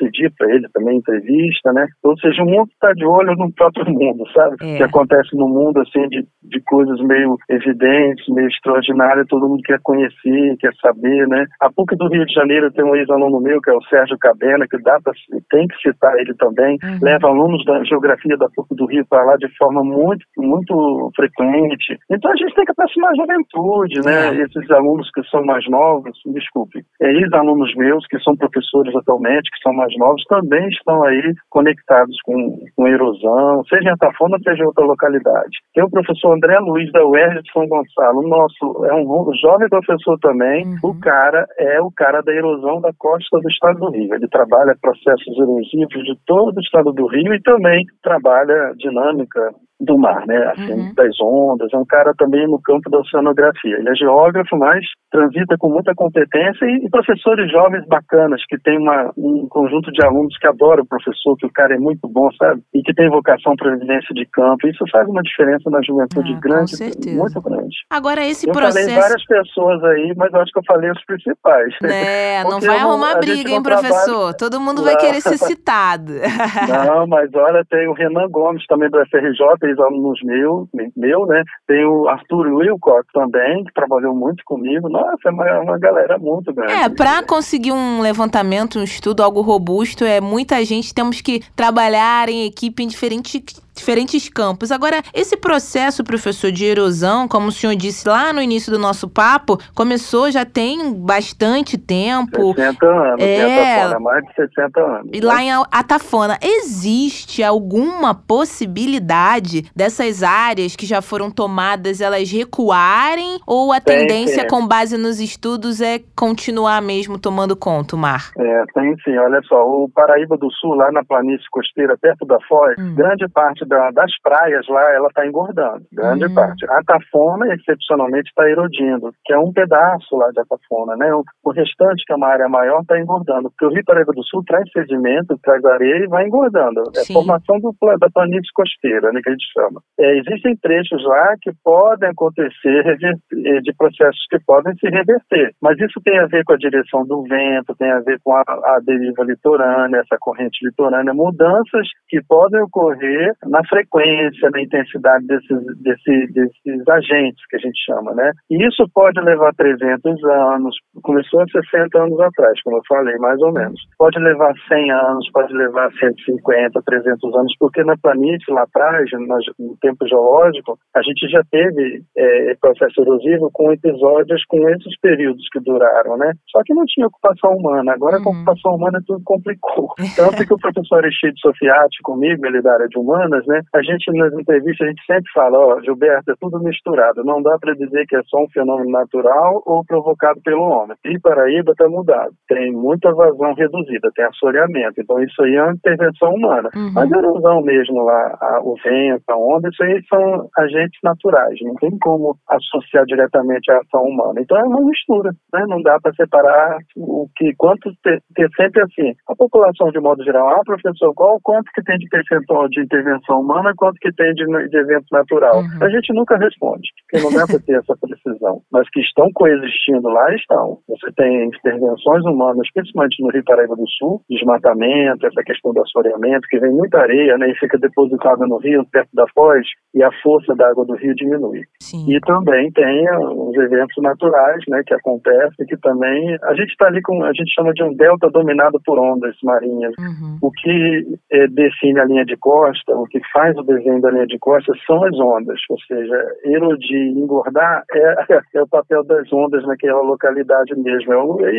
concedi 0.00 0.30
para 0.30 0.54
ele 0.54 0.66
também 0.72 0.96
entrevista, 0.96 1.72
né? 1.72 1.86
Ou 2.02 2.18
seja, 2.18 2.42
o 2.42 2.46
mundo 2.46 2.68
está 2.72 2.92
de 2.92 3.04
olho 3.04 3.34
no 3.36 3.52
próprio 3.52 3.84
mundo, 3.86 4.24
sabe? 4.32 4.56
É. 4.62 4.74
O 4.74 4.76
que 4.78 4.82
acontece 4.82 5.36
no 5.36 5.48
mundo 5.48 5.80
assim 5.80 6.08
de, 6.08 6.26
de 6.42 6.60
coisas 6.64 7.00
meio 7.02 7.36
evidentes, 7.48 8.26
meio 8.28 8.48
extraordinárias, 8.48 9.26
todo 9.28 9.48
mundo 9.48 9.62
quer 9.62 9.78
conhecer, 9.82 10.56
quer 10.58 10.72
saber, 10.80 11.28
né? 11.28 11.44
A 11.60 11.70
PUC 11.70 11.96
do 11.96 12.08
Rio 12.08 12.24
de 12.24 12.32
Janeiro 12.32 12.72
tem 12.72 12.84
um 12.84 12.96
ex-aluno 12.96 13.40
meu 13.40 13.60
que 13.60 13.70
é 13.70 13.74
o 13.74 13.82
Sérgio 13.82 14.18
Cabena, 14.18 14.66
que 14.68 14.78
dá 14.82 14.98
pra, 15.02 15.12
tem 15.50 15.66
que 15.66 15.76
citar 15.82 16.16
ele 16.18 16.34
também, 16.34 16.78
uhum. 16.82 16.98
leva 17.02 17.28
alunos 17.28 17.64
da 17.64 17.82
geografia 17.84 18.36
da 18.36 18.48
PUC 18.54 18.74
do 18.74 18.86
Rio 18.86 19.04
para 19.08 19.24
lá 19.24 19.36
de 19.36 19.48
forma 19.56 19.84
muito 19.84 20.24
muito 20.38 21.10
frequente. 21.14 21.98
Então 22.10 22.30
a 22.30 22.36
gente 22.36 22.54
tem 22.54 22.64
que 22.64 22.72
aproximar 22.72 23.10
a 23.10 23.16
juventude, 23.16 24.00
né? 24.04 24.28
É. 24.28 24.42
Esses 24.42 24.70
alunos 24.70 25.10
que 25.12 25.22
são 25.24 25.44
mais 25.44 25.68
novos, 25.68 26.12
desculpe, 26.26 26.82
é, 27.02 27.10
ex-alunos 27.12 27.74
meus 27.76 28.06
que 28.06 28.18
são 28.20 28.36
professores 28.36 28.94
atualmente, 28.96 29.50
que 29.50 29.62
são 29.62 29.72
mais 29.72 29.89
novos, 29.98 30.22
também 30.24 30.68
estão 30.68 31.02
aí 31.04 31.34
conectados 31.48 32.16
com, 32.24 32.58
com 32.76 32.88
erosão, 32.88 33.64
seja 33.64 33.90
em 33.90 33.92
Atafona, 33.92 34.38
seja 34.42 34.62
em 34.62 34.66
outra 34.66 34.84
localidade. 34.84 35.58
Tem 35.74 35.84
o 35.84 35.90
professor 35.90 36.34
André 36.34 36.58
Luiz 36.58 36.90
da 36.92 37.04
UERJ 37.06 37.42
de 37.42 37.52
São 37.52 37.66
Gonçalo, 37.66 38.28
nosso, 38.28 38.86
é 38.86 38.94
um 38.94 39.32
jovem 39.40 39.68
professor 39.68 40.18
também, 40.20 40.66
uhum. 40.66 40.90
o 40.90 41.00
cara 41.00 41.46
é 41.58 41.80
o 41.80 41.90
cara 41.90 42.20
da 42.22 42.32
erosão 42.32 42.80
da 42.80 42.90
costa 42.98 43.38
do 43.38 43.48
estado 43.48 43.78
do 43.78 43.90
Rio. 43.90 44.14
Ele 44.14 44.28
trabalha 44.28 44.76
processos 44.80 45.38
erosivos 45.38 46.04
de 46.04 46.16
todo 46.26 46.56
o 46.56 46.60
estado 46.60 46.92
do 46.92 47.06
Rio 47.06 47.34
e 47.34 47.42
também 47.42 47.84
trabalha 48.02 48.74
dinâmica 48.76 49.52
do 49.80 49.98
mar, 49.98 50.26
né? 50.26 50.52
Assim, 50.52 50.72
uhum. 50.72 50.94
das 50.94 51.14
ondas. 51.20 51.72
É 51.72 51.76
um 51.76 51.86
cara 51.86 52.12
também 52.18 52.46
no 52.46 52.60
campo 52.62 52.90
da 52.90 52.98
oceanografia. 52.98 53.76
Ele 53.76 53.88
é 53.88 53.94
geógrafo, 53.94 54.56
mas 54.56 54.84
transita 55.10 55.56
com 55.58 55.70
muita 55.70 55.94
competência 55.94 56.64
e, 56.66 56.86
e 56.86 56.90
professores 56.90 57.50
jovens 57.50 57.84
bacanas 57.86 58.42
que 58.48 58.58
tem 58.58 58.78
uma, 58.78 59.10
um 59.16 59.46
conjunto 59.48 59.90
de 59.90 60.04
alunos 60.04 60.36
que 60.38 60.46
adoram 60.46 60.84
o 60.84 60.86
professor, 60.86 61.36
que 61.36 61.46
o 61.46 61.52
cara 61.52 61.74
é 61.74 61.78
muito 61.78 62.08
bom, 62.08 62.28
sabe? 62.38 62.62
E 62.74 62.82
que 62.82 62.94
tem 62.94 63.08
vocação 63.08 63.56
para 63.56 63.76
vivência 63.76 64.14
de 64.14 64.26
campo. 64.26 64.68
Isso 64.68 64.84
faz 64.92 65.08
uma 65.08 65.22
diferença 65.22 65.68
na 65.70 65.80
juventude 65.82 66.32
ah, 66.32 66.40
grande, 66.40 66.72
muito 67.16 67.40
grande. 67.40 67.76
Agora 67.90 68.24
esse 68.24 68.48
eu 68.48 68.52
processo. 68.52 68.78
Eu 68.78 68.84
falei 68.84 69.00
várias 69.00 69.24
pessoas 69.24 69.84
aí, 69.84 70.14
mas 70.16 70.32
acho 70.34 70.52
que 70.52 70.58
eu 70.58 70.64
falei 70.66 70.90
os 70.90 71.04
principais. 71.04 71.74
É, 71.84 72.44
não 72.48 72.60
vai 72.60 72.78
arrumar 72.78 73.16
briga, 73.16 73.50
hein, 73.50 73.62
professor? 73.62 74.34
Trabalha... 74.34 74.36
Todo 74.36 74.60
mundo 74.60 74.82
vai 74.82 74.96
querer 74.96 75.20
ser 75.20 75.38
citado. 75.38 76.12
Não, 76.68 77.06
mas 77.06 77.30
olha, 77.34 77.64
tem 77.68 77.88
o 77.88 77.92
Renan 77.92 78.28
Gomes 78.30 78.64
também 78.66 78.88
do 78.90 78.98
FRJ 79.06 79.69
ex-alunos 79.70 80.20
meu, 80.22 80.68
meu, 80.96 81.26
né? 81.26 81.42
Tem 81.66 81.84
o 81.84 82.08
Arthur 82.08 82.46
Wilcock 82.54 83.06
também, 83.12 83.64
que 83.64 83.72
trabalhou 83.72 84.14
muito 84.14 84.42
comigo. 84.44 84.88
Nossa, 84.88 85.28
é 85.28 85.30
uma, 85.30 85.60
uma 85.60 85.78
galera 85.78 86.18
muito 86.18 86.52
grande. 86.52 86.72
É, 86.72 86.88
para 86.88 87.22
conseguir 87.22 87.72
um 87.72 88.00
levantamento, 88.00 88.78
um 88.78 88.84
estudo, 88.84 89.22
algo 89.22 89.40
robusto, 89.40 90.04
é 90.04 90.20
muita 90.20 90.64
gente, 90.64 90.94
temos 90.94 91.20
que 91.20 91.40
trabalhar 91.54 92.28
em 92.28 92.46
equipe 92.46 92.82
em 92.82 92.88
diferentes 92.88 93.60
diferentes 93.80 94.28
campos. 94.28 94.70
Agora, 94.70 95.02
esse 95.12 95.36
processo, 95.36 96.04
professor, 96.04 96.52
de 96.52 96.64
erosão, 96.64 97.26
como 97.26 97.48
o 97.48 97.52
senhor 97.52 97.74
disse 97.74 98.06
lá 98.06 98.32
no 98.32 98.42
início 98.42 98.70
do 98.70 98.78
nosso 98.78 99.08
papo, 99.08 99.58
começou 99.74 100.30
já 100.30 100.44
tem 100.44 100.92
bastante 100.94 101.78
tempo. 101.78 102.54
60 102.54 102.86
anos, 102.86 103.24
é... 103.24 103.80
Atafona, 103.80 104.00
mais 104.00 104.24
de 104.24 104.34
60 104.34 104.80
anos. 104.80 105.10
E 105.12 105.20
lá 105.20 105.36
né? 105.36 105.44
em 105.44 105.50
Atafona, 105.72 106.38
existe 106.42 107.42
alguma 107.42 108.14
possibilidade 108.14 109.70
dessas 109.74 110.22
áreas 110.22 110.76
que 110.76 110.84
já 110.84 111.00
foram 111.00 111.30
tomadas, 111.30 112.00
elas 112.00 112.30
recuarem? 112.30 113.40
Ou 113.46 113.72
a 113.72 113.80
tem, 113.80 114.06
tendência, 114.06 114.46
com 114.46 114.66
base 114.66 114.96
nos 114.96 115.20
estudos, 115.20 115.80
é 115.80 116.00
continuar 116.14 116.82
mesmo 116.82 117.18
tomando 117.18 117.56
conta, 117.56 117.96
Mar? 117.96 118.30
É, 118.38 118.64
tem 118.74 118.94
sim. 119.04 119.16
Olha 119.16 119.40
só, 119.44 119.62
o 119.66 119.88
Paraíba 119.88 120.36
do 120.36 120.50
Sul, 120.52 120.74
lá 120.74 120.92
na 120.92 121.02
planície 121.02 121.46
costeira, 121.50 121.96
perto 121.96 122.26
da 122.26 122.38
Foz, 122.46 122.76
hum. 122.78 122.94
grande 122.94 123.26
parte 123.28 123.64
da, 123.70 123.90
das 123.92 124.10
praias 124.20 124.66
lá, 124.68 124.82
ela 124.92 125.06
está 125.06 125.24
engordando, 125.24 125.86
grande 125.92 126.26
uhum. 126.26 126.34
parte. 126.34 126.68
A 126.68 126.80
Atafona, 126.80 127.54
excepcionalmente, 127.54 128.28
está 128.28 128.50
erodindo, 128.50 129.12
que 129.24 129.32
é 129.32 129.38
um 129.38 129.52
pedaço 129.52 130.16
lá 130.16 130.28
de 130.32 130.40
Atafona, 130.40 130.96
né? 130.96 131.14
O, 131.14 131.22
o 131.44 131.52
restante, 131.52 132.04
que 132.04 132.12
é 132.12 132.16
uma 132.16 132.28
área 132.28 132.48
maior, 132.48 132.80
está 132.80 132.98
engordando, 132.98 133.50
porque 133.50 133.66
o 133.66 133.74
Rio 133.74 133.84
Paraíba 133.84 134.12
do 134.12 134.24
Sul 134.24 134.42
traz 134.44 134.68
sedimento, 134.72 135.38
traz 135.42 135.64
areia 135.64 136.04
e 136.04 136.08
vai 136.08 136.26
engordando. 136.26 136.82
É 136.96 137.00
a 137.00 137.12
formação 137.12 137.60
do, 137.60 137.74
da 137.98 138.10
planície 138.12 138.50
costeira, 138.52 139.12
né, 139.12 139.20
que 139.22 139.28
a 139.28 139.32
gente 139.32 139.46
chama. 139.52 139.80
É, 139.98 140.18
existem 140.18 140.56
trechos 140.56 141.02
lá 141.04 141.34
que 141.40 141.52
podem 141.62 142.10
acontecer 142.10 142.98
eh, 142.98 143.60
de 143.60 143.72
processos 143.76 144.26
que 144.28 144.38
podem 144.40 144.74
se 144.76 144.88
reverter, 144.88 145.54
mas 145.62 145.78
isso 145.78 146.00
tem 146.02 146.18
a 146.18 146.26
ver 146.26 146.44
com 146.44 146.54
a 146.54 146.56
direção 146.56 147.06
do 147.06 147.22
vento, 147.22 147.76
tem 147.76 147.90
a 147.90 148.00
ver 148.00 148.18
com 148.24 148.34
a, 148.34 148.42
a 148.42 148.80
deriva 148.84 149.22
litorânea, 149.22 150.00
essa 150.00 150.16
corrente 150.18 150.64
litorânea, 150.64 151.14
mudanças 151.14 151.86
que 152.08 152.20
podem 152.26 152.60
ocorrer 152.62 153.32
na 153.46 153.59
na 153.60 153.68
frequência, 153.68 154.50
na 154.50 154.62
intensidade 154.62 155.26
desses, 155.26 155.58
desses, 155.82 156.32
desses 156.32 156.88
agentes 156.88 157.44
que 157.48 157.56
a 157.56 157.58
gente 157.58 157.78
chama, 157.84 158.14
né? 158.14 158.32
E 158.50 158.66
isso 158.66 158.84
pode 158.94 159.20
levar 159.20 159.52
300 159.54 160.24
anos, 160.24 160.76
começou 161.02 161.40
há 161.42 161.46
60 161.46 162.02
anos 162.02 162.20
atrás, 162.20 162.60
como 162.62 162.76
eu 162.78 162.82
falei, 162.88 163.16
mais 163.18 163.40
ou 163.42 163.52
menos. 163.52 163.80
Pode 163.98 164.18
levar 164.18 164.54
100 164.68 164.90
anos, 164.90 165.30
pode 165.32 165.52
levar 165.52 165.90
150, 165.92 166.80
300 166.84 167.34
anos, 167.36 167.54
porque 167.58 167.84
na 167.84 167.96
planície, 167.98 168.52
lá 168.52 168.62
atrás, 168.62 169.10
no 169.58 169.76
tempo 169.80 170.06
geológico, 170.06 170.78
a 170.94 171.02
gente 171.02 171.28
já 171.28 171.42
teve 171.50 172.02
é, 172.16 172.54
processo 172.60 173.02
erosivo 173.02 173.50
com 173.52 173.72
episódios 173.72 174.42
com 174.48 174.68
esses 174.70 174.98
períodos 175.00 175.46
que 175.52 175.60
duraram, 175.60 176.16
né? 176.16 176.32
Só 176.50 176.62
que 176.64 176.74
não 176.74 176.84
tinha 176.86 177.06
ocupação 177.06 177.56
humana. 177.56 177.92
Agora 177.92 178.18
uhum. 178.18 178.24
com 178.24 178.30
a 178.30 178.32
ocupação 178.32 178.74
humana 178.74 179.02
tudo 179.06 179.22
complicou. 179.24 179.88
Tanto 180.16 180.46
que 180.46 180.54
o 180.54 180.58
professor 180.58 180.98
Aristide 180.98 181.38
Sofiati 181.40 182.02
comigo, 182.02 182.46
ele 182.46 182.58
é 182.58 182.62
da 182.62 182.74
área 182.74 182.88
de 182.88 182.98
humanas, 182.98 183.39
né? 183.46 183.60
A 183.74 183.82
gente 183.82 184.10
nas 184.12 184.32
entrevistas 184.32 184.86
a 184.86 184.90
gente 184.90 185.04
sempre 185.06 185.30
fala, 185.32 185.58
ó, 185.58 185.74
oh, 185.74 185.80
Gilberto, 185.82 186.30
é 186.30 186.34
tudo 186.40 186.62
misturado. 186.62 187.24
Não 187.24 187.42
dá 187.42 187.56
para 187.58 187.74
dizer 187.74 188.06
que 188.06 188.16
é 188.16 188.22
só 188.26 188.42
um 188.42 188.50
fenômeno 188.50 188.90
natural 188.90 189.62
ou 189.66 189.84
provocado 189.84 190.40
pelo 190.42 190.62
homem. 190.62 190.96
E 191.04 191.18
Paraíba 191.20 191.72
está 191.72 191.88
mudado. 191.88 192.32
Tem 192.48 192.72
muita 192.72 193.12
vazão 193.12 193.54
reduzida, 193.54 194.10
tem 194.14 194.24
assoreamento. 194.24 195.00
Então 195.00 195.22
isso 195.22 195.42
aí 195.42 195.54
é 195.54 195.62
uma 195.62 195.72
intervenção 195.72 196.30
humana. 196.34 196.68
Uhum. 196.74 196.92
Mas 196.94 197.12
a 197.12 197.18
erosão 197.18 197.62
mesmo 197.62 198.02
lá, 198.04 198.38
a, 198.40 198.60
o 198.62 198.74
vento, 198.82 199.22
a 199.28 199.36
onda, 199.36 199.68
isso 199.68 199.82
aí 199.82 200.02
são 200.08 200.48
agentes 200.58 200.98
naturais. 201.02 201.58
Não 201.62 201.74
tem 201.76 201.96
como 201.98 202.36
associar 202.48 203.04
diretamente 203.06 203.70
à 203.70 203.78
ação 203.78 204.02
humana. 204.02 204.40
Então 204.40 204.58
é 204.58 204.64
uma 204.64 204.80
mistura, 204.80 205.30
né? 205.52 205.64
Não 205.68 205.82
dá 205.82 205.98
para 206.00 206.12
separar 206.14 206.78
o 206.96 207.28
que 207.36 207.54
quanto 207.56 207.92
ter, 208.02 208.22
ter 208.34 208.48
sempre 208.56 208.82
assim. 208.82 209.14
A 209.28 209.34
população 209.34 209.90
de 209.90 210.00
modo 210.00 210.22
geral, 210.24 210.48
ah, 210.48 210.62
professor, 210.64 211.12
qual 211.14 211.38
quanto 211.42 211.70
que 211.74 211.82
tem 211.82 211.98
de 211.98 212.08
percentual 212.08 212.68
de 212.68 212.80
intervenção 212.80 213.29
humana 213.36 213.72
quanto 213.76 213.98
que 214.00 214.12
tem 214.12 214.32
de, 214.34 214.44
de 214.44 214.76
evento 214.78 215.06
natural. 215.12 215.60
Uhum. 215.60 215.84
A 215.84 215.88
gente 215.88 216.12
nunca 216.12 216.36
responde, 216.36 216.88
porque 217.10 217.24
não 217.24 217.32
dá 217.32 217.46
para 217.46 217.60
ter 217.60 217.78
essa 217.78 217.94
precisão. 217.96 218.62
Mas 218.72 218.88
que 218.90 219.00
estão 219.00 219.28
coexistindo 219.34 220.08
lá, 220.08 220.34
estão. 220.34 220.78
Você 220.88 221.12
tem 221.12 221.46
intervenções 221.46 222.24
humanas, 222.24 222.68
principalmente 222.72 223.22
no 223.22 223.30
Rio 223.30 223.44
Paraíba 223.44 223.76
do 223.76 223.88
Sul, 223.98 224.22
desmatamento, 224.28 225.26
essa 225.26 225.42
questão 225.42 225.72
do 225.72 225.82
assoreamento, 225.82 226.46
que 226.48 226.58
vem 226.58 226.72
muita 226.72 226.98
areia 226.98 227.36
né, 227.38 227.50
e 227.50 227.58
fica 227.58 227.78
depositada 227.78 228.46
no 228.46 228.58
rio, 228.58 228.84
perto 228.90 229.10
da 229.14 229.26
foz, 229.34 229.66
e 229.94 230.02
a 230.02 230.10
força 230.22 230.54
da 230.54 230.68
água 230.68 230.84
do 230.84 230.94
rio 230.94 231.14
diminui. 231.14 231.62
Sim. 231.82 232.06
E 232.08 232.20
também 232.20 232.70
tem 232.72 233.04
os 233.10 233.56
eventos 233.56 234.02
naturais 234.02 234.62
né, 234.68 234.82
que 234.86 234.94
acontecem, 234.94 235.66
que 235.66 235.76
também 235.78 236.36
a 236.44 236.54
gente 236.54 236.70
está 236.70 236.86
ali 236.86 237.00
com, 237.02 237.22
a 237.24 237.32
gente 237.32 237.52
chama 237.52 237.72
de 237.72 237.82
um 237.82 237.94
delta 237.94 238.30
dominado 238.30 238.80
por 238.84 238.98
ondas 238.98 239.36
marinhas. 239.42 239.94
Uhum. 239.98 240.38
O 240.42 240.50
que 240.50 241.18
é, 241.32 241.46
define 241.48 242.00
a 242.00 242.04
linha 242.04 242.24
de 242.24 242.36
costa, 242.36 242.94
o 242.94 243.06
que 243.06 243.19
faz 243.32 243.56
o 243.56 243.62
desenho 243.62 244.00
da 244.00 244.10
linha 244.10 244.26
de 244.26 244.38
costas 244.38 244.76
são 244.86 245.02
as 245.04 245.18
ondas, 245.18 245.60
ou 245.68 245.78
seja, 245.80 246.16
erodir, 246.44 247.16
engordar 247.16 247.84
é, 247.92 248.14
é 248.58 248.62
o 248.62 248.68
papel 248.68 249.04
das 249.04 249.30
ondas 249.32 249.64
naquela 249.66 250.00
localidade 250.02 250.74
mesmo. 250.76 251.44
É 251.44 251.52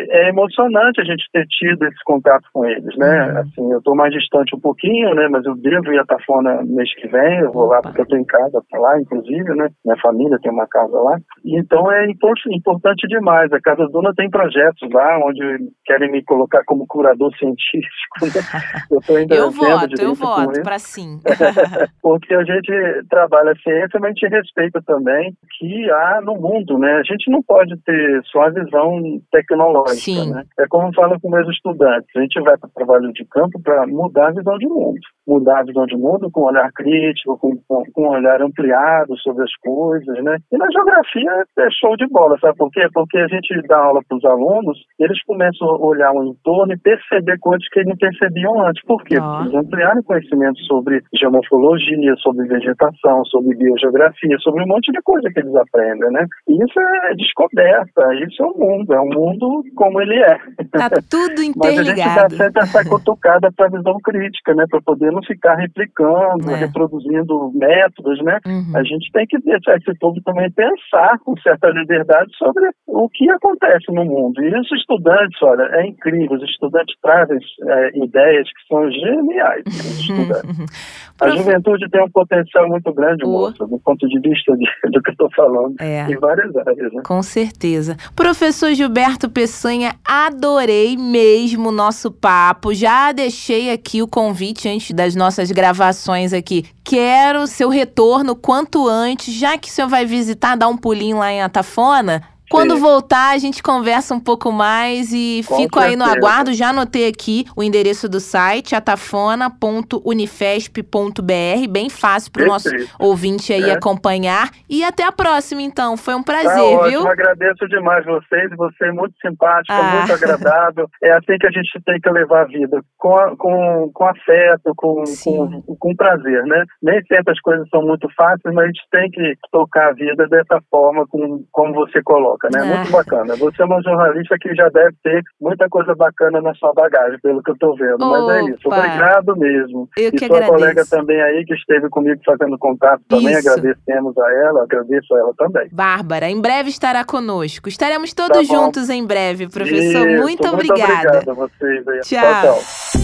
é 0.09 0.29
emocionante 0.29 0.99
a 1.01 1.03
gente 1.05 1.23
ter 1.31 1.45
tido 1.47 1.85
esse 1.85 2.03
contato 2.05 2.43
com 2.53 2.65
eles, 2.65 2.95
né? 2.97 3.31
Uhum. 3.31 3.37
Assim, 3.39 3.71
eu 3.71 3.77
estou 3.77 3.95
mais 3.95 4.11
distante 4.13 4.55
um 4.55 4.59
pouquinho, 4.59 5.13
né? 5.15 5.27
Mas 5.29 5.45
eu 5.45 5.55
devo 5.55 5.91
ir 5.93 5.99
a 5.99 6.05
Tafona 6.05 6.61
mês 6.63 6.93
que 6.95 7.07
vem. 7.07 7.39
Eu 7.39 7.51
vou 7.51 7.67
lá 7.67 7.81
Opa. 7.89 7.93
porque 7.95 8.13
eu 8.15 8.19
em 8.19 8.25
casa 8.25 8.61
lá, 8.73 8.99
inclusive, 8.99 9.55
né? 9.55 9.69
Minha 9.85 9.97
família 10.01 10.37
tem 10.41 10.51
uma 10.51 10.67
casa 10.67 10.95
lá. 10.97 11.17
Então 11.45 11.91
é 11.91 12.09
impor- 12.09 12.33
importante 12.51 13.07
demais. 13.07 13.51
A 13.51 13.59
Casa 13.59 13.87
Duna 13.89 14.13
tem 14.15 14.29
projetos 14.29 14.89
lá 14.91 15.19
onde 15.25 15.41
querem 15.85 16.11
me 16.11 16.23
colocar 16.23 16.63
como 16.65 16.87
curador 16.87 17.31
científico. 17.37 18.23
Né? 18.23 18.29
Eu 18.91 18.99
estou 18.99 19.15
ainda 19.17 19.35
Eu 19.35 19.51
voto, 19.51 20.01
eu 20.01 20.13
voto 20.13 20.61
pra 20.61 20.77
sim. 20.79 21.19
porque 22.01 22.33
a 22.33 22.43
gente 22.43 22.71
trabalha 23.09 23.51
a 23.51 23.55
ciência, 23.55 23.99
mas 23.99 24.11
a 24.11 24.13
gente 24.13 24.27
respeita 24.27 24.81
também 24.85 25.33
que 25.57 25.89
há 25.91 26.21
no 26.21 26.35
mundo, 26.35 26.77
né? 26.77 26.93
A 26.93 27.03
gente 27.03 27.29
não 27.31 27.41
pode 27.41 27.75
ter 27.83 28.21
só 28.25 28.43
a 28.43 28.49
visão 28.49 29.01
tecnológica, 29.31 29.95
Sim. 29.95 30.31
né? 30.31 30.43
É 30.59 30.65
como 30.67 30.87
eu 30.89 30.93
falo 30.93 31.19
com 31.19 31.29
meus 31.29 31.47
estudantes, 31.49 32.07
a 32.15 32.21
gente 32.21 32.39
vai 32.41 32.57
para 32.57 32.67
o 32.67 32.73
trabalho 32.73 33.11
de 33.13 33.25
campo 33.25 33.61
para 33.61 33.85
mudar 33.87 34.27
a 34.27 34.31
visão 34.31 34.57
de 34.57 34.67
mundo. 34.67 34.99
Mudar 35.27 35.59
a 35.59 35.63
visão 35.63 35.85
de 35.85 35.95
mundo 35.95 36.29
com 36.31 36.41
olhar 36.41 36.71
crítico, 36.73 37.37
com, 37.37 37.57
com, 37.73 37.83
com 37.93 38.03
um 38.03 38.11
olhar 38.11 38.41
ampliado 38.41 39.17
sobre 39.17 39.43
as 39.43 39.55
coisas, 39.57 40.23
né? 40.23 40.37
E 40.51 40.57
na 40.57 40.67
geografia 40.71 41.43
é 41.57 41.67
show 41.71 41.95
de 41.97 42.07
bola, 42.07 42.37
sabe 42.39 42.57
por 42.57 42.69
quê? 42.71 42.87
Porque 42.93 43.17
a 43.17 43.27
gente 43.27 43.61
dá 43.67 43.77
aula 43.77 44.01
para 44.07 44.17
os 44.17 44.25
alunos, 44.25 44.77
eles 44.99 45.21
começam 45.23 45.67
a 45.67 45.77
olhar 45.85 46.11
o 46.11 46.23
entorno 46.23 46.73
e 46.73 46.77
perceber 46.77 47.37
coisas 47.39 47.67
que 47.69 47.79
eles 47.79 47.89
não 47.89 47.97
percebiam 47.97 48.61
antes. 48.65 48.83
Por 48.85 49.03
quê? 49.03 49.17
Porque 49.19 49.43
eles 49.43 49.55
ampliaram 49.65 50.03
conhecimento 50.03 50.59
sobre 50.67 51.01
geomorfologia, 51.19 52.15
sobre 52.17 52.47
vegetação, 52.47 53.25
sobre 53.25 53.55
biogeografia, 53.55 54.37
sobre 54.39 54.63
um 54.63 54.67
monte 54.67 54.91
de 54.91 55.01
coisa 55.03 55.29
que 55.31 55.39
eles 55.39 55.55
aprendem, 55.55 56.11
né? 56.11 56.25
E 56.47 56.63
isso 56.63 56.79
é 56.79 57.15
descoberta, 57.15 58.13
isso 58.27 58.43
é 58.43 58.45
o 58.45 58.57
mundo, 58.57 58.93
é 58.93 58.99
o 58.99 59.07
mundo 59.07 59.63
como 59.75 60.01
ele 60.01 60.19
é. 60.19 60.37
Tá 60.71 60.89
tudo 61.09 61.33
Mas 61.57 61.79
a 61.79 61.83
gente 61.83 61.95
dá 61.97 62.27
interligado. 62.27 62.35
sempre 62.35 62.61
essa 62.63 62.89
cutucada 62.89 63.49
para 63.55 63.69
visão 63.69 63.97
crítica, 64.03 64.53
né? 64.53 64.65
Para 64.69 64.81
poder 64.81 65.11
não 65.11 65.23
ficar 65.23 65.55
replicando, 65.55 66.49
É. 66.51 66.55
reproduzindo 66.55 67.51
métodos, 67.67 68.21
né? 68.23 68.39
Uhum. 68.45 68.71
A 68.75 68.83
gente 68.83 69.11
tem 69.11 69.25
que 69.27 69.37
deixar 69.39 69.77
esse 69.77 69.97
povo 69.99 70.19
também 70.23 70.49
pensar 70.51 71.17
com 71.19 71.35
certa 71.41 71.69
liberdade 71.69 72.31
sobre 72.37 72.63
o 72.87 73.09
que 73.09 73.29
acontece 73.31 73.85
no 73.91 74.05
mundo. 74.05 74.41
E 74.43 74.59
os 74.59 74.71
estudantes, 74.71 75.41
olha, 75.41 75.63
é 75.73 75.87
incrível, 75.87 76.37
os 76.37 76.43
estudantes 76.43 76.95
trazem 77.01 77.37
é, 77.37 77.97
ideias 77.97 78.47
que 78.47 78.67
são 78.67 78.89
geniais. 78.91 79.63
Estudantes. 79.67 81.03
A 81.21 81.29
juventude 81.29 81.87
tem 81.89 82.03
um 82.03 82.09
potencial 82.09 82.67
muito 82.67 82.91
grande, 82.91 83.23
moça, 83.23 83.65
do 83.67 83.79
ponto 83.79 84.05
de 84.07 84.19
vista 84.19 84.51
de- 84.57 84.65
do 84.91 85.01
que 85.01 85.11
eu 85.11 85.13
estou 85.13 85.29
falando, 85.35 85.75
É. 85.79 86.01
em 86.11 86.17
várias 86.17 86.53
áreas. 86.57 86.91
Né? 86.91 87.01
Com 87.05 87.21
certeza. 87.21 87.95
Professor 88.15 88.73
Gilberto 88.73 89.29
Peçanha, 89.29 89.93
adorei 90.05 90.97
mesmo 90.97 91.69
o 91.69 91.71
nosso 91.71 92.11
papo. 92.11 92.73
Já 92.73 93.11
deixei 93.11 93.71
aqui 93.71 94.01
o 94.01 94.07
convite 94.07 94.67
antes 94.67 94.91
das 94.91 95.15
nossas 95.15 95.51
gravações 95.51 96.33
aqui. 96.33 96.65
Quero 96.83 97.47
seu 97.53 97.69
retorno 97.69 98.35
quanto 98.35 98.87
antes, 98.87 99.33
já 99.33 99.57
que 99.57 99.69
o 99.69 99.71
senhor 99.71 99.87
vai 99.87 100.05
visitar, 100.05 100.55
dar 100.55 100.67
um 100.67 100.77
pulinho 100.77 101.17
lá 101.17 101.31
em 101.31 101.41
Atafona. 101.41 102.32
Quando 102.53 102.77
voltar, 102.77 103.33
a 103.33 103.37
gente 103.37 103.63
conversa 103.63 104.13
um 104.13 104.19
pouco 104.19 104.51
mais 104.51 105.11
e 105.11 105.41
Com 105.47 105.55
fico 105.57 105.79
aí 105.79 105.95
no 105.95 106.05
certeza. 106.05 106.27
aguardo. 106.27 106.53
Já 106.53 106.69
anotei 106.69 107.07
aqui 107.07 107.45
o 107.55 107.63
endereço 107.63 108.07
do 108.07 108.19
site, 108.19 108.75
atafona.unifesp.br, 108.75 111.67
bem 111.69 111.89
fácil 111.89 112.31
para 112.31 112.43
o 112.43 112.47
nosso 112.47 112.69
ouvinte 112.99 113.51
aí 113.53 113.69
É. 113.69 113.73
acompanhar. 113.73 114.49
E 114.69 114.83
até 114.83 115.03
a 115.03 115.11
próxima, 115.11 115.61
então. 115.61 115.97
Foi 115.97 116.13
um 116.15 116.23
Tá 116.23 116.33
prazer, 116.33 116.61
ótimo, 116.75 116.89
viu? 116.89 117.07
agradeço 117.07 117.67
demais 117.67 118.05
vocês, 118.05 118.49
você 118.55 118.85
é 118.85 118.91
muito 118.91 119.13
simpática, 119.21 119.73
Ah. 119.73 119.95
muito 119.97 120.13
agradável. 120.13 120.87
É 121.03 121.11
assim 121.13 121.37
que 121.39 121.47
a 121.47 121.51
gente 121.51 121.69
tem 121.85 121.99
que 121.99 122.09
levar 122.09 122.41
a 122.41 122.45
vida, 122.45 122.81
com, 122.97 123.15
a- 123.17 123.35
com, 123.35 123.89
com 123.93 124.05
afeto, 124.05 124.73
com, 124.75 125.03
com, 125.23 125.61
com 125.79 125.95
prazer, 125.95 126.43
né? 126.45 126.63
Nem 126.81 127.01
sempre 127.05 127.33
as 127.33 127.39
coisas 127.41 127.67
são 127.69 127.81
muito 127.81 128.07
fáceis, 128.15 128.53
mas 128.53 128.65
a 128.65 128.67
gente 128.67 128.81
tem 128.91 129.09
que 129.11 129.35
tocar 129.51 129.89
a 129.89 129.93
vida 129.93 130.27
dessa 130.27 130.59
forma, 130.69 131.05
com, 131.07 131.43
como 131.51 131.73
você 131.73 132.01
coloca. 132.03 132.42
Troca, 132.43 132.49
né? 132.51 132.73
É. 132.73 132.75
Muito 132.77 132.91
bacana. 132.91 133.35
Você 133.35 133.61
é 133.61 133.65
uma 133.65 133.81
jornalista 133.81 134.35
que 134.39 134.53
já 134.55 134.67
deve 134.69 134.95
ter 135.03 135.21
muita 135.39 135.67
coisa 135.69 135.95
bacana 135.95 136.41
na 136.41 136.53
sua 136.55 136.73
bagagem, 136.73 137.19
pelo 137.21 137.41
que 137.41 137.51
eu 137.51 137.53
estou 137.53 137.75
vendo. 137.75 137.95
Opa. 137.95 138.21
Mas 138.21 138.29
é 138.29 138.51
isso. 138.51 138.67
Obrigado 138.67 139.35
mesmo. 139.37 139.89
Eu 139.97 140.11
e 140.13 140.17
sua 140.17 140.25
agradeço. 140.27 140.51
colega 140.51 140.85
também 140.89 141.21
aí, 141.21 141.45
que 141.45 141.53
esteve 141.53 141.89
comigo 141.89 142.19
fazendo 142.25 142.57
contato 142.57 143.01
também, 143.07 143.33
isso. 143.33 143.49
agradecemos 143.49 144.17
a 144.17 144.33
ela, 144.33 144.63
agradeço 144.63 145.15
a 145.15 145.19
ela 145.19 145.33
também. 145.37 145.69
Bárbara, 145.71 146.29
em 146.29 146.41
breve 146.41 146.69
estará 146.69 147.03
conosco. 147.03 147.69
Estaremos 147.69 148.13
todos 148.13 148.47
tá 148.47 148.55
juntos 148.55 148.89
em 148.89 149.05
breve, 149.05 149.47
professor. 149.47 150.07
Isso. 150.07 150.21
Muito, 150.21 150.21
muito 150.23 150.47
obrigada. 150.47 151.23
Muito 151.25 151.31
a 151.31 151.33
vocês 151.33 151.87
aí. 151.87 151.99
tchau. 152.01 152.21
tchau. 152.21 152.41
tchau. 152.41 153.03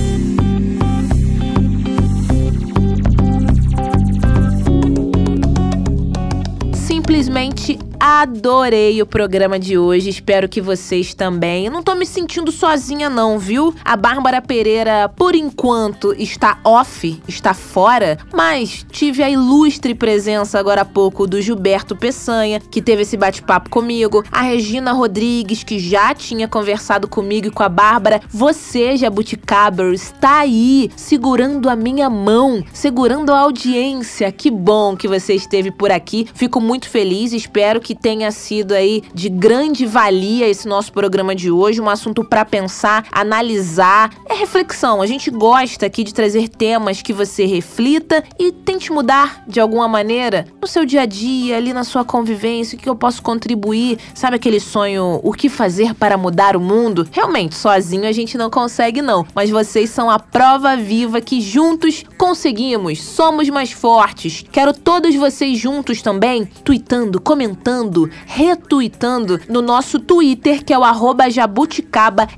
simplesmente 6.89 7.88
adorei 8.09 9.01
o 9.01 9.05
programa 9.05 9.59
de 9.59 9.77
hoje. 9.77 10.09
Espero 10.09 10.47
que 10.47 10.61
vocês 10.61 11.13
também. 11.13 11.65
Eu 11.65 11.71
não 11.71 11.83
tô 11.83 11.93
me 11.95 12.05
sentindo 12.05 12.51
sozinha, 12.51 13.09
não, 13.09 13.37
viu? 13.37 13.73
A 13.83 13.95
Bárbara 13.95 14.41
Pereira, 14.41 15.09
por 15.09 15.35
enquanto, 15.35 16.13
está 16.17 16.59
off, 16.63 17.21
está 17.27 17.53
fora, 17.53 18.17
mas 18.33 18.85
tive 18.89 19.21
a 19.21 19.29
ilustre 19.29 19.93
presença 19.93 20.57
agora 20.57 20.81
há 20.81 20.85
pouco 20.85 21.27
do 21.27 21.41
Gilberto 21.41 21.95
Peçanha, 21.95 22.59
que 22.71 22.81
teve 22.81 23.01
esse 23.01 23.17
bate-papo 23.17 23.69
comigo, 23.69 24.23
a 24.31 24.41
Regina 24.41 24.93
Rodrigues, 24.93 25.63
que 25.63 25.77
já 25.77 26.15
tinha 26.15 26.47
conversado 26.47 27.07
comigo 27.07 27.47
e 27.47 27.51
com 27.51 27.63
a 27.63 27.69
Bárbara. 27.69 28.21
Você, 28.29 28.95
Jabuticaber, 28.95 29.93
está 29.93 30.39
aí, 30.39 30.89
segurando 30.95 31.69
a 31.69 31.75
minha 31.75 32.09
mão, 32.09 32.63
segurando 32.73 33.31
a 33.31 33.39
audiência. 33.39 34.31
Que 34.31 34.49
bom 34.49 34.95
que 34.95 35.07
você 35.07 35.33
esteve 35.33 35.69
por 35.71 35.91
aqui. 35.91 36.27
Fico 36.33 36.61
muito 36.61 36.89
feliz, 36.89 37.33
espero 37.33 37.81
que 37.81 37.89
que 37.89 37.95
tenha 38.01 38.31
sido 38.31 38.73
aí 38.73 39.03
de 39.13 39.29
grande 39.29 39.85
valia 39.85 40.47
esse 40.47 40.67
nosso 40.67 40.91
programa 40.91 41.35
de 41.35 41.51
hoje, 41.51 41.81
um 41.81 41.89
assunto 41.89 42.23
para 42.23 42.45
pensar, 42.45 43.05
analisar, 43.11 44.11
é 44.27 44.33
reflexão. 44.33 45.01
A 45.01 45.05
gente 45.05 45.29
gosta 45.29 45.85
aqui 45.85 46.03
de 46.03 46.13
trazer 46.13 46.47
temas 46.47 47.01
que 47.01 47.13
você 47.13 47.45
reflita 47.45 48.23
e 48.37 48.51
tente 48.51 48.91
mudar 48.91 49.43
de 49.47 49.59
alguma 49.59 49.87
maneira 49.87 50.47
no 50.61 50.67
seu 50.67 50.85
dia 50.85 51.01
a 51.01 51.05
dia, 51.05 51.57
ali 51.57 51.73
na 51.73 51.83
sua 51.83 52.05
convivência, 52.05 52.77
o 52.77 52.81
que 52.81 52.89
eu 52.89 52.95
posso 52.95 53.21
contribuir. 53.21 53.97
Sabe 54.13 54.35
aquele 54.35 54.59
sonho, 54.59 55.19
o 55.23 55.33
que 55.33 55.49
fazer 55.49 55.93
para 55.93 56.17
mudar 56.17 56.55
o 56.55 56.59
mundo? 56.59 57.07
Realmente, 57.11 57.55
sozinho 57.55 58.07
a 58.07 58.11
gente 58.11 58.37
não 58.37 58.49
consegue 58.49 59.01
não, 59.01 59.25
mas 59.33 59.49
vocês 59.49 59.89
são 59.89 60.09
a 60.09 60.19
prova 60.19 60.75
viva 60.75 61.21
que 61.21 61.41
juntos 61.41 62.03
conseguimos, 62.17 63.01
somos 63.01 63.49
mais 63.49 63.71
fortes. 63.71 64.45
Quero 64.51 64.73
todos 64.73 65.15
vocês 65.15 65.57
juntos 65.57 66.01
também, 66.01 66.45
tweetando, 66.63 67.19
comentando 67.19 67.88
retuitando 68.25 69.39
no 69.49 69.61
nosso 69.61 69.99
Twitter, 69.99 70.63
que 70.63 70.73
é 70.73 70.77
o 70.77 70.83
jabuticabasc. 71.29 72.29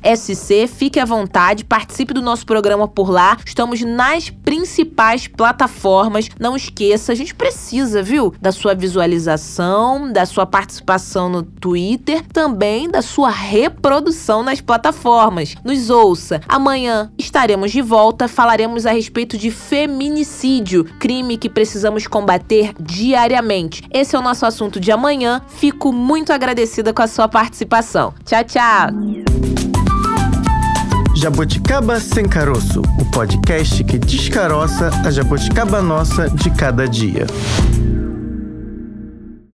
Fique 0.68 1.00
à 1.00 1.06
vontade, 1.06 1.64
participe 1.66 2.14
do 2.14 2.22
nosso 2.22 2.46
programa 2.46 2.88
por 2.88 3.10
lá. 3.10 3.38
Estamos 3.46 3.82
nas 3.82 4.30
principais 4.30 5.28
plataformas. 5.28 6.30
Não 6.40 6.56
esqueça, 6.56 7.12
a 7.12 7.16
gente 7.16 7.34
precisa, 7.36 8.02
viu? 8.02 8.34
Da 8.42 8.52
sua 8.52 8.74
visualização, 8.74 10.12
da 10.12 10.26
sua 10.26 10.46
participação 10.46 11.30
no 11.30 11.44
Twitter, 11.44 12.24
também 12.28 12.90
da 12.90 13.02
sua 13.02 13.30
reprodução 13.30 14.44
nas 14.44 14.62
plataformas. 14.62 15.56
Nos 15.64 15.90
ouça. 15.90 16.42
Amanhã 16.48 17.12
estaremos 17.18 17.72
de 17.72 17.82
volta, 17.82 18.28
falaremos 18.28 18.86
a 18.86 18.92
respeito 18.92 19.38
de 19.38 19.52
feminicídio, 19.52 20.86
crime 21.00 21.38
que 21.38 21.50
precisamos 21.50 22.08
combater 22.08 22.74
diariamente. 22.80 23.84
Esse 23.92 24.16
é 24.16 24.20
o 24.20 24.22
nosso 24.22 24.46
assunto 24.46 24.80
de 24.80 24.92
amanhã 25.32 25.42
Fico 25.48 25.94
muito 25.94 26.34
agradecida 26.34 26.94
com 26.94 27.02
a 27.02 27.08
sua 27.08 27.28
participação. 27.28 28.14
Tchau, 28.26 28.44
tchau! 28.44 28.90
Jabuticaba 31.16 32.00
Sem 32.00 32.28
Caroço, 32.28 32.82
o 33.00 33.12
podcast 33.12 33.84
que 33.84 34.00
descaroça 34.00 34.90
a 35.06 35.12
jabuticaba 35.12 35.82
nossa 35.82 36.30
de 36.30 36.50
cada 36.52 36.88
dia. 36.88 37.28